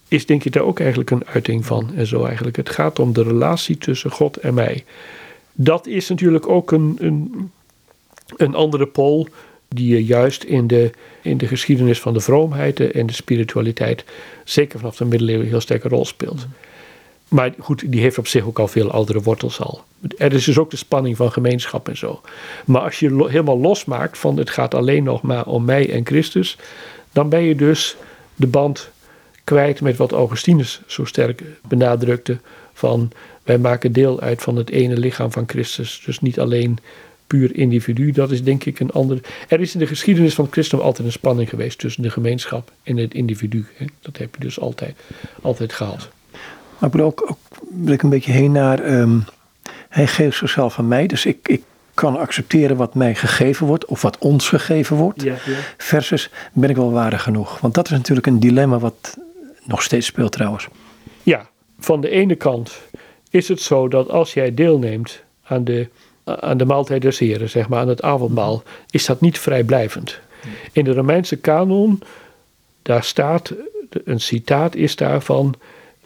is 0.08 0.26
denk 0.26 0.44
ik 0.44 0.52
daar 0.52 0.62
ook 0.62 0.80
eigenlijk 0.80 1.10
een 1.10 1.26
uiting 1.26 1.66
van. 1.66 1.90
En 1.94 2.06
zo 2.06 2.24
eigenlijk. 2.24 2.56
Het 2.56 2.70
gaat 2.70 2.98
om 2.98 3.12
de 3.12 3.22
relatie 3.22 3.78
tussen 3.78 4.10
God 4.10 4.36
en 4.36 4.54
mij. 4.54 4.84
Dat 5.52 5.86
is 5.86 6.08
natuurlijk 6.08 6.48
ook 6.48 6.72
een, 6.72 6.96
een, 7.00 7.50
een 8.36 8.54
andere 8.54 8.86
pool 8.86 9.28
die 9.68 9.94
je 9.94 10.04
juist 10.04 10.42
in 10.42 10.66
de, 10.66 10.90
in 11.22 11.38
de 11.38 11.46
geschiedenis 11.46 12.00
van 12.00 12.12
de 12.12 12.20
vroomheid 12.20 12.92
en 12.92 13.06
de 13.06 13.12
spiritualiteit, 13.12 14.04
zeker 14.44 14.78
vanaf 14.78 14.96
de 14.96 15.04
middeleeuwen, 15.04 15.46
heel 15.46 15.60
sterke 15.60 15.88
rol 15.88 16.04
speelt. 16.04 16.46
Maar 17.28 17.54
goed, 17.58 17.92
die 17.92 18.00
heeft 18.00 18.18
op 18.18 18.26
zich 18.26 18.44
ook 18.44 18.58
al 18.58 18.68
veel 18.68 18.90
oudere 18.90 19.22
wortels 19.22 19.60
al. 19.60 19.82
Er 20.18 20.32
is 20.32 20.44
dus 20.44 20.58
ook 20.58 20.70
de 20.70 20.76
spanning 20.76 21.16
van 21.16 21.32
gemeenschap 21.32 21.88
en 21.88 21.96
zo. 21.96 22.20
Maar 22.64 22.82
als 22.82 22.98
je 22.98 23.26
helemaal 23.28 23.58
losmaakt 23.58 24.18
van 24.18 24.36
het 24.36 24.50
gaat 24.50 24.74
alleen 24.74 25.04
nog 25.04 25.22
maar 25.22 25.46
om 25.46 25.64
mij 25.64 25.90
en 25.90 26.06
Christus, 26.06 26.56
dan 27.14 27.28
ben 27.28 27.42
je 27.42 27.54
dus 27.54 27.96
de 28.34 28.46
band 28.46 28.90
kwijt 29.44 29.80
met 29.80 29.96
wat 29.96 30.12
Augustinus 30.12 30.80
zo 30.86 31.04
sterk 31.04 31.42
benadrukte: 31.68 32.38
van 32.72 33.10
wij 33.42 33.58
maken 33.58 33.92
deel 33.92 34.20
uit 34.20 34.42
van 34.42 34.56
het 34.56 34.70
ene 34.70 34.96
lichaam 34.96 35.32
van 35.32 35.44
Christus. 35.46 36.02
Dus 36.04 36.20
niet 36.20 36.40
alleen 36.40 36.78
puur 37.26 37.56
individu, 37.56 38.12
dat 38.12 38.30
is 38.30 38.42
denk 38.42 38.64
ik 38.64 38.80
een 38.80 38.92
ander. 38.92 39.20
Er 39.48 39.60
is 39.60 39.72
in 39.72 39.78
de 39.78 39.86
geschiedenis 39.86 40.34
van 40.34 40.48
christendom 40.50 40.86
altijd 40.86 41.06
een 41.06 41.12
spanning 41.12 41.48
geweest 41.48 41.78
tussen 41.78 42.02
de 42.02 42.10
gemeenschap 42.10 42.72
en 42.82 42.96
het 42.96 43.14
individu. 43.14 43.66
Dat 44.00 44.16
heb 44.16 44.34
je 44.34 44.40
dus 44.40 44.60
altijd, 44.60 44.96
altijd 45.42 45.72
gehad. 45.72 46.08
Maar 46.78 46.88
ik 46.88 46.96
wil 46.96 47.04
ook, 47.04 47.30
ook 47.30 47.38
wil 47.84 47.92
ik 47.92 48.02
een 48.02 48.10
beetje 48.10 48.32
heen 48.32 48.52
naar. 48.52 48.92
Um, 49.00 49.24
hij 49.88 50.06
geeft 50.06 50.36
zichzelf 50.36 50.78
aan 50.78 50.88
mij, 50.88 51.06
dus 51.06 51.26
ik 51.26 51.60
kan 51.94 52.16
accepteren 52.16 52.76
wat 52.76 52.94
mij 52.94 53.14
gegeven 53.14 53.66
wordt 53.66 53.84
of 53.84 54.02
wat 54.02 54.18
ons 54.18 54.48
gegeven 54.48 54.96
wordt. 54.96 55.22
Ja, 55.22 55.32
ja. 55.32 55.56
Versus 55.76 56.30
ben 56.52 56.70
ik 56.70 56.76
wel 56.76 56.92
waardig 56.92 57.22
genoeg? 57.22 57.60
Want 57.60 57.74
dat 57.74 57.84
is 57.84 57.90
natuurlijk 57.90 58.26
een 58.26 58.40
dilemma 58.40 58.78
wat 58.78 59.16
nog 59.64 59.82
steeds 59.82 60.06
speelt 60.06 60.32
trouwens. 60.32 60.68
Ja, 61.22 61.48
van 61.78 62.00
de 62.00 62.08
ene 62.08 62.34
kant 62.34 62.72
is 63.30 63.48
het 63.48 63.60
zo 63.60 63.88
dat 63.88 64.10
als 64.10 64.34
jij 64.34 64.54
deelneemt 64.54 65.22
aan 65.42 65.64
de, 65.64 65.88
aan 66.24 66.56
de 66.56 66.64
maaltijd 66.64 67.02
des 67.02 67.18
Heren, 67.18 67.50
zeg 67.50 67.68
maar 67.68 67.80
aan 67.80 67.88
het 67.88 68.02
avondmaal, 68.02 68.62
is 68.90 69.06
dat 69.06 69.20
niet 69.20 69.38
vrijblijvend. 69.38 70.20
In 70.72 70.84
de 70.84 70.92
Romeinse 70.92 71.36
kanon, 71.36 72.02
daar 72.82 73.04
staat, 73.04 73.52
een 74.04 74.20
citaat 74.20 74.74
is 74.74 74.96
daarvan, 74.96 75.54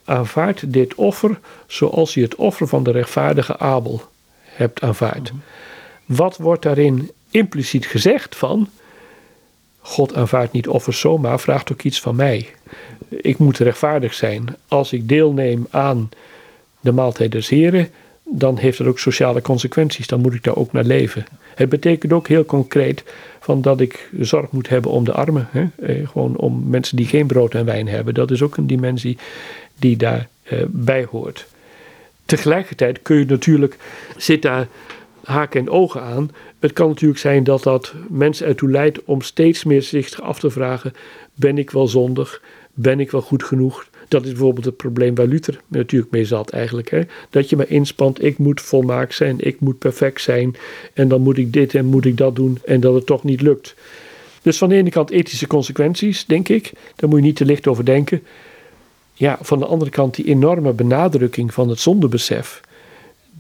aanvaard 0.04 0.72
dit 0.72 0.94
offer 0.94 1.38
zoals 1.66 2.14
je 2.14 2.22
het 2.22 2.34
offer 2.34 2.68
van 2.68 2.82
de 2.82 2.90
rechtvaardige 2.90 3.58
Abel 3.58 4.02
hebt 4.42 4.80
aanvaard. 4.80 5.32
Wat 6.08 6.36
wordt 6.36 6.62
daarin 6.62 7.10
impliciet 7.30 7.86
gezegd 7.86 8.36
van 8.36 8.68
God 9.80 10.14
aanvaardt 10.14 10.52
niet 10.52 10.68
offers 10.68 11.00
zomaar, 11.00 11.40
vraagt 11.40 11.72
ook 11.72 11.82
iets 11.82 12.00
van 12.00 12.16
mij. 12.16 12.46
Ik 13.08 13.38
moet 13.38 13.58
rechtvaardig 13.58 14.14
zijn. 14.14 14.56
Als 14.68 14.92
ik 14.92 15.08
deelneem 15.08 15.66
aan 15.70 16.08
de 16.80 16.92
maaltijd 16.92 17.32
des 17.32 17.48
Heren, 17.48 17.88
dan 18.24 18.56
heeft 18.56 18.78
dat 18.78 18.86
ook 18.86 18.98
sociale 18.98 19.42
consequenties. 19.42 20.06
Dan 20.06 20.20
moet 20.20 20.34
ik 20.34 20.44
daar 20.44 20.56
ook 20.56 20.72
naar 20.72 20.84
leven. 20.84 21.26
Het 21.54 21.68
betekent 21.68 22.12
ook 22.12 22.28
heel 22.28 22.44
concreet 22.44 23.04
van 23.40 23.62
dat 23.62 23.80
ik 23.80 24.10
zorg 24.20 24.50
moet 24.50 24.68
hebben 24.68 24.90
om 24.90 25.04
de 25.04 25.12
armen. 25.12 25.48
Hè? 25.50 25.66
Eh, 25.82 26.08
gewoon 26.08 26.36
om 26.36 26.68
mensen 26.68 26.96
die 26.96 27.06
geen 27.06 27.26
brood 27.26 27.54
en 27.54 27.64
wijn 27.64 27.88
hebben. 27.88 28.14
Dat 28.14 28.30
is 28.30 28.42
ook 28.42 28.56
een 28.56 28.66
dimensie 28.66 29.18
die 29.74 29.96
daarbij 29.96 30.28
eh, 30.42 30.64
bij 30.66 31.06
hoort. 31.10 31.46
Tegelijkertijd 32.24 33.02
kun 33.02 33.18
je 33.18 33.24
natuurlijk, 33.24 33.76
zit 34.16 34.42
daar 34.42 34.68
haken 35.28 35.60
en 35.60 35.70
ogen 35.70 36.02
aan. 36.02 36.30
Het 36.58 36.72
kan 36.72 36.88
natuurlijk 36.88 37.20
zijn 37.20 37.44
dat 37.44 37.62
dat 37.62 37.94
mensen 38.08 38.46
ertoe 38.46 38.70
leidt 38.70 39.04
om 39.04 39.20
steeds 39.20 39.64
meer 39.64 39.82
zich 39.82 40.20
af 40.20 40.40
te 40.40 40.50
vragen: 40.50 40.92
ben 41.34 41.58
ik 41.58 41.70
wel 41.70 41.88
zondig? 41.88 42.42
Ben 42.74 43.00
ik 43.00 43.10
wel 43.10 43.20
goed 43.20 43.44
genoeg? 43.44 43.86
Dat 44.08 44.24
is 44.24 44.30
bijvoorbeeld 44.30 44.64
het 44.64 44.76
probleem 44.76 45.14
waar 45.14 45.26
Luther 45.26 45.60
natuurlijk 45.66 46.12
mee 46.12 46.24
zat 46.24 46.50
eigenlijk. 46.50 46.90
Hè? 46.90 47.00
Dat 47.30 47.50
je 47.50 47.56
maar 47.56 47.70
inspant, 47.70 48.24
ik 48.24 48.38
moet 48.38 48.60
volmaakt 48.60 49.14
zijn, 49.14 49.36
ik 49.38 49.60
moet 49.60 49.78
perfect 49.78 50.20
zijn. 50.20 50.56
En 50.92 51.08
dan 51.08 51.20
moet 51.20 51.38
ik 51.38 51.52
dit 51.52 51.74
en 51.74 51.86
moet 51.86 52.04
ik 52.04 52.16
dat 52.16 52.36
doen 52.36 52.58
en 52.64 52.80
dat 52.80 52.94
het 52.94 53.06
toch 53.06 53.24
niet 53.24 53.40
lukt. 53.40 53.74
Dus 54.42 54.58
van 54.58 54.68
de 54.68 54.74
ene 54.74 54.90
kant 54.90 55.10
ethische 55.10 55.46
consequenties, 55.46 56.26
denk 56.26 56.48
ik. 56.48 56.72
Daar 56.96 57.08
moet 57.08 57.18
je 57.18 57.24
niet 57.24 57.36
te 57.36 57.44
licht 57.44 57.66
over 57.66 57.84
denken. 57.84 58.22
Ja, 59.14 59.38
van 59.40 59.58
de 59.58 59.66
andere 59.66 59.90
kant 59.90 60.14
die 60.14 60.24
enorme 60.24 60.72
benadrukking 60.72 61.54
van 61.54 61.68
het 61.68 61.80
zondebesef. 61.80 62.60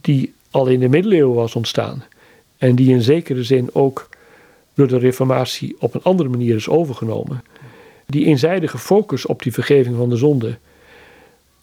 Die 0.00 0.32
al 0.50 0.66
in 0.66 0.80
de 0.80 0.88
middeleeuwen 0.88 1.34
was 1.34 1.54
ontstaan. 1.54 2.04
En 2.58 2.74
die 2.74 2.90
in 2.90 3.02
zekere 3.02 3.42
zin 3.42 3.70
ook 3.72 4.08
door 4.74 4.88
de 4.88 4.98
Reformatie 4.98 5.76
op 5.78 5.94
een 5.94 6.02
andere 6.02 6.28
manier 6.28 6.54
is 6.54 6.68
overgenomen. 6.68 7.44
Die 8.06 8.26
eenzijdige 8.26 8.78
focus 8.78 9.26
op 9.26 9.42
die 9.42 9.52
vergeving 9.52 9.96
van 9.96 10.08
de 10.08 10.16
zonde. 10.16 10.58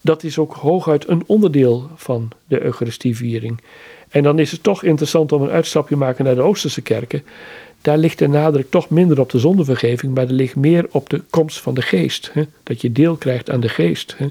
Dat 0.01 0.23
is 0.23 0.37
ook 0.37 0.53
hooguit 0.53 1.07
een 1.07 1.23
onderdeel 1.25 1.89
van 1.95 2.29
de 2.47 2.61
Eucharistieviering. 2.61 3.61
En 4.09 4.23
dan 4.23 4.39
is 4.39 4.51
het 4.51 4.63
toch 4.63 4.83
interessant 4.83 5.31
om 5.31 5.41
een 5.41 5.49
uitstapje 5.49 5.95
te 5.95 6.01
maken 6.01 6.25
naar 6.25 6.35
de 6.35 6.41
Oosterse 6.41 6.81
kerken. 6.81 7.23
Daar 7.81 7.97
ligt 7.97 8.19
de 8.19 8.27
nadruk 8.27 8.69
toch 8.69 8.89
minder 8.89 9.19
op 9.19 9.29
de 9.29 9.39
zondevergeving, 9.39 10.15
maar 10.15 10.27
er 10.27 10.33
ligt 10.33 10.55
meer 10.55 10.87
op 10.91 11.09
de 11.09 11.21
komst 11.29 11.59
van 11.59 11.73
de 11.73 11.81
geest. 11.81 12.29
Hè? 12.33 12.43
Dat 12.63 12.81
je 12.81 12.91
deel 12.91 13.15
krijgt 13.15 13.49
aan 13.49 13.59
de 13.59 13.69
geest. 13.69 14.15
Hè? 14.17 14.27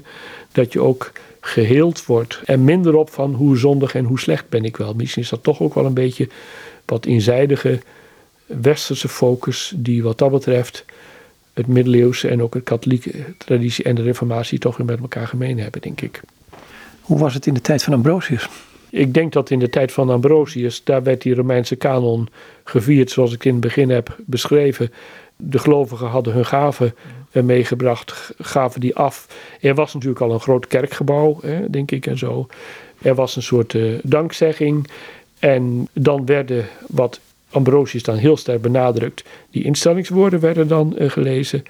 Dat 0.51 0.73
je 0.73 0.81
ook 0.81 1.11
geheeld 1.45 2.05
wordt. 2.05 2.41
En 2.45 2.63
minder 2.63 2.95
op 2.95 3.09
van 3.09 3.33
hoe 3.33 3.57
zondig 3.57 3.95
en 3.95 4.05
hoe 4.05 4.19
slecht 4.19 4.49
ben 4.49 4.63
ik 4.63 4.77
wel. 4.77 4.93
Misschien 4.93 5.21
is 5.21 5.29
dat 5.29 5.43
toch 5.43 5.61
ook 5.61 5.73
wel 5.73 5.85
een 5.85 5.93
beetje 5.93 6.27
wat 6.85 7.05
eenzijdige 7.05 7.79
westerse 8.45 9.07
focus 9.07 9.73
die 9.75 10.03
wat 10.03 10.17
dat 10.17 10.31
betreft 10.31 10.85
het 11.53 11.67
middeleeuwse 11.67 12.27
en 12.27 12.41
ook 12.41 12.53
het 12.53 12.63
katholieke 12.63 13.11
traditie 13.37 13.83
en 13.83 13.95
de 13.95 14.01
reformatie 14.01 14.59
toch 14.59 14.77
weer 14.77 14.85
met 14.85 14.99
elkaar 14.99 15.27
gemeen 15.27 15.59
hebben, 15.59 15.81
denk 15.81 16.01
ik. 16.01 16.21
Hoe 17.01 17.19
was 17.19 17.33
het 17.33 17.45
in 17.45 17.53
de 17.53 17.61
tijd 17.61 17.83
van 17.83 17.93
Ambrosius? 17.93 18.49
Ik 18.89 19.13
denk 19.13 19.33
dat 19.33 19.49
in 19.49 19.59
de 19.59 19.69
tijd 19.69 19.91
van 19.91 20.09
Ambrosius, 20.09 20.83
daar 20.83 21.03
werd 21.03 21.21
die 21.21 21.35
Romeinse 21.35 21.75
kanon 21.75 22.27
gevierd 22.63 23.11
zoals 23.11 23.33
ik 23.33 23.45
in 23.45 23.51
het 23.51 23.61
begin 23.61 23.89
heb 23.89 24.17
beschreven. 24.25 24.91
De 25.35 25.59
gelovigen 25.59 26.07
hadden 26.07 26.33
hun 26.33 26.45
gaven 26.45 26.95
meegebracht, 27.43 28.33
gaven 28.37 28.81
die 28.81 28.95
af. 28.95 29.27
Er 29.61 29.75
was 29.75 29.93
natuurlijk 29.93 30.21
al 30.21 30.31
een 30.31 30.39
groot 30.39 30.67
kerkgebouw, 30.67 31.37
hè, 31.41 31.69
denk 31.69 31.91
ik 31.91 32.05
en 32.05 32.17
zo. 32.17 32.47
Er 33.01 33.15
was 33.15 33.35
een 33.35 33.43
soort 33.43 33.73
uh, 33.73 33.99
dankzegging. 34.03 34.87
En 35.39 35.87
dan 35.93 36.25
werden, 36.25 36.65
wat 36.87 37.19
Ambrosius 37.49 38.03
dan 38.03 38.15
heel 38.15 38.37
sterk 38.37 38.61
benadrukt, 38.61 39.23
die 39.51 39.63
instellingswoorden 39.63 40.39
werden 40.39 40.67
dan 40.67 40.95
uh, 40.97 41.09
gelezen. 41.09 41.63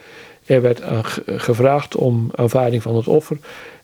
Er 0.46 0.62
werd 0.62 0.82
gevraagd 1.26 1.96
om 1.96 2.32
aanvaarding 2.36 2.82
van 2.82 2.96
het 2.96 3.08
offer. 3.08 3.38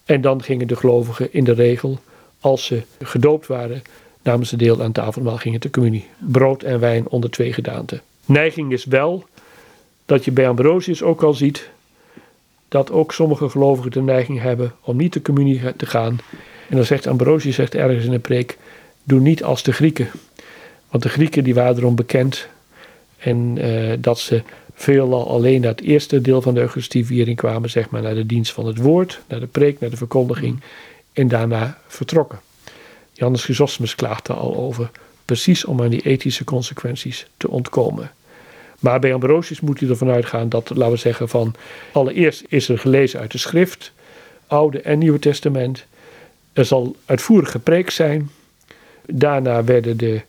En 0.05 0.21
dan 0.21 0.43
gingen 0.43 0.67
de 0.67 0.75
gelovigen 0.75 1.34
in 1.34 1.43
de 1.43 1.53
regel, 1.53 1.99
als 2.39 2.65
ze 2.65 2.82
gedoopt 2.99 3.47
waren, 3.47 3.82
namen 4.23 4.45
ze 4.45 4.57
deel 4.57 4.84
aan 4.84 4.91
tafelmaal, 4.91 5.38
gingen 5.38 5.61
de 5.61 5.69
communie. 5.69 6.05
Brood 6.17 6.63
en 6.63 6.79
wijn 6.79 7.07
onder 7.07 7.29
twee 7.29 7.53
gedaanten. 7.53 8.01
Neiging 8.25 8.71
is 8.71 8.86
wel 8.86 9.25
dat 10.12 10.26
je 10.26 10.32
bij 10.32 10.47
Ambrosius 10.47 11.03
ook 11.03 11.24
al 11.24 11.34
ziet 11.34 11.70
dat 12.68 12.91
ook 12.91 13.14
sommige 13.14 13.49
gelovigen 13.49 13.91
de 13.91 14.01
neiging 14.01 14.41
hebben 14.41 14.74
om 14.82 14.97
niet 14.97 15.14
de 15.14 15.22
communie 15.22 15.76
te 15.76 15.86
gaan. 15.86 16.20
En 16.70 16.76
dan 16.76 16.86
zegt 16.86 17.07
Ambrosius 17.07 17.55
zegt 17.55 17.76
ergens 17.76 18.05
in 18.05 18.14
een 18.14 18.22
preek, 18.22 18.57
doe 19.03 19.20
niet 19.20 19.43
als 19.43 19.64
de 19.64 19.74
Grieken. 19.74 20.09
Want 20.89 21.03
de 21.03 21.09
Grieken 21.09 21.43
die 21.43 21.53
waren 21.53 21.78
erom 21.78 21.95
bekend 21.95 22.47
en 23.18 23.57
uh, 23.57 23.93
dat 23.99 24.20
ze 24.20 24.41
veelal 24.74 25.30
alleen 25.30 25.62
naar 25.62 25.72
het 25.72 25.82
eerste 25.82 26.22
deel 26.22 26.41
van 26.41 26.53
de 26.53 26.59
Eucharistieviering 26.59 27.38
kwamen, 27.38 27.70
zeg 27.70 27.89
maar 27.89 28.01
naar 28.01 28.16
de 28.16 28.26
dienst 28.26 28.51
van 28.51 28.66
het 28.66 28.78
woord, 28.78 29.22
naar 29.28 29.39
de 29.39 29.47
preek, 29.47 29.80
naar 29.80 29.89
de 29.89 29.97
verkondiging 29.97 30.62
en 31.14 31.28
daarna 31.28 31.78
vertrokken. 31.88 32.39
Johannes 33.14 33.43
Chrysostom 33.43 33.86
klaagt 33.95 34.26
daar 34.26 34.38
al 34.38 34.55
over, 34.55 34.91
precies 35.26 35.66
om 35.66 35.82
aan 35.82 35.89
die 35.89 36.01
ethische 36.01 36.43
consequenties 36.43 37.28
te 37.38 37.49
ontkomen. 37.49 38.12
Maar 38.82 38.99
bij 38.99 39.13
Ambrosius 39.13 39.59
moet 39.59 39.79
je 39.79 39.88
ervan 39.88 40.09
uitgaan 40.09 40.49
dat, 40.49 40.69
laten 40.69 40.93
we 40.93 40.99
zeggen, 40.99 41.29
van 41.29 41.55
allereerst 41.91 42.43
is 42.47 42.69
er 42.69 42.79
gelezen 42.79 43.19
uit 43.19 43.32
de 43.32 43.38
schrift, 43.38 43.91
Oude 44.47 44.82
en 44.82 44.99
Nieuwe 44.99 45.19
Testament. 45.19 45.86
Er 46.53 46.65
zal 46.65 46.95
uitvoerig 47.05 47.51
gepreekt 47.51 47.93
zijn. 47.93 48.29
Daarna 49.05 49.63
werden 49.63 49.97
de, 49.97 50.21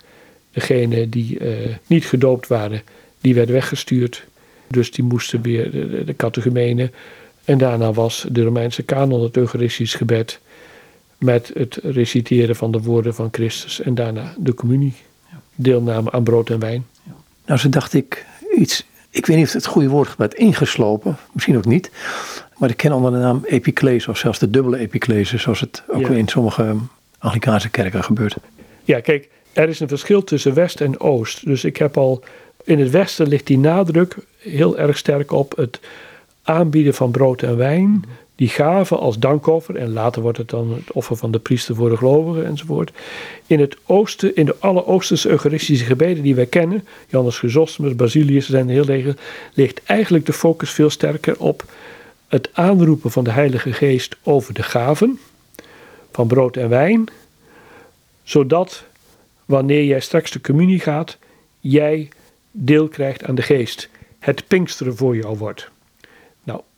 degenen 0.50 1.10
die 1.10 1.38
uh, 1.38 1.74
niet 1.86 2.04
gedoopt 2.04 2.46
waren, 2.46 2.82
die 3.20 3.34
werden 3.34 3.54
weggestuurd. 3.54 4.24
Dus 4.68 4.90
die 4.90 5.04
moesten 5.04 5.42
weer 5.42 5.70
de, 5.70 6.04
de 6.04 6.16
catechumenen. 6.16 6.92
En 7.44 7.58
daarna 7.58 7.92
was 7.92 8.26
de 8.30 8.42
Romeinse 8.42 8.82
kanon 8.82 9.22
het 9.22 9.36
Eucharistisch 9.36 9.94
gebed 9.94 10.40
met 11.18 11.50
het 11.54 11.78
reciteren 11.82 12.56
van 12.56 12.72
de 12.72 12.80
woorden 12.80 13.14
van 13.14 13.28
Christus 13.30 13.80
en 13.80 13.94
daarna 13.94 14.34
de 14.38 14.54
communie, 14.54 14.94
deelname 15.54 16.10
aan 16.10 16.22
brood 16.22 16.50
en 16.50 16.58
wijn. 16.58 16.86
Nou, 17.46 17.58
zo 17.58 17.68
dacht 17.68 17.94
ik, 17.94 18.24
iets, 18.62 18.86
ik 19.10 19.26
weet 19.26 19.36
niet 19.36 19.46
of 19.46 19.52
het 19.52 19.62
het 19.62 19.72
goede 19.72 19.88
woord 19.88 20.08
gebruikt, 20.08 20.34
ingeslopen, 20.34 21.16
misschien 21.32 21.56
ook 21.56 21.64
niet. 21.64 21.90
Maar 22.56 22.70
ik 22.70 22.76
ken 22.76 22.92
onder 22.92 23.12
de 23.12 23.18
naam 23.18 23.42
epiclese 23.44 24.10
of 24.10 24.18
zelfs 24.18 24.38
de 24.38 24.50
dubbele 24.50 24.78
epiclese, 24.78 25.38
zoals 25.38 25.60
het 25.60 25.82
ook 25.88 26.08
in 26.08 26.28
sommige 26.28 26.76
Anglikaanse 27.18 27.70
kerken 27.70 28.04
gebeurt. 28.04 28.36
Ja, 28.84 29.00
kijk, 29.00 29.28
er 29.52 29.68
is 29.68 29.80
een 29.80 29.88
verschil 29.88 30.24
tussen 30.24 30.54
West 30.54 30.80
en 30.80 31.00
Oost. 31.00 31.46
Dus 31.46 31.64
ik 31.64 31.76
heb 31.76 31.96
al, 31.96 32.24
in 32.64 32.78
het 32.78 32.90
Westen 32.90 33.28
ligt 33.28 33.46
die 33.46 33.58
nadruk 33.58 34.16
heel 34.38 34.78
erg 34.78 34.98
sterk 34.98 35.32
op 35.32 35.56
het 35.56 35.80
aanbieden 36.42 36.94
van 36.94 37.10
brood 37.10 37.42
en 37.42 37.56
wijn 37.56 38.04
die 38.42 38.50
gaven 38.50 38.98
als 38.98 39.18
dankoffer, 39.18 39.76
en 39.76 39.92
later 39.92 40.22
wordt 40.22 40.38
het 40.38 40.48
dan 40.48 40.72
het 40.72 40.92
offer 40.92 41.16
van 41.16 41.30
de 41.30 41.38
priester 41.38 41.74
voor 41.74 41.90
de 41.90 41.96
gelovigen 41.96 42.46
enzovoort. 42.46 42.92
In 43.46 43.60
het 43.60 43.76
oosten, 43.86 44.36
in 44.36 44.46
de 44.46 44.56
alle 44.58 44.86
Oosterse 44.86 45.28
Eucharistische 45.28 45.84
gebeden 45.84 46.22
die 46.22 46.34
wij 46.34 46.46
kennen, 46.46 46.86
Johannes 47.08 47.38
Chrysostomus, 47.38 47.96
Basilius, 47.96 48.48
zijn 48.48 48.68
heel 48.68 48.84
leger, 48.84 49.16
ligt 49.54 49.82
eigenlijk 49.84 50.26
de 50.26 50.32
focus 50.32 50.70
veel 50.70 50.90
sterker 50.90 51.38
op 51.38 51.64
het 52.28 52.50
aanroepen 52.52 53.10
van 53.10 53.24
de 53.24 53.30
Heilige 53.30 53.72
Geest 53.72 54.16
over 54.22 54.54
de 54.54 54.62
gaven 54.62 55.18
van 56.12 56.26
brood 56.26 56.56
en 56.56 56.68
wijn, 56.68 57.08
zodat 58.22 58.84
wanneer 59.44 59.84
jij 59.84 60.00
straks 60.00 60.30
de 60.30 60.40
communie 60.40 60.80
gaat, 60.80 61.18
jij 61.60 62.08
deel 62.50 62.88
krijgt 62.88 63.24
aan 63.24 63.34
de 63.34 63.42
Geest. 63.42 63.88
Het 64.18 64.46
Pinksteren 64.46 64.96
voor 64.96 65.16
jou 65.16 65.36
wordt 65.38 65.70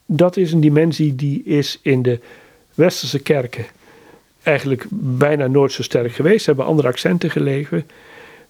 dat 0.07 0.37
is 0.37 0.53
een 0.53 0.61
dimensie 0.61 1.15
die 1.15 1.43
is 1.45 1.79
in 1.83 2.03
de 2.03 2.21
westerse 2.75 3.19
kerken 3.19 3.67
eigenlijk 4.45 4.87
bijna 4.91 5.47
nooit 5.47 5.73
zo 5.73 5.83
sterk 5.83 6.13
geweest. 6.13 6.41
Ze 6.41 6.47
hebben 6.47 6.67
andere 6.67 6.89
accenten 6.89 7.31
gelegen. 7.31 7.87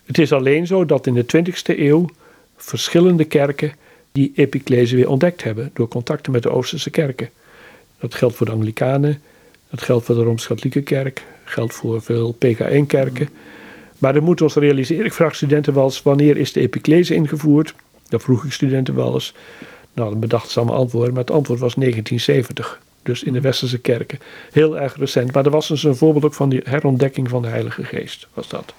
Het 0.04 0.18
is 0.18 0.32
alleen 0.32 0.66
zo 0.66 0.84
dat 0.84 1.06
in 1.06 1.14
de 1.14 1.24
20e 1.24 1.78
eeuw 1.78 2.08
verschillende 2.56 3.24
kerken 3.24 3.72
die 4.12 4.32
epiclese 4.34 4.96
weer 4.96 5.08
ontdekt 5.08 5.42
hebben 5.42 5.70
door 5.74 5.88
contacten 5.88 6.32
met 6.32 6.42
de 6.42 6.50
Oosterse 6.50 6.90
kerken. 6.90 7.30
Dat 7.98 8.14
geldt 8.14 8.36
voor 8.36 8.46
de 8.46 8.52
Anglikanen, 8.52 9.22
dat 9.70 9.82
geldt 9.82 10.04
voor 10.04 10.14
de 10.14 10.22
Rooms-Katholieke 10.22 10.82
kerk, 10.82 11.22
geldt 11.44 11.74
voor 11.74 12.02
veel 12.02 12.34
PK1-kerken. 12.34 13.28
Maar 13.98 14.12
dat 14.12 14.22
moeten 14.22 14.46
we 14.46 14.52
ons 14.52 14.62
realiseren. 14.62 15.04
Ik 15.04 15.12
vraag 15.12 15.34
studenten 15.34 15.74
wel 15.74 15.84
eens 15.84 16.02
wanneer 16.02 16.36
is 16.36 16.52
de 16.52 16.60
epiclese 16.60 17.14
ingevoerd? 17.14 17.74
Dat 18.08 18.22
vroeg 18.22 18.44
ik 18.44 18.52
studenten 18.52 18.94
wel 18.94 19.14
eens. 19.14 19.34
Nou, 19.94 20.10
dan 20.10 20.20
bedacht 20.20 20.50
ze 20.50 20.58
allemaal 20.58 20.78
antwoorden, 20.78 21.14
maar 21.14 21.22
het 21.22 21.32
antwoord 21.32 21.60
was 21.60 21.74
1970. 21.74 22.80
Dus 23.02 23.22
in 23.22 23.32
de 23.32 23.40
westerse 23.40 23.78
kerken. 23.78 24.18
Heel 24.52 24.78
erg 24.78 24.96
recent. 24.96 25.32
Maar 25.32 25.44
er 25.44 25.50
was 25.50 25.68
dus 25.68 25.82
een 25.82 25.96
voorbeeld 25.96 26.24
ook 26.24 26.34
van 26.34 26.48
die 26.48 26.60
herontdekking 26.64 27.28
van 27.28 27.42
de 27.42 27.48
Heilige 27.48 27.84
Geest. 27.84 28.26
Was 28.34 28.48
dat. 28.48 28.74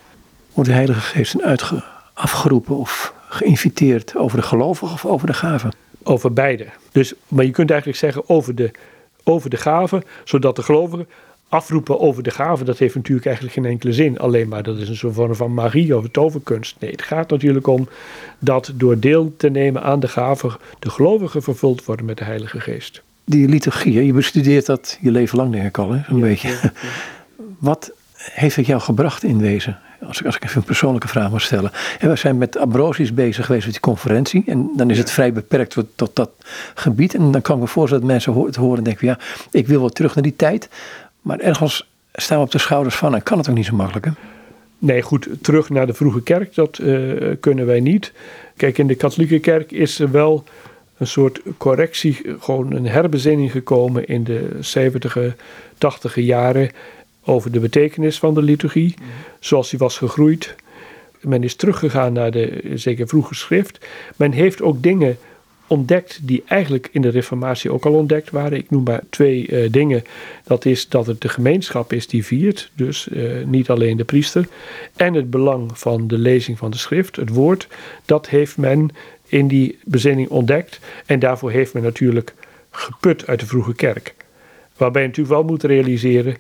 Wordt 0.54 0.70
de 0.70 0.76
Heilige 0.76 1.00
Geest 1.00 1.42
uitge 1.42 1.84
afgeroepen 2.14 2.76
of 2.78 3.14
geïnviteerd 3.30 4.16
over 4.16 4.38
de 4.38 4.44
gelovigen 4.44 4.94
of 4.94 5.06
over 5.06 5.28
de 5.28 5.34
gaven? 5.34 5.74
Over 6.04 6.34
beide. 6.34 6.66
Dus, 6.92 7.14
maar 7.28 7.46
je 7.46 7.52
kunt 7.52 7.70
eigenlijk 7.70 8.00
zeggen 8.00 8.30
over 8.30 8.56
de, 8.56 8.72
over 9.24 9.50
de 9.50 9.58
gaven, 9.58 10.04
zodat 10.24 10.56
de 10.56 10.64
gelovigen 10.64 11.08
afroepen 11.50 12.00
over 12.00 12.24
de 12.24 12.32
gaven, 12.32 12.66
dat 12.66 12.78
heeft 12.78 12.96
natuurlijk 12.96 13.26
eigenlijk 13.26 13.56
geen 13.56 13.66
enkele 13.66 13.94
zin. 13.94 14.20
Alleen 14.20 14.48
maar 14.48 14.64
dat 14.64 14.78
is 14.78 14.90
een 14.90 14.96
soort 14.96 15.14
vorm 15.14 15.36
van 15.36 15.54
magie 15.54 15.98
of 15.98 16.06
toverkunst. 16.12 16.76
Nee, 16.80 16.92
het 16.92 17.02
gaat 17.02 17.30
natuurlijk 17.30 17.68
om 17.68 17.88
dat 18.40 18.72
door 18.76 19.00
deel 19.00 19.34
te 19.38 19.50
nemen 19.50 19.84
aan 19.84 20.00
de 20.00 20.08
gaven 20.08 20.58
de 20.80 20.90
gelovigen 20.90 21.44
vervuld 21.44 21.86
worden 21.86 22.06
met 22.06 22.18
de 22.18 22.24
Heilige 22.24 22.60
Geest. 22.60 23.02
Die 23.26 23.48
liturgie, 23.48 24.06
je 24.06 24.14
bestudeert 24.14 24.66
dat 24.66 24.98
je 25.02 25.12
leven 25.12 25.38
lang, 25.38 25.52
denk 25.52 25.66
ik 25.66 25.78
al, 25.78 25.94
een 25.94 26.20
beetje. 26.20 26.56
Wat 27.60 27.92
heeft 28.18 28.56
het 28.56 28.66
jou 28.66 28.82
gebracht 28.82 29.24
in 29.24 29.40
wezen? 29.40 29.80
Als 30.08 30.20
ik, 30.20 30.26
als 30.26 30.36
ik 30.36 30.44
even 30.44 30.58
een 30.58 30.64
persoonlijke 30.64 31.08
vraag 31.08 31.32
mag 31.32 31.42
stellen. 31.42 31.72
En 32.00 32.10
we 32.10 32.16
zijn 32.16 32.38
met 32.38 32.58
Ambrosius 32.58 33.14
bezig 33.14 33.46
geweest 33.46 33.66
met 33.66 33.74
die 33.74 33.84
conferentie. 33.84 34.44
En 34.48 34.70
dan 34.76 34.90
is 34.90 34.98
het 34.98 35.12
vrij 35.12 35.34
beperkt 35.34 35.72
tot, 35.72 35.86
tot, 35.96 36.16
dat 36.16 36.30
gebied. 36.76 37.16
En 37.16 37.32
dan 37.32 37.42
kan 37.42 37.56
ik 37.56 37.62
me 37.62 37.68
voorstellen 37.68 38.04
dat 38.04 38.12
mensen 38.12 38.46
het 38.46 38.56
horen 38.56 38.78
en 38.78 38.84
denken: 38.84 39.08
ja, 39.08 39.20
ik 39.52 39.68
wil 39.68 39.80
wel 39.80 39.90
terug 39.90 40.16
naar 40.16 40.24
die 40.24 40.36
tijd. 40.36 40.70
Maar 41.26 41.40
ergens 41.40 41.90
staan 42.14 42.38
we 42.38 42.44
op 42.44 42.52
de 42.52 42.58
schouders 42.58 42.96
van 42.96 43.16
en 43.16 43.24
kan 43.24 43.38
het 43.38 43.50
ook 43.50 43.56
niet 43.56 43.66
zo 43.66 43.76
makkelijk. 43.76 44.06
Hè? 44.06 44.12
Nee, 44.78 45.02
goed, 45.02 45.28
terug 45.42 45.70
naar 45.70 45.88
de 45.88 45.94
vroege 45.94 46.22
kerk, 46.22 46.56
dat 46.56 46.80
uh, 46.82 47.34
kunnen 47.40 47.66
wij 47.66 47.80
niet. 47.80 48.12
Kijk, 48.58 48.78
in 48.78 48.88
de 48.88 48.96
katholieke 48.96 49.40
kerk 49.40 49.72
is 49.72 50.00
er 50.00 50.12
wel 50.12 50.44
een 50.98 51.08
soort 51.08 51.42
correctie, 51.58 52.22
gewoon 52.40 52.72
een 52.74 52.86
herbezinning 52.86 53.52
gekomen 53.52 54.08
in 54.08 54.24
de 54.24 54.50
70e, 54.78 55.36
80e 55.74 56.14
jaren 56.14 56.72
over 57.24 57.52
de 57.52 57.60
betekenis 57.60 58.20
van 58.20 58.34
de 58.34 58.42
liturgie, 58.42 58.96
mhm. 58.98 59.08
zoals 59.40 59.70
die 59.70 59.80
was 59.80 59.98
gegroeid. 59.98 60.56
Men 61.22 61.44
is 61.44 61.56
teruggegaan 61.56 62.14
naar 62.14 62.32
de 62.32 62.72
zeker 62.74 63.08
vroege 63.08 63.36
schrift. 63.36 63.86
Men 64.16 64.32
heeft 64.32 64.62
ook 64.62 64.84
dingen 64.84 65.18
ontdekt 65.68 66.20
die 66.22 66.44
eigenlijk 66.48 66.90
in 66.92 67.02
de 67.02 67.10
Reformatie 67.10 67.72
ook 67.72 67.86
al 67.86 67.94
ontdekt 67.94 68.30
waren. 68.30 68.58
Ik 68.58 68.70
noem 68.70 68.84
maar 68.84 69.02
twee 69.10 69.48
uh, 69.48 69.72
dingen. 69.72 70.04
Dat 70.44 70.66
is 70.66 70.90
dat 70.90 71.08
het 71.08 71.22
de 71.22 71.30
gemeenschap 71.30 71.94
is 71.94 72.08
die 72.08 72.26
viert, 72.26 72.72
dus 72.76 73.08
uh, 73.12 73.46
niet 73.46 73.70
alleen 73.70 73.98
de 73.98 74.04
priester. 74.04 74.48
En 74.96 75.14
het 75.14 75.30
belang 75.30 75.78
van 75.78 76.08
de 76.08 76.18
lezing 76.18 76.58
van 76.58 76.72
de 76.72 76.78
schrift, 76.78 77.16
het 77.16 77.30
woord. 77.30 77.68
Dat 78.06 78.30
heeft 78.30 78.58
men 78.58 78.90
in 79.28 79.48
die 79.48 79.78
bezinning 79.84 80.30
ontdekt. 80.30 80.80
En 81.06 81.20
daarvoor 81.20 81.52
heeft 81.52 81.74
men 81.74 81.84
natuurlijk 81.84 82.34
geput 82.72 83.28
uit 83.28 83.40
de 83.40 83.46
vroege 83.46 83.76
kerk. 83.76 84.16
Waarbij 84.78 85.02
je 85.02 85.08
natuurlijk 85.08 85.36
wel 85.36 85.46
moet 85.46 85.64
realiseren, 85.64 86.38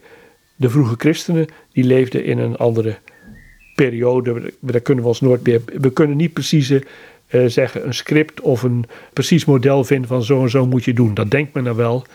de 0.55 0.69
vroege 0.69 0.95
christenen 0.97 1.47
die 1.71 1.83
leefden 1.83 2.25
in 2.25 2.37
een 2.37 2.57
andere 2.57 2.97
periode. 3.75 4.53
Daar 4.59 4.81
kunnen 4.81 5.03
we 5.03 5.09
ons 5.09 5.21
nooit 5.21 5.43
meer. 5.43 5.61
We 5.65 5.91
kunnen 5.91 6.17
niet 6.17 6.33
precies 6.33 6.69
uh, 6.69 6.81
zeggen 7.47 7.85
een 7.85 7.93
script 7.93 8.41
of 8.41 8.63
een 8.63 8.85
precies 9.13 9.45
model 9.45 9.83
vinden 9.83 10.07
van 10.07 10.23
zo 10.23 10.41
en 10.41 10.49
zo 10.49 10.67
moet 10.67 10.83
je 10.83 10.93
doen. 10.93 11.13
Dat 11.13 11.31
denkt 11.31 11.53
men 11.53 11.63
nou 11.63 11.75
wel. 11.75 12.05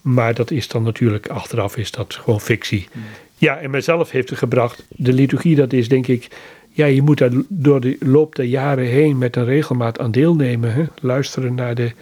Maar 0.00 0.34
dat 0.34 0.50
is 0.50 0.68
dan 0.68 0.82
natuurlijk 0.82 1.28
achteraf 1.28 1.76
is 1.76 1.90
dat 1.90 2.14
gewoon 2.14 2.40
fictie. 2.40 2.88
Hmm. 2.92 3.02
Ja, 3.38 3.58
en 3.58 3.70
mijzelf 3.70 4.10
heeft 4.10 4.30
het 4.30 4.38
gebracht. 4.38 4.86
De 4.88 5.12
liturgie, 5.12 5.56
dat 5.56 5.72
is 5.72 5.88
denk 5.88 6.06
ik. 6.06 6.28
Ja, 6.70 6.86
je 6.86 7.02
moet 7.02 7.18
daar 7.18 7.30
door 7.48 7.80
de 7.80 7.96
loop 8.00 8.34
der 8.34 8.44
jaren 8.44 8.86
heen 8.86 9.18
met 9.18 9.36
een 9.36 9.44
regelmaat 9.44 9.98
aan 9.98 10.10
deelnemen. 10.10 10.72
Hè? 10.72 10.84
Luisteren 11.00 11.54
naar 11.54 11.74
de, 11.74 11.92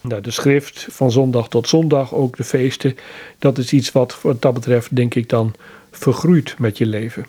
naar 0.00 0.22
de 0.22 0.30
schrift 0.30 0.86
van 0.90 1.10
zondag 1.10 1.48
tot 1.48 1.68
zondag, 1.68 2.14
ook 2.14 2.36
de 2.36 2.44
feesten. 2.44 2.96
Dat 3.38 3.58
is 3.58 3.72
iets 3.72 3.92
wat 3.92 4.18
wat 4.22 4.42
dat 4.42 4.54
betreft, 4.54 4.96
denk 4.96 5.14
ik, 5.14 5.28
dan 5.28 5.54
vergroeit 5.90 6.54
met 6.58 6.78
je 6.78 6.86
leven. 6.86 7.26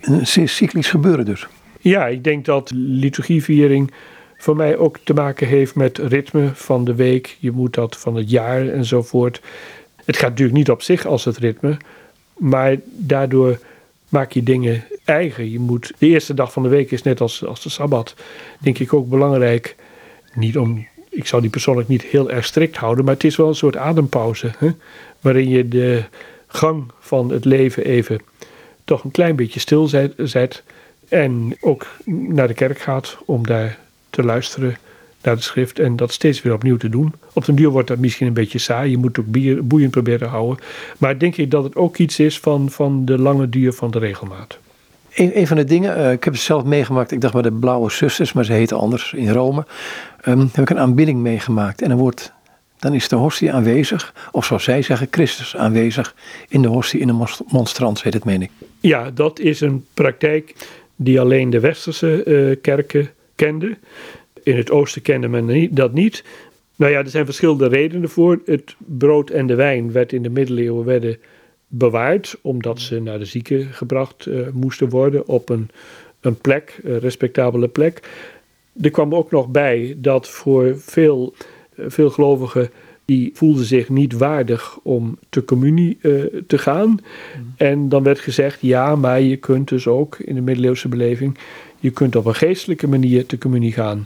Een 0.00 0.48
cyclisch 0.48 0.90
gebeuren 0.90 1.24
dus. 1.24 1.46
Ja, 1.80 2.06
ik 2.06 2.24
denk 2.24 2.44
dat 2.44 2.70
liturgieviering 2.74 3.92
voor 4.40 4.56
mij 4.56 4.76
ook 4.76 4.98
te 5.04 5.14
maken 5.14 5.46
heeft 5.46 5.74
met 5.74 5.98
ritme 5.98 6.50
van 6.54 6.84
de 6.84 6.94
week. 6.94 7.36
Je 7.40 7.50
moet 7.50 7.74
dat 7.74 7.96
van 7.96 8.16
het 8.16 8.30
jaar 8.30 8.68
enzovoort. 8.68 9.40
Het 10.04 10.16
gaat 10.16 10.30
natuurlijk 10.30 10.58
niet 10.58 10.70
op 10.70 10.82
zich 10.82 11.06
als 11.06 11.24
het 11.24 11.36
ritme, 11.36 11.76
maar 12.36 12.76
daardoor 12.84 13.58
maak 14.08 14.32
je 14.32 14.42
dingen 14.42 14.84
eigen. 15.04 15.50
Je 15.50 15.58
moet, 15.58 15.92
de 15.98 16.06
eerste 16.06 16.34
dag 16.34 16.52
van 16.52 16.62
de 16.62 16.68
week 16.68 16.90
is 16.90 17.02
net 17.02 17.20
als, 17.20 17.44
als 17.44 17.62
de 17.62 17.68
sabbat, 17.68 18.14
denk 18.58 18.78
ik 18.78 18.92
ook 18.92 19.08
belangrijk. 19.08 19.76
Niet 20.34 20.58
om, 20.58 20.86
ik 21.08 21.26
zou 21.26 21.42
die 21.42 21.50
persoonlijk 21.50 21.88
niet 21.88 22.02
heel 22.02 22.30
erg 22.30 22.44
strikt 22.44 22.76
houden, 22.76 23.04
maar 23.04 23.14
het 23.14 23.24
is 23.24 23.36
wel 23.36 23.48
een 23.48 23.54
soort 23.54 23.76
adempauze. 23.76 24.50
Hè? 24.58 24.70
Waarin 25.20 25.48
je 25.48 25.68
de 25.68 26.04
gang 26.46 26.90
van 27.00 27.30
het 27.30 27.44
leven 27.44 27.84
even 27.84 28.20
toch 28.84 29.04
een 29.04 29.10
klein 29.10 29.36
beetje 29.36 29.60
stil 29.60 29.88
zet. 30.16 30.62
En 31.08 31.56
ook 31.60 31.86
naar 32.04 32.48
de 32.48 32.54
kerk 32.54 32.78
gaat 32.78 33.18
om 33.24 33.46
daar 33.46 33.78
te 34.10 34.22
luisteren 34.22 34.76
naar 35.22 35.36
de 35.36 35.42
schrift 35.42 35.78
en 35.78 35.96
dat 35.96 36.12
steeds 36.12 36.42
weer 36.42 36.52
opnieuw 36.52 36.76
te 36.76 36.88
doen. 36.88 37.14
Op 37.32 37.44
den 37.44 37.54
duur 37.54 37.68
wordt 37.68 37.88
dat 37.88 37.98
misschien 37.98 38.26
een 38.26 38.32
beetje 38.32 38.58
saai. 38.58 38.90
Je 38.90 38.98
moet 38.98 39.18
ook 39.18 39.26
boeiend 39.68 39.90
proberen 39.90 40.28
houden. 40.28 40.64
Maar 40.98 41.18
denk 41.18 41.36
ik 41.36 41.50
dat 41.50 41.64
het 41.64 41.76
ook 41.76 41.96
iets 41.96 42.18
is 42.18 42.38
van, 42.38 42.70
van 42.70 43.04
de 43.04 43.18
lange 43.18 43.48
duur 43.48 43.72
van 43.72 43.90
de 43.90 43.98
regelmaat. 43.98 44.58
Een, 45.14 45.38
een 45.38 45.46
van 45.46 45.56
de 45.56 45.64
dingen, 45.64 45.98
uh, 45.98 46.12
ik 46.12 46.24
heb 46.24 46.32
het 46.32 46.42
zelf 46.42 46.64
meegemaakt, 46.64 47.12
ik 47.12 47.20
dacht 47.20 47.32
bij 47.32 47.42
de 47.42 47.52
Blauwe 47.52 47.90
Zusters, 47.90 48.32
maar 48.32 48.44
ze 48.44 48.52
heten 48.52 48.76
anders 48.76 49.12
in 49.12 49.30
Rome. 49.30 49.66
Um, 50.28 50.40
heb 50.52 50.62
ik 50.62 50.70
een 50.70 50.78
aanbidding 50.78 51.18
meegemaakt 51.18 51.82
en 51.82 51.88
dan, 51.88 51.98
wordt, 51.98 52.32
dan 52.78 52.94
is 52.94 53.08
de 53.08 53.16
hostie 53.16 53.52
aanwezig, 53.52 54.14
of 54.32 54.44
zoals 54.44 54.64
zij 54.64 54.82
zeggen, 54.82 55.08
Christus 55.10 55.56
aanwezig 55.56 56.14
in 56.48 56.62
de 56.62 56.68
hostie, 56.68 57.00
in 57.00 57.06
de 57.06 57.26
monstrans, 57.46 58.02
heet 58.02 58.14
het, 58.14 58.24
meen 58.24 58.42
ik. 58.42 58.50
Ja, 58.80 59.10
dat 59.14 59.38
is 59.38 59.60
een 59.60 59.84
praktijk 59.94 60.54
die 60.96 61.20
alleen 61.20 61.50
de 61.50 61.60
westerse 61.60 62.24
uh, 62.24 62.56
kerken 62.62 63.10
kenden. 63.40 63.78
In 64.42 64.56
het 64.56 64.70
oosten 64.70 65.02
kende 65.02 65.28
men 65.28 65.74
dat 65.74 65.92
niet. 65.92 66.24
Nou 66.76 66.92
ja, 66.92 66.98
er 66.98 67.10
zijn 67.10 67.24
verschillende 67.24 67.68
redenen 67.68 68.08
voor. 68.08 68.40
Het 68.44 68.74
brood 68.78 69.30
en 69.30 69.46
de 69.46 69.54
wijn 69.54 69.92
werd 69.92 70.12
in 70.12 70.22
de 70.22 70.30
middeleeuwen 70.30 70.84
werden 70.84 71.18
bewaard, 71.68 72.38
omdat 72.42 72.80
ze 72.80 73.00
naar 73.00 73.18
de 73.18 73.24
zieken 73.24 73.64
gebracht 73.64 74.26
uh, 74.26 74.48
moesten 74.52 74.88
worden 74.88 75.26
op 75.26 75.48
een, 75.48 75.68
een 76.20 76.36
plek, 76.36 76.80
een 76.82 76.98
respectabele 76.98 77.68
plek. 77.68 78.08
Er 78.80 78.90
kwam 78.90 79.14
ook 79.14 79.30
nog 79.30 79.48
bij 79.48 79.96
dat 79.98 80.28
voor 80.28 80.78
veel, 80.78 81.34
uh, 81.74 81.84
veel 81.88 82.10
gelovigen 82.10 82.70
die 83.04 83.30
voelden 83.34 83.64
zich 83.64 83.88
niet 83.88 84.12
waardig 84.12 84.78
om 84.82 85.18
te 85.28 85.44
communie 85.44 85.98
uh, 86.00 86.24
te 86.46 86.58
gaan. 86.58 86.88
Mm. 86.88 87.54
En 87.56 87.88
dan 87.88 88.02
werd 88.02 88.20
gezegd, 88.20 88.60
ja, 88.60 88.96
maar 88.96 89.20
je 89.20 89.36
kunt 89.36 89.68
dus 89.68 89.86
ook 89.86 90.18
in 90.18 90.34
de 90.34 90.40
middeleeuwse 90.40 90.88
beleving, 90.88 91.38
je 91.80 91.90
kunt 91.90 92.16
op 92.16 92.26
een 92.26 92.34
geestelijke 92.34 92.88
manier 92.88 93.26
te 93.26 93.38
communie 93.38 93.72
gaan. 93.72 94.04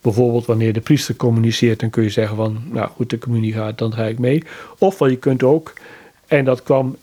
Bijvoorbeeld 0.00 0.46
wanneer 0.46 0.72
de 0.72 0.80
priester 0.80 1.16
communiceert, 1.16 1.80
dan 1.80 1.90
kun 1.90 2.02
je 2.02 2.10
zeggen 2.10 2.36
van, 2.36 2.62
nou 2.70 2.88
goed, 2.88 3.10
de 3.10 3.18
communie 3.18 3.52
gaat, 3.52 3.78
dan 3.78 3.92
ga 3.92 4.04
ik 4.04 4.18
mee. 4.18 4.42
Of 4.78 4.98
je 4.98 5.16
kunt 5.16 5.42
ook, 5.42 5.72
en 6.26 6.44
dat 6.44 6.62
kwam 6.62 6.96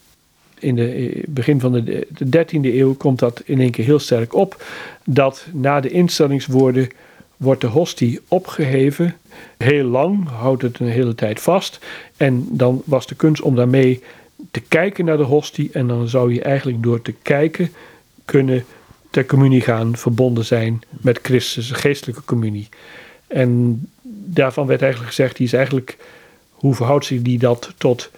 in 0.60 0.78
het 0.78 0.94
eh, 0.94 1.24
begin 1.28 1.60
van 1.60 1.72
de, 1.72 2.08
de 2.18 2.46
13e 2.46 2.62
eeuw, 2.62 2.94
komt 2.94 3.20
dat 3.20 3.42
in 3.46 3.60
één 3.60 3.72
keer 3.72 3.86
heel 3.86 4.00
sterk 4.00 4.34
op, 4.34 4.64
dat 5.04 5.48
na 5.54 5.80
de 5.80 5.90
instellingswoorden 5.90 6.90
wordt 7.38 7.62
de 7.62 7.68
hostie 7.68 8.20
opgeheven. 8.28 9.16
Heel 9.58 9.86
lang, 9.86 10.30
houdt 10.30 10.62
het 10.62 10.80
een 10.80 10.88
hele 10.88 11.16
tijd 11.16 11.40
vast. 11.40 11.80
En 12.18 12.48
dan 12.50 12.82
was 12.86 13.08
de 13.08 13.16
kunst 13.16 13.42
om 13.42 13.56
daarmee 13.56 14.04
te 14.52 14.60
kijken 14.60 15.06
naar 15.06 15.18
de 15.18 15.24
hostie. 15.24 15.70
En 15.74 15.88
dan 15.88 16.08
zou 16.08 16.34
je 16.34 16.42
eigenlijk 16.42 16.84
door 16.84 17.02
te 17.02 17.14
kijken 17.22 17.72
kunnen 18.26 18.66
ter 19.12 19.26
communie 19.26 19.62
gaan, 19.62 19.98
verbonden 19.98 20.46
zijn 20.46 20.82
met 20.90 21.20
Christus, 21.22 21.72
geestelijke 21.72 22.24
communie. 22.26 22.70
En 23.28 23.82
daarvan 24.26 24.68
werd 24.68 24.82
eigenlijk 24.82 25.14
gezegd, 25.14 25.38
die 25.38 25.46
is 25.46 25.54
eigenlijk, 25.54 25.98
hoe 26.52 26.76
verhoudt 26.76 27.06
zich 27.06 27.22
die 27.22 27.40
dat 27.40 27.74
tot 27.78 28.12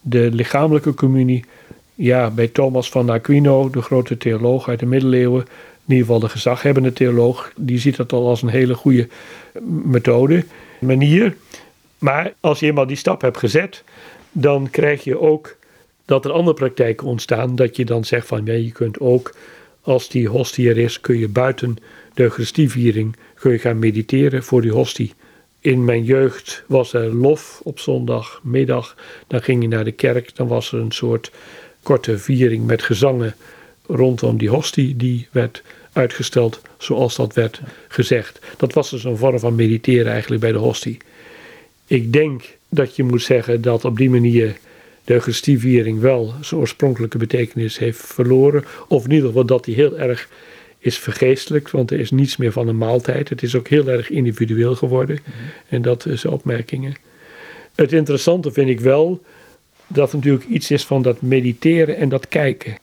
de 0.00 0.28
lichamelijke 0.32 0.94
communie? 0.94 1.44
Ja, 1.94 2.30
bij 2.30 2.48
Thomas 2.48 2.90
van 2.90 3.10
Aquino, 3.10 3.70
de 3.70 3.82
grote 3.82 4.16
theoloog 4.16 4.68
uit 4.68 4.80
de 4.80 4.86
middeleeuwen, 4.86 5.40
in 5.86 5.94
ieder 5.94 6.06
geval 6.06 6.20
de 6.20 6.28
gezaghebbende 6.28 6.92
theoloog, 6.92 7.52
die 7.56 7.78
ziet 7.78 7.96
dat 7.96 8.12
al 8.12 8.28
als 8.28 8.42
een 8.42 8.48
hele 8.48 8.74
goede 8.74 9.08
methode, 9.84 10.44
manier. 10.78 11.36
Maar 11.98 12.32
als 12.40 12.60
je 12.60 12.66
eenmaal 12.66 12.86
die 12.86 12.96
stap 12.96 13.20
hebt 13.20 13.38
gezet, 13.38 13.82
dan 14.32 14.70
krijg 14.70 15.04
je 15.04 15.20
ook 15.20 15.56
dat 16.04 16.24
er 16.24 16.32
andere 16.32 16.56
praktijken 16.56 17.06
ontstaan. 17.06 17.56
Dat 17.56 17.76
je 17.76 17.84
dan 17.84 18.04
zegt 18.04 18.26
van 18.26 18.44
ja, 18.44 18.52
je 18.52 18.72
kunt 18.72 19.00
ook, 19.00 19.34
als 19.88 20.08
die 20.08 20.28
hostie 20.28 20.68
er 20.68 20.78
is, 20.78 21.00
kun 21.00 21.18
je 21.18 21.28
buiten 21.28 21.76
de 22.14 22.22
Eucharistieviering 22.22 23.16
kun 23.34 23.52
je 23.52 23.58
gaan 23.58 23.78
mediteren 23.78 24.42
voor 24.42 24.62
die 24.62 24.72
hostie. 24.72 25.12
In 25.60 25.84
mijn 25.84 26.04
jeugd 26.04 26.64
was 26.66 26.92
er 26.92 27.14
lof 27.14 27.60
op 27.62 27.78
zondagmiddag. 27.78 28.96
Dan 29.26 29.42
ging 29.42 29.62
je 29.62 29.68
naar 29.68 29.84
de 29.84 29.92
kerk. 29.92 30.36
Dan 30.36 30.46
was 30.46 30.72
er 30.72 30.78
een 30.78 30.92
soort 30.92 31.30
korte 31.82 32.18
viering 32.18 32.66
met 32.66 32.82
gezangen 32.82 33.34
rondom 33.86 34.38
die 34.38 34.48
hostie. 34.48 34.96
Die 34.96 35.28
werd 35.30 35.62
uitgesteld 35.92 36.60
zoals 36.78 37.16
dat 37.16 37.34
werd 37.34 37.60
gezegd. 37.88 38.38
Dat 38.56 38.72
was 38.72 38.90
dus 38.90 39.04
een 39.04 39.16
vorm 39.16 39.38
van 39.38 39.54
mediteren 39.54 40.12
eigenlijk 40.12 40.40
bij 40.40 40.52
de 40.52 40.58
hostie. 40.58 40.98
Ik 41.86 42.12
denk 42.12 42.56
dat 42.68 42.96
je 42.96 43.02
moet 43.02 43.22
zeggen 43.22 43.60
dat 43.60 43.84
op 43.84 43.96
die 43.96 44.10
manier 44.10 44.56
de 45.08 45.14
Eucharistieviering 45.14 46.00
wel 46.00 46.34
zijn 46.40 46.60
oorspronkelijke 46.60 47.18
betekenis 47.18 47.78
heeft 47.78 48.00
verloren. 48.00 48.64
Of 48.88 49.04
in 49.04 49.10
ieder 49.10 49.26
geval 49.26 49.44
dat 49.44 49.64
die 49.64 49.74
heel 49.74 49.98
erg 49.98 50.28
is 50.78 50.98
vergeestelijk, 50.98 51.70
want 51.70 51.90
er 51.90 52.00
is 52.00 52.10
niets 52.10 52.36
meer 52.36 52.52
van 52.52 52.68
een 52.68 52.78
maaltijd. 52.78 53.28
Het 53.28 53.42
is 53.42 53.54
ook 53.54 53.68
heel 53.68 53.88
erg 53.88 54.10
individueel 54.10 54.74
geworden. 54.74 55.18
Mhm. 55.22 55.32
En 55.68 55.82
dat 55.82 56.06
zijn 56.12 56.32
opmerkingen. 56.32 56.94
Het 57.74 57.92
interessante 57.92 58.52
vind 58.52 58.68
ik 58.68 58.80
wel, 58.80 59.22
dat 59.86 60.12
natuurlijk 60.12 60.44
iets 60.44 60.70
is 60.70 60.84
van 60.84 61.02
dat 61.02 61.22
mediteren 61.22 61.96
en 61.96 62.08
dat 62.08 62.28
kijken. 62.28 62.78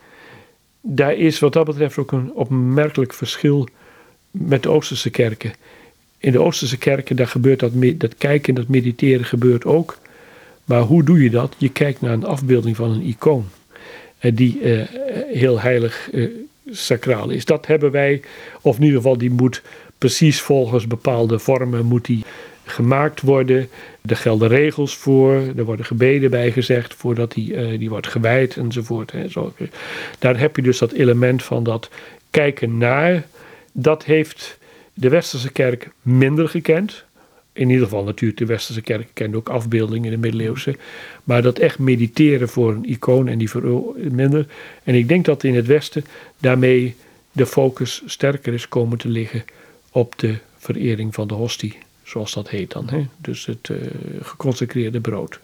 Daar 0.82 1.16
is 1.16 1.40
wat 1.40 1.54
dat 1.54 1.66
betreft 1.66 1.98
ook 1.98 2.12
een 2.12 2.34
opmerkelijk 2.34 3.14
verschil 3.14 3.68
met 4.32 4.64
de 4.64 4.70
Oosterse 4.70 5.10
kerken. 5.10 5.54
In 6.18 6.32
de 6.32 6.42
Oosterse 6.42 6.78
kerken 6.78 7.16
daar 7.16 7.28
gebeurt 7.28 7.60
dat, 7.60 7.72
dat 7.96 8.16
kijken 8.18 8.56
en 8.56 8.62
dat 8.62 8.70
mediteren 8.70 9.26
gebeurt 9.26 9.66
ook. 9.66 9.98
Maar 10.66 10.82
hoe 10.82 11.04
doe 11.04 11.24
je 11.24 11.30
dat? 11.30 11.56
Je 11.58 11.70
kijkt 11.70 12.02
naar 12.02 12.14
een 12.14 12.26
afbeelding 12.26 12.76
van 12.76 12.92
een 12.92 13.02
icoon. 13.02 13.46
Eh, 14.18 14.32
die 14.36 14.62
eh, 14.62 14.82
heel 15.34 15.60
heilig 15.60 16.10
eh, 16.12 16.28
sacraal 16.72 17.30
is. 17.30 17.46
Dat 17.46 17.68
hebben 17.68 17.92
wij, 17.92 18.22
of 18.62 18.76
in 18.78 18.84
ieder 18.84 18.98
geval 18.98 19.18
die 19.18 19.32
moet 19.32 19.62
precies 19.98 20.42
volgens 20.42 20.88
bepaalde 20.88 21.40
vormen 21.40 21.86
moet 21.86 22.06
die 22.06 22.24
gemaakt 22.64 23.22
worden. 23.22 23.70
Er 24.06 24.18
gelden 24.18 24.48
regels 24.48 24.96
voor, 24.96 25.42
er 25.56 25.66
worden 25.66 25.86
gebeden 25.86 26.30
bij 26.30 26.52
gezegd 26.52 26.94
voordat 26.94 27.32
die, 27.32 27.78
die 27.78 27.90
wordt 27.90 28.08
gewijd 28.08 28.58
enzovoort. 28.58 29.12
Hè. 29.12 29.28
Zo. 29.30 29.54
Daar 30.20 30.40
heb 30.40 30.56
je 30.56 30.62
dus 30.62 30.78
dat 30.78 30.92
element 30.92 31.44
van 31.44 31.64
dat 31.64 31.90
kijken 32.30 32.78
naar. 32.78 33.26
Dat 33.72 34.04
heeft 34.04 34.58
de 34.94 35.10
Westerse 35.10 35.52
kerk 35.52 35.90
minder 36.02 36.50
gekend. 36.50 37.06
In 37.56 37.70
ieder 37.70 37.84
geval 37.84 38.04
natuurlijk, 38.04 38.40
de 38.40 38.46
Westerse 38.46 38.82
kerk 38.82 39.08
kende 39.14 39.38
ook 39.38 39.50
afbeeldingen 39.50 40.06
in 40.06 40.12
de 40.12 40.18
middeleeuwse. 40.18 40.76
Maar 41.24 41.42
dat 41.42 41.60
echt 41.60 41.80
mediteren 41.80 42.50
voor 42.50 42.72
een 42.72 42.90
icoon 42.90 43.28
en 43.28 43.38
die 43.38 43.50
voor 43.50 43.96
minder. 43.96 44.48
En 44.84 44.96
ik 44.96 45.08
denk 45.08 45.26
dat 45.26 45.44
in 45.44 45.56
het 45.56 45.66
Westen 45.66 46.06
daarmee 46.40 46.96
de 47.32 47.46
focus 47.46 48.04
sterker 48.06 48.54
is 48.54 48.68
komen 48.68 48.98
te 48.98 49.08
liggen 49.08 49.44
op 49.92 50.20
de 50.20 50.36
verering 50.58 51.14
van 51.14 51.28
de 51.28 51.34
hostie. 51.34 51.78
Zoals 52.04 52.34
dat 52.34 52.50
heet 52.50 52.72
dan. 52.72 52.90
Hè? 52.90 53.06
Dus 53.18 53.46
het 53.46 53.70
uh, 53.70 53.78
geconsecreerde 54.22 55.00
brood. 55.00 55.40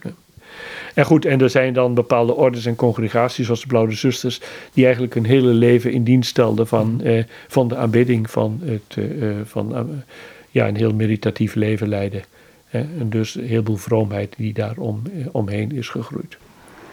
En 0.93 1.05
goed, 1.05 1.25
en 1.25 1.41
er 1.41 1.49
zijn 1.49 1.73
dan 1.73 1.93
bepaalde 1.93 2.33
orders 2.33 2.65
en 2.65 2.75
congregaties, 2.75 3.45
zoals 3.45 3.61
de 3.61 3.67
Blauwe 3.67 3.91
Zusters, 3.91 4.41
die 4.73 4.83
eigenlijk 4.83 5.15
een 5.15 5.25
hele 5.25 5.53
leven 5.53 5.91
in 5.91 6.03
dienst 6.03 6.29
stelden 6.29 6.67
van, 6.67 7.01
eh, 7.01 7.23
van 7.47 7.67
de 7.67 7.75
aanbidding 7.75 8.29
van, 8.29 8.61
het, 8.63 8.95
uh, 8.97 9.35
van 9.43 10.03
ja, 10.51 10.67
een 10.67 10.75
heel 10.75 10.93
meditatief 10.93 11.55
leven 11.55 11.87
leiden. 11.87 12.23
En 12.69 13.09
dus 13.09 13.35
een 13.35 13.45
heleboel 13.45 13.77
vroomheid 13.77 14.33
die 14.37 14.53
daar 14.53 14.77
om, 14.77 15.01
omheen 15.31 15.71
is 15.71 15.89
gegroeid. 15.89 16.37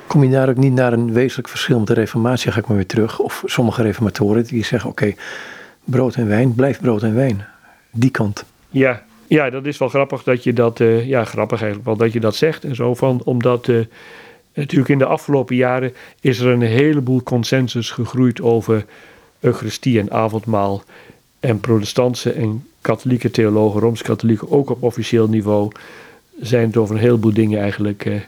Kom 0.07 0.25
je 0.25 0.31
daar 0.31 0.49
ook 0.49 0.57
niet 0.57 0.73
naar 0.73 0.93
een 0.93 1.13
wezenlijk 1.13 1.49
verschil 1.49 1.79
met 1.79 1.87
de 1.87 1.95
reformatie, 1.95 2.53
ga 2.53 2.59
ik 2.59 2.67
maar 2.67 2.77
weer 2.77 2.87
terug. 2.87 3.19
Of 3.19 3.43
sommige 3.47 3.83
reformatoren 3.83 4.45
die 4.45 4.65
zeggen, 4.65 4.91
oké, 4.91 5.15
brood 5.85 6.15
en 6.15 6.29
wijn, 6.29 6.55
blijft 6.55 6.81
brood 6.81 7.03
en 7.03 7.15
wijn. 7.15 7.47
Die 7.91 8.11
kant. 8.11 8.45
Ja, 8.71 9.03
ja, 9.27 9.51
dat 9.51 9.67
is 9.67 9.79
wel 9.79 9.89
grappig 9.89 10.23
dat 10.23 10.45
je 10.45 10.53
dat, 10.53 10.81
uh, 10.81 11.07
ja, 11.07 11.25
grappig 11.25 11.59
eigenlijk 11.59 11.89
wel 11.89 11.97
dat 11.97 12.13
je 12.13 12.21
dat 12.21 12.37
zegt 12.37 12.65
en 12.65 12.75
zo 12.75 12.95
van, 12.95 13.21
omdat 13.25 13.69
uh, 13.69 13.85
natuurlijk 14.55 14.89
in 14.89 14.99
de 14.99 15.05
afgelopen 15.05 15.57
jaren 15.57 15.95
is 16.21 16.39
er 16.39 16.47
een 16.47 16.63
heleboel 16.63 17.23
consensus 17.23 17.91
gegroeid 17.91 18.41
over 18.41 18.85
Eucharistie 19.41 20.01
en 20.01 20.11
avondmaal. 20.11 20.83
En 21.41 21.61
protestantse 21.61 22.33
en 22.33 22.68
katholieke 22.81 23.31
theologen, 23.31 23.81
rooms-katholieken, 23.81 24.51
ook 24.51 24.70
op 24.70 24.83
officieel 24.83 25.29
niveau, 25.29 25.70
zijn 26.41 26.66
het 26.66 26.76
over 26.76 26.95
een 26.95 27.01
heleboel 27.01 27.33
dingen 27.33 27.61
eigenlijk 27.61 28.05
uh, 28.05 28.20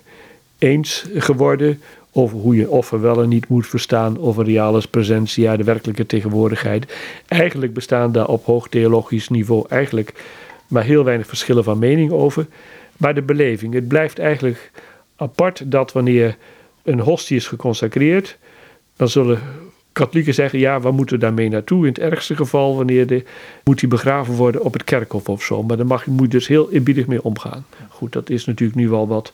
eens 0.58 1.06
geworden. 1.14 1.80
Over 2.12 2.38
hoe 2.38 2.56
je 2.56 2.70
offer 2.70 3.00
wel 3.00 3.22
en 3.22 3.28
niet 3.28 3.48
moet 3.48 3.66
verstaan, 3.66 4.18
over 4.18 4.44
realis 4.44 4.86
presentia, 4.86 5.56
de 5.56 5.64
werkelijke 5.64 6.06
tegenwoordigheid. 6.06 6.92
Eigenlijk 7.26 7.74
bestaan 7.74 8.12
daar 8.12 8.28
op 8.28 8.44
hoog 8.44 8.68
theologisch 8.68 9.28
niveau 9.28 9.64
eigenlijk 9.68 10.12
maar 10.68 10.84
heel 10.84 11.04
weinig 11.04 11.26
verschillen 11.26 11.64
van 11.64 11.78
mening 11.78 12.10
over. 12.10 12.46
Maar 12.96 13.14
de 13.14 13.22
beleving, 13.22 13.74
het 13.74 13.88
blijft 13.88 14.18
eigenlijk 14.18 14.70
apart 15.16 15.70
dat 15.70 15.92
wanneer 15.92 16.36
een 16.82 17.00
hostie 17.00 17.36
is 17.36 17.46
geconsacreerd, 17.46 18.38
dan 18.96 19.08
zullen 19.08 19.38
katholieken 20.00 20.34
zeggen, 20.34 20.58
ja, 20.58 20.80
waar 20.80 20.94
moeten 20.94 21.14
we 21.14 21.22
daarmee 21.22 21.48
naartoe? 21.48 21.86
In 21.86 21.92
het 21.92 21.98
ergste 21.98 22.36
geval, 22.36 22.76
wanneer 22.76 23.06
de, 23.06 23.24
moet 23.64 23.80
hij 23.80 23.88
begraven 23.88 24.34
worden 24.34 24.62
op 24.62 24.72
het 24.72 24.84
kerkhof 24.84 25.28
of 25.28 25.42
zo. 25.42 25.62
Maar 25.62 25.76
daar 25.76 25.86
mag, 25.86 26.06
moet 26.06 26.20
je 26.22 26.28
dus 26.28 26.46
heel 26.46 26.70
eerbiedig 26.70 27.06
mee 27.06 27.22
omgaan. 27.22 27.66
Goed, 27.88 28.12
dat 28.12 28.30
is 28.30 28.44
natuurlijk 28.44 28.78
nu 28.78 28.88
wel 28.88 29.08
wat 29.08 29.32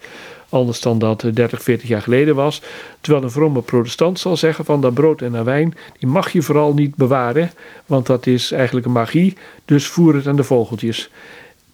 anders 0.49 0.81
dan 0.81 0.99
dat 0.99 1.25
30, 1.33 1.63
40 1.63 1.89
jaar 1.89 2.03
geleden 2.03 2.35
was. 2.35 2.63
Terwijl 3.01 3.25
een 3.25 3.31
vrome 3.31 3.63
protestant 3.63 4.19
zal 4.19 4.37
zeggen 4.37 4.65
van 4.65 4.81
dat 4.81 4.95
brood 4.95 5.23
en 5.23 5.33
dat 5.33 5.45
wijn, 5.45 5.75
die 5.99 6.09
mag 6.09 6.33
je 6.33 6.43
vooral 6.43 6.75
niet 6.75 6.95
bewaren, 6.95 7.51
want 7.87 8.07
dat 8.07 8.27
is 8.27 8.53
eigenlijk 8.53 8.87
een 8.87 8.93
magie, 8.93 9.37
dus 9.65 9.87
voer 9.87 10.15
het 10.15 10.27
aan 10.27 10.37
de 10.37 10.45
vogeltjes. 10.45 11.11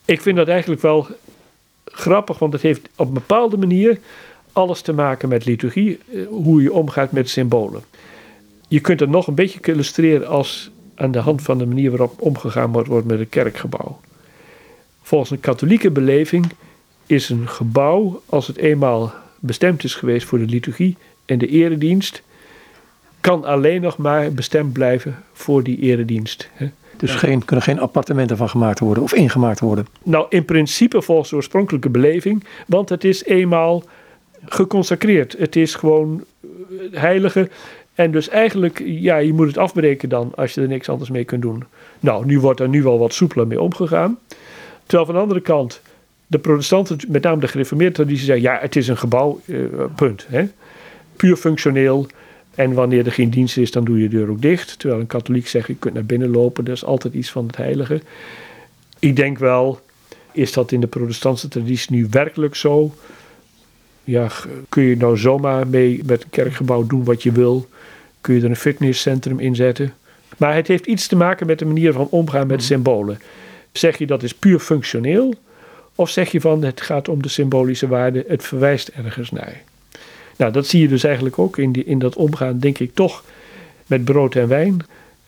Ik 0.04 0.20
vind 0.20 0.36
dat 0.36 0.48
eigenlijk 0.48 0.82
wel 0.82 1.06
grappig, 1.84 2.38
want 2.38 2.52
het 2.52 2.62
heeft 2.62 2.88
op 2.96 3.06
een 3.06 3.14
bepaalde 3.14 3.56
manier 3.56 3.98
alles 4.52 4.80
te 4.80 4.92
maken 4.92 5.28
met 5.28 5.44
liturgie, 5.44 5.98
eh, 6.12 6.26
hoe 6.28 6.62
je 6.62 6.72
omgaat 6.72 7.12
met 7.12 7.28
symbolen. 7.28 7.82
Je 8.72 8.80
kunt 8.80 9.00
het 9.00 9.08
nog 9.08 9.26
een 9.26 9.34
beetje 9.34 9.60
illustreren 9.62 10.28
als 10.28 10.70
aan 10.94 11.10
de 11.10 11.18
hand 11.18 11.42
van 11.42 11.58
de 11.58 11.66
manier 11.66 11.90
waarop 11.90 12.20
omgegaan 12.20 12.72
wordt 12.72 13.06
met 13.06 13.18
een 13.18 13.28
kerkgebouw. 13.28 14.00
Volgens 15.02 15.30
een 15.30 15.40
katholieke 15.40 15.90
beleving 15.90 16.46
is 17.06 17.28
een 17.28 17.48
gebouw, 17.48 18.22
als 18.26 18.46
het 18.46 18.56
eenmaal 18.56 19.12
bestemd 19.38 19.84
is 19.84 19.94
geweest 19.94 20.26
voor 20.26 20.38
de 20.38 20.44
liturgie 20.44 20.96
en 21.24 21.38
de 21.38 21.46
eredienst, 21.46 22.22
kan 23.20 23.44
alleen 23.44 23.80
nog 23.80 23.96
maar 23.96 24.32
bestemd 24.32 24.72
blijven 24.72 25.22
voor 25.32 25.62
die 25.62 25.78
eredienst. 25.78 26.48
Dus 26.96 27.14
geen, 27.14 27.44
kunnen 27.44 27.64
geen 27.64 27.80
appartementen 27.80 28.36
van 28.36 28.48
gemaakt 28.48 28.78
worden 28.78 29.02
of 29.02 29.14
ingemaakt 29.14 29.60
worden? 29.60 29.86
Nou, 30.02 30.26
in 30.28 30.44
principe 30.44 31.02
volgens 31.02 31.30
de 31.30 31.36
oorspronkelijke 31.36 31.90
beleving, 31.90 32.44
want 32.66 32.88
het 32.88 33.04
is 33.04 33.24
eenmaal 33.24 33.84
geconsacreerd. 34.44 35.34
Het 35.38 35.56
is 35.56 35.74
gewoon 35.74 36.24
heilige. 36.90 37.48
En 38.02 38.10
dus 38.10 38.28
eigenlijk, 38.28 38.82
ja, 38.84 39.16
je 39.16 39.32
moet 39.32 39.46
het 39.46 39.58
afbreken 39.58 40.08
dan 40.08 40.32
als 40.34 40.54
je 40.54 40.60
er 40.60 40.68
niks 40.68 40.88
anders 40.88 41.10
mee 41.10 41.24
kunt 41.24 41.42
doen. 41.42 41.64
Nou, 42.00 42.26
nu 42.26 42.40
wordt 42.40 42.60
er 42.60 42.68
nu 42.68 42.82
wel 42.82 42.98
wat 42.98 43.14
soepeler 43.14 43.46
mee 43.46 43.60
omgegaan. 43.60 44.18
Terwijl 44.82 45.04
van 45.06 45.14
de 45.14 45.20
andere 45.20 45.40
kant, 45.40 45.80
de 46.26 46.38
protestanten, 46.38 46.98
met 47.08 47.22
name 47.22 47.40
de 47.40 47.48
gereformeerde 47.48 47.94
traditie, 47.94 48.24
zeggen: 48.24 48.44
ja, 48.44 48.58
het 48.60 48.76
is 48.76 48.88
een 48.88 48.96
gebouw, 48.96 49.40
uh, 49.44 49.64
punt. 49.96 50.26
Hè? 50.28 50.44
Puur 51.16 51.36
functioneel. 51.36 52.06
En 52.54 52.72
wanneer 52.72 53.06
er 53.06 53.12
geen 53.12 53.30
dienst 53.30 53.56
is, 53.56 53.70
dan 53.70 53.84
doe 53.84 54.02
je 54.02 54.08
de 54.08 54.16
deur 54.16 54.30
ook 54.30 54.42
dicht. 54.42 54.78
Terwijl 54.78 55.00
een 55.00 55.06
katholiek 55.06 55.48
zegt: 55.48 55.66
je 55.66 55.74
kunt 55.74 55.94
naar 55.94 56.04
binnen 56.04 56.30
lopen, 56.30 56.64
dat 56.64 56.74
is 56.74 56.84
altijd 56.84 57.14
iets 57.14 57.30
van 57.30 57.46
het 57.46 57.56
heilige. 57.56 58.00
Ik 58.98 59.16
denk 59.16 59.38
wel, 59.38 59.80
is 60.32 60.52
dat 60.52 60.72
in 60.72 60.80
de 60.80 60.86
protestantse 60.86 61.48
traditie 61.48 61.96
nu 61.96 62.06
werkelijk 62.10 62.54
zo? 62.54 62.94
Ja, 64.04 64.28
kun 64.68 64.82
je 64.82 64.96
nou 64.96 65.16
zomaar 65.16 65.66
mee 65.66 66.00
met 66.06 66.22
een 66.22 66.30
kerkgebouw 66.30 66.86
doen 66.86 67.04
wat 67.04 67.22
je 67.22 67.32
wil? 67.32 67.68
Kun 68.22 68.34
je 68.34 68.42
er 68.42 68.50
een 68.50 68.56
fitnesscentrum 68.56 69.38
in 69.38 69.54
zetten. 69.54 69.94
Maar 70.36 70.54
het 70.54 70.68
heeft 70.68 70.86
iets 70.86 71.06
te 71.06 71.16
maken 71.16 71.46
met 71.46 71.58
de 71.58 71.64
manier 71.64 71.92
van 71.92 72.08
omgaan 72.10 72.46
met 72.46 72.56
mhm. 72.56 72.66
symbolen. 72.66 73.20
Zeg 73.72 73.98
je 73.98 74.06
dat 74.06 74.22
is 74.22 74.34
puur 74.34 74.58
functioneel? 74.58 75.34
Of 75.94 76.10
zeg 76.10 76.32
je 76.32 76.40
van 76.40 76.64
het 76.64 76.80
gaat 76.80 77.08
om 77.08 77.22
de 77.22 77.28
symbolische 77.28 77.86
waarde, 77.86 78.24
het 78.28 78.44
verwijst 78.44 78.88
ergens 78.88 79.30
naar? 79.30 79.62
Nou, 80.36 80.52
dat 80.52 80.66
zie 80.66 80.80
je 80.80 80.88
dus 80.88 81.04
eigenlijk 81.04 81.38
ook 81.38 81.58
in, 81.58 81.72
die, 81.72 81.84
in 81.84 81.98
dat 81.98 82.16
omgaan, 82.16 82.58
denk 82.58 82.78
ik 82.78 82.94
toch, 82.94 83.24
met 83.86 84.04
brood 84.04 84.34
en 84.34 84.48
wijn. 84.48 84.80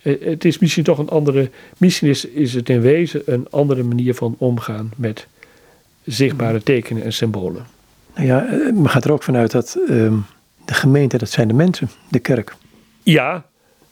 Eh, 0.03 0.15
het 0.21 0.45
is 0.45 0.59
misschien 0.59 0.85
toch 0.85 0.99
een 0.99 1.09
andere, 1.09 1.51
misschien 1.77 2.09
is, 2.09 2.25
is 2.25 2.55
het 2.55 2.69
in 2.69 2.81
wezen 2.81 3.23
een 3.25 3.47
andere 3.51 3.83
manier 3.83 4.15
van 4.15 4.35
omgaan 4.39 4.91
met 4.97 5.27
zichtbare 6.05 6.57
mhm. 6.57 6.65
tekenen 6.65 7.03
en 7.03 7.13
symbolen. 7.13 7.67
Nou 8.15 8.27
ja, 8.27 8.47
eh, 8.47 8.73
men 8.73 8.89
gaat 8.89 9.05
er 9.05 9.13
ook 9.13 9.23
vanuit 9.23 9.51
dat 9.51 9.79
ehm, 9.89 10.17
de 10.65 10.75
gemeente, 10.75 11.19
dat 11.19 11.31
zijn 11.31 11.49
de 11.49 11.55
mensen, 11.55 11.91
de 12.09 12.19
kerk. 12.19 12.57
Ja, 13.05 13.47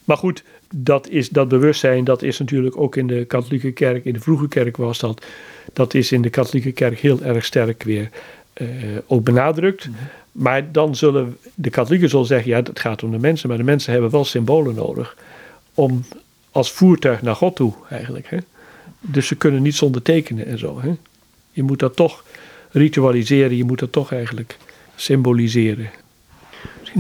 maar 0.04 0.16
goed, 0.16 0.42
dat, 0.74 1.08
is, 1.08 1.28
dat 1.28 1.48
bewustzijn, 1.48 2.04
dat 2.04 2.22
is 2.22 2.38
natuurlijk 2.38 2.76
ook 2.76 2.96
in 2.96 3.06
de 3.06 3.24
katholieke 3.24 3.72
kerk, 3.72 4.04
in 4.04 4.12
de 4.12 4.20
vroege 4.20 4.48
kerk 4.48 4.76
was 4.76 4.98
dat. 4.98 5.24
Dat 5.72 5.94
is 5.94 6.12
in 6.12 6.22
de 6.22 6.30
katholieke 6.30 6.72
kerk 6.72 6.98
heel 6.98 7.22
erg 7.22 7.44
sterk 7.44 7.82
weer 7.82 8.10
uh, 8.56 8.68
ook 9.06 9.24
benadrukt. 9.24 9.88
Mhm. 9.88 9.96
Maar 10.32 10.72
dan 10.72 10.96
zullen 10.96 11.36
de 11.54 11.70
katholieken 11.70 12.08
zullen 12.08 12.26
zeggen, 12.26 12.50
ja, 12.50 12.56
het 12.56 12.80
gaat 12.80 13.02
om 13.02 13.10
de 13.10 13.18
mensen, 13.18 13.48
maar 13.48 13.58
de 13.58 13.64
mensen 13.64 13.92
hebben 13.92 14.10
wel 14.10 14.24
symbolen 14.24 14.74
nodig 14.74 15.16
om 15.74 16.04
als 16.50 16.72
voertuig 16.72 17.22
naar 17.22 17.36
God 17.36 17.56
toe 17.56 17.72
eigenlijk. 17.90 18.26
Hè? 18.28 18.38
Dus 19.00 19.26
ze 19.26 19.34
kunnen 19.34 19.62
niet 19.62 19.74
zonder 19.74 20.02
tekenen 20.02 20.46
en 20.46 20.58
zo. 20.58 20.80
Hè? 20.80 20.92
Je 21.50 21.62
moet 21.62 21.78
dat 21.78 21.96
toch 21.96 22.24
ritualiseren, 22.70 23.56
je 23.56 23.64
moet 23.64 23.78
dat 23.78 23.92
toch 23.92 24.12
eigenlijk 24.12 24.58
symboliseren 24.96 25.90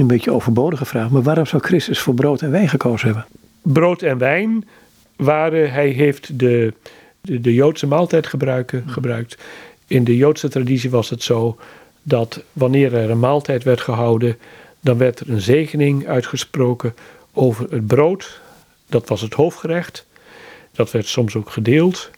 een 0.00 0.06
beetje 0.06 0.32
overbodige 0.32 0.84
vraag, 0.84 1.10
maar 1.10 1.22
waarom 1.22 1.46
zou 1.46 1.62
Christus 1.62 1.98
voor 1.98 2.14
brood 2.14 2.42
en 2.42 2.50
wijn 2.50 2.68
gekozen 2.68 3.06
hebben? 3.06 3.26
Brood 3.62 4.02
en 4.02 4.18
wijn 4.18 4.68
waren, 5.16 5.72
hij 5.72 5.88
heeft 5.88 6.38
de, 6.38 6.74
de, 7.20 7.40
de 7.40 7.54
Joodse 7.54 7.86
maaltijd 7.86 8.26
gebruiken, 8.26 8.84
gebruikt. 8.86 9.38
In 9.86 10.04
de 10.04 10.16
Joodse 10.16 10.48
traditie 10.48 10.90
was 10.90 11.10
het 11.10 11.22
zo 11.22 11.56
dat 12.02 12.42
wanneer 12.52 12.94
er 12.94 13.10
een 13.10 13.18
maaltijd 13.18 13.64
werd 13.64 13.80
gehouden, 13.80 14.38
dan 14.80 14.98
werd 14.98 15.20
er 15.20 15.30
een 15.30 15.40
zegening 15.40 16.06
uitgesproken 16.06 16.94
over 17.32 17.70
het 17.70 17.86
brood. 17.86 18.40
Dat 18.86 19.08
was 19.08 19.20
het 19.20 19.34
hoofdgerecht. 19.34 20.06
Dat 20.72 20.90
werd 20.90 21.06
soms 21.06 21.36
ook 21.36 21.50
gedeeld. 21.50 22.10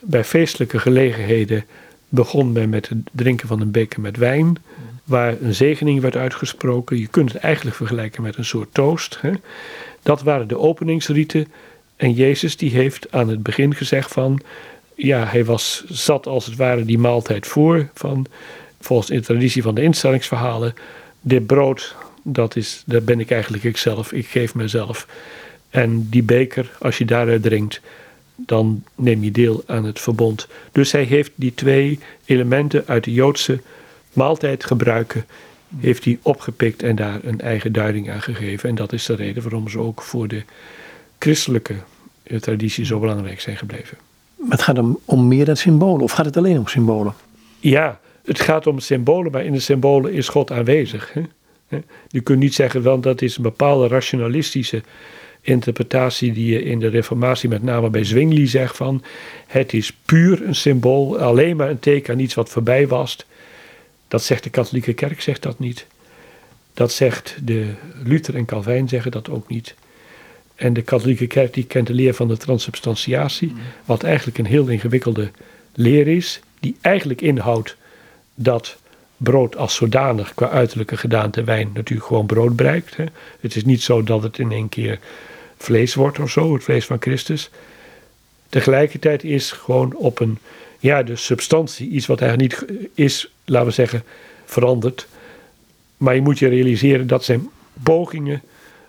Bij 0.00 0.24
feestelijke 0.24 0.78
gelegenheden 0.78 1.64
begon 2.08 2.52
men 2.52 2.68
met 2.68 2.88
het 2.88 2.98
drinken 3.12 3.48
van 3.48 3.60
een 3.60 3.70
beker 3.70 4.00
met 4.00 4.16
wijn, 4.16 4.56
waar 5.08 5.36
een 5.40 5.54
zegening 5.54 6.00
werd 6.00 6.16
uitgesproken. 6.16 6.98
Je 6.98 7.06
kunt 7.06 7.32
het 7.32 7.42
eigenlijk 7.42 7.76
vergelijken 7.76 8.22
met 8.22 8.36
een 8.36 8.44
soort 8.44 8.74
toast. 8.74 9.18
Hè. 9.20 9.30
Dat 10.02 10.22
waren 10.22 10.48
de 10.48 10.58
openingsrieten. 10.58 11.46
En 11.96 12.12
Jezus 12.12 12.56
die 12.56 12.70
heeft 12.70 13.12
aan 13.12 13.28
het 13.28 13.42
begin 13.42 13.74
gezegd 13.74 14.12
van, 14.12 14.40
ja, 14.94 15.24
hij 15.24 15.44
was 15.44 15.84
zat 15.88 16.26
als 16.26 16.46
het 16.46 16.56
ware 16.56 16.84
die 16.84 16.98
maaltijd 16.98 17.46
voor 17.46 17.88
van, 17.94 18.26
volgens 18.80 19.08
de 19.08 19.20
traditie 19.20 19.62
van 19.62 19.74
de 19.74 19.82
instellingsverhalen, 19.82 20.74
dit 21.20 21.46
brood, 21.46 21.94
dat 22.22 22.56
is, 22.56 22.82
dat 22.86 23.04
ben 23.04 23.20
ik 23.20 23.30
eigenlijk 23.30 23.64
ikzelf, 23.64 24.12
ik 24.12 24.26
geef 24.26 24.54
mezelf. 24.54 25.06
En 25.70 26.08
die 26.10 26.22
beker, 26.22 26.70
als 26.78 26.98
je 26.98 27.04
daaruit 27.04 27.42
drinkt, 27.42 27.80
dan 28.34 28.84
neem 28.94 29.24
je 29.24 29.30
deel 29.30 29.62
aan 29.66 29.84
het 29.84 30.00
verbond. 30.00 30.48
Dus 30.72 30.92
hij 30.92 31.02
heeft 31.02 31.30
die 31.34 31.54
twee 31.54 31.98
elementen 32.24 32.84
uit 32.86 33.04
de 33.04 33.12
Joodse 33.12 33.60
maaltijd 34.18 34.64
gebruiken, 34.64 35.26
heeft 35.78 36.04
hij 36.04 36.18
opgepikt 36.22 36.82
en 36.82 36.96
daar 36.96 37.20
een 37.22 37.40
eigen 37.40 37.72
duiding 37.72 38.10
aan 38.10 38.22
gegeven. 38.22 38.68
En 38.68 38.74
dat 38.74 38.92
is 38.92 39.06
de 39.06 39.14
reden 39.14 39.42
waarom 39.42 39.68
ze 39.68 39.78
ook 39.78 40.02
voor 40.02 40.28
de 40.28 40.42
christelijke 41.18 41.74
traditie 42.40 42.84
zo 42.84 42.98
belangrijk 42.98 43.40
zijn 43.40 43.56
gebleven. 43.56 43.98
Maar 44.36 44.50
het 44.50 44.62
gaat 44.62 44.78
om, 44.78 44.98
om 45.04 45.28
meer 45.28 45.44
dan 45.44 45.56
symbolen, 45.56 46.02
of 46.02 46.12
gaat 46.12 46.24
het 46.24 46.36
alleen 46.36 46.58
om 46.58 46.66
symbolen? 46.66 47.14
Ja, 47.60 48.00
het 48.24 48.40
gaat 48.40 48.66
om 48.66 48.78
symbolen, 48.78 49.32
maar 49.32 49.44
in 49.44 49.52
de 49.52 49.60
symbolen 49.60 50.12
is 50.12 50.28
God 50.28 50.50
aanwezig. 50.50 51.12
Hè? 51.12 51.22
Je 52.08 52.20
kunt 52.20 52.38
niet 52.38 52.54
zeggen, 52.54 52.82
want 52.82 53.02
dat 53.02 53.22
is 53.22 53.36
een 53.36 53.42
bepaalde 53.42 53.88
rationalistische 53.88 54.82
interpretatie 55.40 56.32
die 56.32 56.52
je 56.52 56.62
in 56.62 56.78
de 56.78 56.88
Reformatie, 56.88 57.48
met 57.48 57.62
name 57.62 57.90
bij 57.90 58.04
Zwingli, 58.04 58.46
zegt 58.46 58.76
van 58.76 59.02
het 59.46 59.72
is 59.72 59.92
puur 59.92 60.46
een 60.46 60.54
symbool, 60.54 61.18
alleen 61.18 61.56
maar 61.56 61.70
een 61.70 61.78
teken 61.78 62.12
aan 62.12 62.20
iets 62.20 62.34
wat 62.34 62.48
voorbij 62.48 62.88
was. 62.88 63.26
Dat 64.08 64.22
zegt 64.22 64.44
de 64.44 64.50
katholieke 64.50 64.92
kerk, 64.92 65.20
zegt 65.20 65.42
dat 65.42 65.58
niet. 65.58 65.86
Dat 66.74 66.92
zegt 66.92 67.36
de 67.42 67.72
Luther 68.04 68.34
en 68.34 68.44
Calvijn 68.44 68.88
zeggen 68.88 69.10
dat 69.10 69.28
ook 69.28 69.48
niet. 69.48 69.74
En 70.54 70.72
de 70.72 70.82
katholieke 70.82 71.26
kerk 71.26 71.54
die 71.54 71.64
kent 71.64 71.86
de 71.86 71.92
leer 71.92 72.14
van 72.14 72.28
de 72.28 72.36
transubstantiatie, 72.36 73.54
wat 73.84 74.02
eigenlijk 74.02 74.38
een 74.38 74.46
heel 74.46 74.66
ingewikkelde 74.66 75.30
leer 75.74 76.08
is, 76.08 76.40
die 76.60 76.76
eigenlijk 76.80 77.20
inhoudt 77.20 77.76
dat 78.34 78.76
brood 79.16 79.56
als 79.56 79.74
zodanig 79.74 80.34
qua 80.34 80.48
uiterlijke 80.48 80.96
gedaante 80.96 81.44
wijn 81.44 81.70
natuurlijk 81.74 82.08
gewoon 82.08 82.26
brood 82.26 82.56
bereikt. 82.56 82.96
Hè. 82.96 83.04
Het 83.40 83.56
is 83.56 83.64
niet 83.64 83.82
zo 83.82 84.02
dat 84.02 84.22
het 84.22 84.38
in 84.38 84.52
één 84.52 84.68
keer 84.68 84.98
vlees 85.56 85.94
wordt 85.94 86.18
of 86.18 86.30
zo, 86.30 86.54
het 86.54 86.64
vlees 86.64 86.84
van 86.86 87.00
Christus. 87.00 87.50
Tegelijkertijd 88.48 89.24
is 89.24 89.52
gewoon 89.52 89.94
op 89.94 90.20
een, 90.20 90.38
ja, 90.78 91.02
de 91.02 91.16
substantie, 91.16 91.88
iets 91.88 92.06
wat 92.06 92.20
eigenlijk 92.20 92.70
niet 92.70 92.88
is, 92.94 93.30
laten 93.48 93.68
we 93.68 93.74
zeggen, 93.74 94.02
veranderd. 94.44 95.06
Maar 95.96 96.14
je 96.14 96.20
moet 96.20 96.38
je 96.38 96.48
realiseren 96.48 97.06
dat 97.06 97.24
zijn 97.24 97.48
pogingen, 97.82 98.42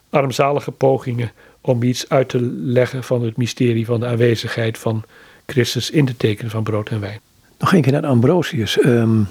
armzalige 0.09 0.71
pogingen, 0.71 1.31
om 1.61 1.83
iets 1.83 2.09
uit 2.09 2.29
te 2.29 2.41
leggen 2.63 3.03
van 3.03 3.23
het 3.23 3.37
mysterie 3.37 3.85
van 3.85 3.99
de 3.99 4.05
aanwezigheid 4.05 4.77
van 4.77 5.03
Christus 5.45 5.89
in 5.89 6.05
de 6.05 6.17
tekenen 6.17 6.51
van 6.51 6.63
brood 6.63 6.89
en 6.89 6.99
wijn. 6.99 7.19
Nog 7.57 7.73
een 7.73 7.81
keer 7.81 7.91
naar 7.91 8.05
Ambrosius, 8.05 8.83
um, 8.83 9.27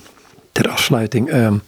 ter 0.53 0.69
afsluiting. 0.69 1.33
Um, 1.33 1.63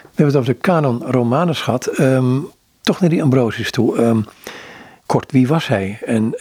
we 0.00 0.22
hebben 0.22 0.26
het 0.26 0.36
over 0.36 0.54
de 0.54 0.60
canon 0.60 1.02
Romanus 1.02 1.60
gehad. 1.60 1.98
Um, 2.00 2.46
toch 2.80 3.00
naar 3.00 3.10
die 3.10 3.22
Ambrosius 3.22 3.70
toe. 3.70 4.24
kort, 5.06 5.32
wie 5.32 5.46
was 5.46 5.66
hij? 5.66 5.98
En 6.04 6.34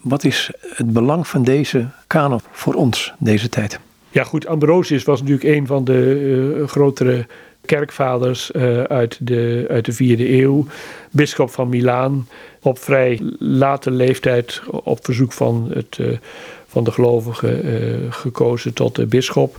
wat 0.00 0.24
is 0.24 0.50
het 0.60 0.92
belang 0.92 1.26
van 1.28 1.42
deze 1.42 1.88
canon 2.06 2.40
voor 2.50 2.74
ons, 2.74 3.12
deze 3.18 3.48
tijd? 3.48 3.78
Ja 4.14 4.24
goed, 4.24 4.46
Ambrosius 4.46 5.04
was 5.04 5.20
natuurlijk 5.20 5.56
een 5.56 5.66
van 5.66 5.84
de 5.84 6.20
uh, 6.58 6.66
grotere 6.68 7.26
kerkvaders 7.64 8.50
uh, 8.50 8.82
uit, 8.82 9.18
de, 9.26 9.64
uit 9.68 9.84
de 9.84 9.92
vierde 9.92 10.32
eeuw. 10.32 10.66
Bisschop 11.10 11.50
van 11.50 11.68
Milaan. 11.68 12.28
Op 12.62 12.78
vrij 12.78 13.20
late 13.38 13.90
leeftijd 13.90 14.62
op 14.70 15.04
verzoek 15.04 15.32
van, 15.32 15.70
het, 15.72 15.98
uh, 16.00 16.18
van 16.66 16.84
de 16.84 16.90
gelovigen 16.90 18.12
gekozen 18.12 18.72
tot 18.72 19.08
bisschop. 19.08 19.56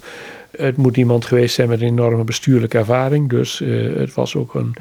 Het 0.58 0.78
moet 0.78 0.97
iemand 0.97 1.26
geweest 1.26 1.56
zijn 1.56 1.70
met 1.70 1.82
een 1.82 1.88
enorme 1.88 2.24
bestuurlijke 2.24 2.78
ervaring. 2.78 3.30
Dus 3.30 3.62
het 3.95 4.14
was 4.14 4.36
ook 4.36 4.53
een, 4.53 4.76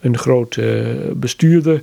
een 0.00 0.18
groot 0.18 0.58
bestuurder. 1.14 1.82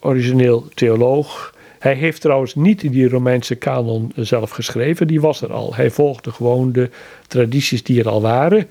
Origineel 0.00 0.68
theoloog. 0.74 1.54
Hij 1.82 1.94
heeft 1.94 2.20
trouwens 2.20 2.54
niet 2.54 2.80
die 2.80 3.08
Romeinse 3.08 3.54
kanon 3.54 4.12
zelf 4.16 4.50
geschreven, 4.50 5.06
die 5.06 5.20
was 5.20 5.42
er 5.42 5.52
al. 5.52 5.74
Hij 5.74 5.90
volgde 5.90 6.30
gewoon 6.30 6.72
de 6.72 6.90
tradities 7.26 7.82
die 7.82 8.00
er 8.00 8.08
al 8.08 8.20
waren. 8.20 8.68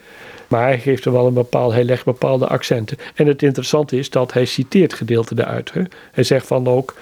Maar 0.48 0.64
hij 0.64 0.80
geeft 0.80 1.06
er 1.06 1.12
wel 1.12 1.28
een 1.28 1.34
bepaald, 1.34 1.74
hij 1.74 1.84
legt 1.84 2.06
bepaalde 2.06 2.48
accenten. 2.48 2.98
En 3.16 3.28
het 3.28 3.44
interessante 3.44 3.98
is 3.98 4.10
dat 4.10 4.34
hij 4.34 4.46
citeert 4.46 4.94
gedeelten 4.94 5.36
daaruit. 5.36 5.74
Hè. 5.74 5.82
Hij 6.12 6.24
zegt 6.24 6.48
van 6.48 6.68
ook, 6.68 6.96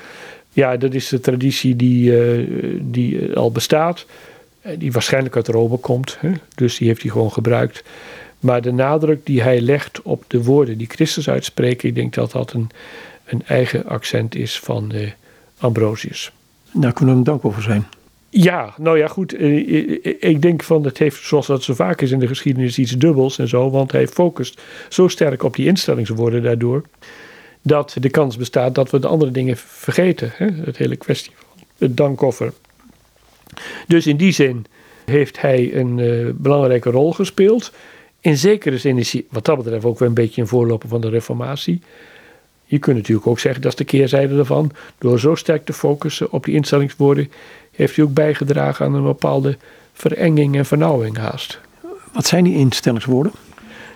ja, 0.49 0.77
dat 0.77 0.93
is 0.93 1.07
de 1.07 1.19
traditie 1.19 1.75
die, 1.75 2.11
uh, 2.11 2.47
die 2.81 3.35
al 3.35 3.51
bestaat. 3.51 4.05
Die 4.77 4.91
waarschijnlijk 4.91 5.35
uit 5.35 5.47
Rome 5.47 5.77
komt. 5.77 6.17
Hè. 6.19 6.31
Dus 6.55 6.77
die 6.77 6.87
heeft 6.87 7.01
hij 7.01 7.11
gewoon 7.11 7.31
gebruikt. 7.31 7.83
Maar 8.39 8.61
de 8.61 8.71
nadruk 8.71 9.25
die 9.25 9.41
hij 9.41 9.61
legt 9.61 10.01
op 10.01 10.23
de 10.27 10.43
woorden 10.43 10.77
die 10.77 10.89
Christus 10.89 11.29
uitspreken, 11.29 11.89
ik 11.89 11.95
denk 11.95 12.13
dat 12.13 12.31
dat 12.31 12.53
een, 12.53 12.69
een 13.25 13.43
eigen 13.45 13.85
accent 13.85 14.35
is 14.35 14.59
van 14.59 14.91
Ambrosius. 15.59 16.31
Daar 16.71 16.93
kunnen 16.93 17.15
we 17.15 17.21
hem 17.21 17.23
dankbaar 17.23 17.51
voor 17.51 17.63
zijn. 17.63 17.87
Ja, 18.29 18.73
nou 18.77 18.97
ja, 18.97 19.07
goed. 19.07 19.33
Eh, 19.33 20.05
ik 20.19 20.41
denk 20.41 20.63
van 20.63 20.83
het 20.83 20.97
heeft, 20.97 21.23
zoals 21.23 21.47
dat 21.47 21.63
zo 21.63 21.73
vaak 21.73 22.01
is 22.01 22.11
in 22.11 22.19
de 22.19 22.27
geschiedenis, 22.27 22.77
iets 22.77 22.91
dubbels 22.91 23.39
en 23.39 23.47
zo. 23.47 23.69
Want 23.69 23.91
hij 23.91 24.07
focust 24.07 24.61
zo 24.89 25.07
sterk 25.07 25.43
op 25.43 25.55
die 25.55 25.65
instellingswoorden 25.65 26.43
daardoor. 26.43 26.83
Dat 27.61 27.95
de 27.99 28.09
kans 28.09 28.37
bestaat 28.37 28.75
dat 28.75 28.89
we 28.89 28.99
de 28.99 29.07
andere 29.07 29.31
dingen 29.31 29.57
vergeten. 29.57 30.31
Hè? 30.33 30.47
Het 30.63 30.77
hele 30.77 30.95
kwestie 30.95 31.31
van 31.35 31.47
het 31.77 31.97
dankoffer. 31.97 32.53
Dus 33.87 34.07
in 34.07 34.17
die 34.17 34.31
zin 34.31 34.65
heeft 35.05 35.41
hij 35.41 35.75
een 35.75 35.97
uh, 35.97 36.29
belangrijke 36.33 36.89
rol 36.89 37.13
gespeeld. 37.13 37.71
In 38.19 38.37
zekere 38.37 38.77
zin 38.77 38.97
is 38.97 39.13
hij 39.13 39.25
wat 39.29 39.45
dat 39.45 39.57
betreft 39.57 39.85
ook 39.85 39.99
wel 39.99 40.07
een 40.07 40.13
beetje 40.13 40.41
een 40.41 40.47
voorloper 40.47 40.89
van 40.89 41.01
de 41.01 41.09
reformatie. 41.09 41.81
Je 42.69 42.79
kunt 42.79 42.97
natuurlijk 42.97 43.27
ook 43.27 43.39
zeggen, 43.39 43.61
dat 43.61 43.71
is 43.71 43.77
de 43.77 43.83
keerzijde 43.83 44.37
ervan. 44.37 44.71
Door 44.97 45.19
zo 45.19 45.35
sterk 45.35 45.65
te 45.65 45.73
focussen 45.73 46.31
op 46.31 46.45
die 46.45 46.55
instellingswoorden 46.55 47.31
heeft 47.71 47.95
hij 47.95 48.05
ook 48.05 48.13
bijgedragen 48.13 48.85
aan 48.85 48.93
een 48.93 49.03
bepaalde 49.03 49.57
verenging 49.93 50.55
en 50.55 50.65
vernauwing 50.65 51.17
haast. 51.17 51.59
Wat 52.13 52.25
zijn 52.25 52.43
die 52.43 52.55
instellingswoorden? 52.55 53.31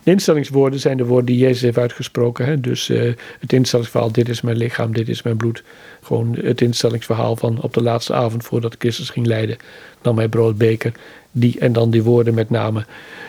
De 0.03 0.11
instellingswoorden 0.11 0.79
zijn 0.79 0.97
de 0.97 1.05
woorden 1.05 1.25
die 1.25 1.37
Jezus 1.37 1.61
heeft 1.61 1.77
uitgesproken. 1.77 2.45
Hè? 2.45 2.59
Dus 2.59 2.89
uh, 2.89 3.13
het 3.39 3.53
instellingsverhaal, 3.53 4.11
dit 4.11 4.29
is 4.29 4.41
mijn 4.41 4.57
lichaam, 4.57 4.93
dit 4.93 5.09
is 5.09 5.21
mijn 5.21 5.37
bloed. 5.37 5.63
Gewoon 6.01 6.37
het 6.41 6.61
instellingsverhaal 6.61 7.35
van 7.35 7.61
op 7.61 7.73
de 7.73 7.81
laatste 7.81 8.13
avond 8.13 8.43
voordat 8.43 8.75
Christus 8.79 9.09
ging 9.09 9.25
lijden, 9.25 9.57
nam 10.01 10.17
hij 10.17 10.27
broodbeker. 10.27 10.91
Die, 11.31 11.59
en 11.59 11.73
dan 11.73 11.89
die 11.89 12.03
woorden 12.03 12.33
met 12.33 12.49
name, 12.49 12.85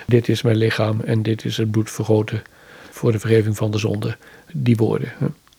dit 0.06 0.28
is 0.28 0.42
mijn 0.42 0.56
lichaam 0.56 1.00
en 1.00 1.22
dit 1.22 1.44
is 1.44 1.56
het 1.56 1.70
bloed 1.70 1.90
vergoten 1.90 2.42
voor 2.94 3.12
de 3.12 3.18
vergeving 3.18 3.56
van 3.56 3.70
de 3.70 3.78
zonde. 3.78 4.16
Die 4.52 4.76
woorden. 4.76 5.12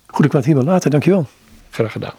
Goed, 0.06 0.26
ik 0.26 0.34
laat 0.34 0.46
hier 0.46 0.56
wel 0.56 0.64
laten, 0.64 0.92
dankjewel. 0.92 1.28
Graag 1.70 1.92
gedaan. 1.92 2.14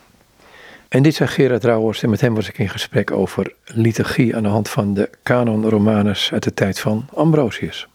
En 0.88 1.02
dit 1.02 1.14
zei 1.14 1.28
Gerard 1.28 1.64
Rauwers 1.64 2.02
en 2.02 2.10
met 2.10 2.20
hem 2.20 2.34
was 2.34 2.48
ik 2.48 2.58
in 2.58 2.68
gesprek 2.68 3.10
over 3.10 3.52
liturgie 3.64 4.36
aan 4.36 4.42
de 4.42 4.48
hand 4.48 4.68
van 4.68 4.94
de 4.94 5.10
Canon 5.22 5.68
Romanus 5.68 6.32
uit 6.32 6.42
de 6.42 6.54
tijd 6.54 6.80
van 6.80 7.08
Ambrosius. 7.14 7.88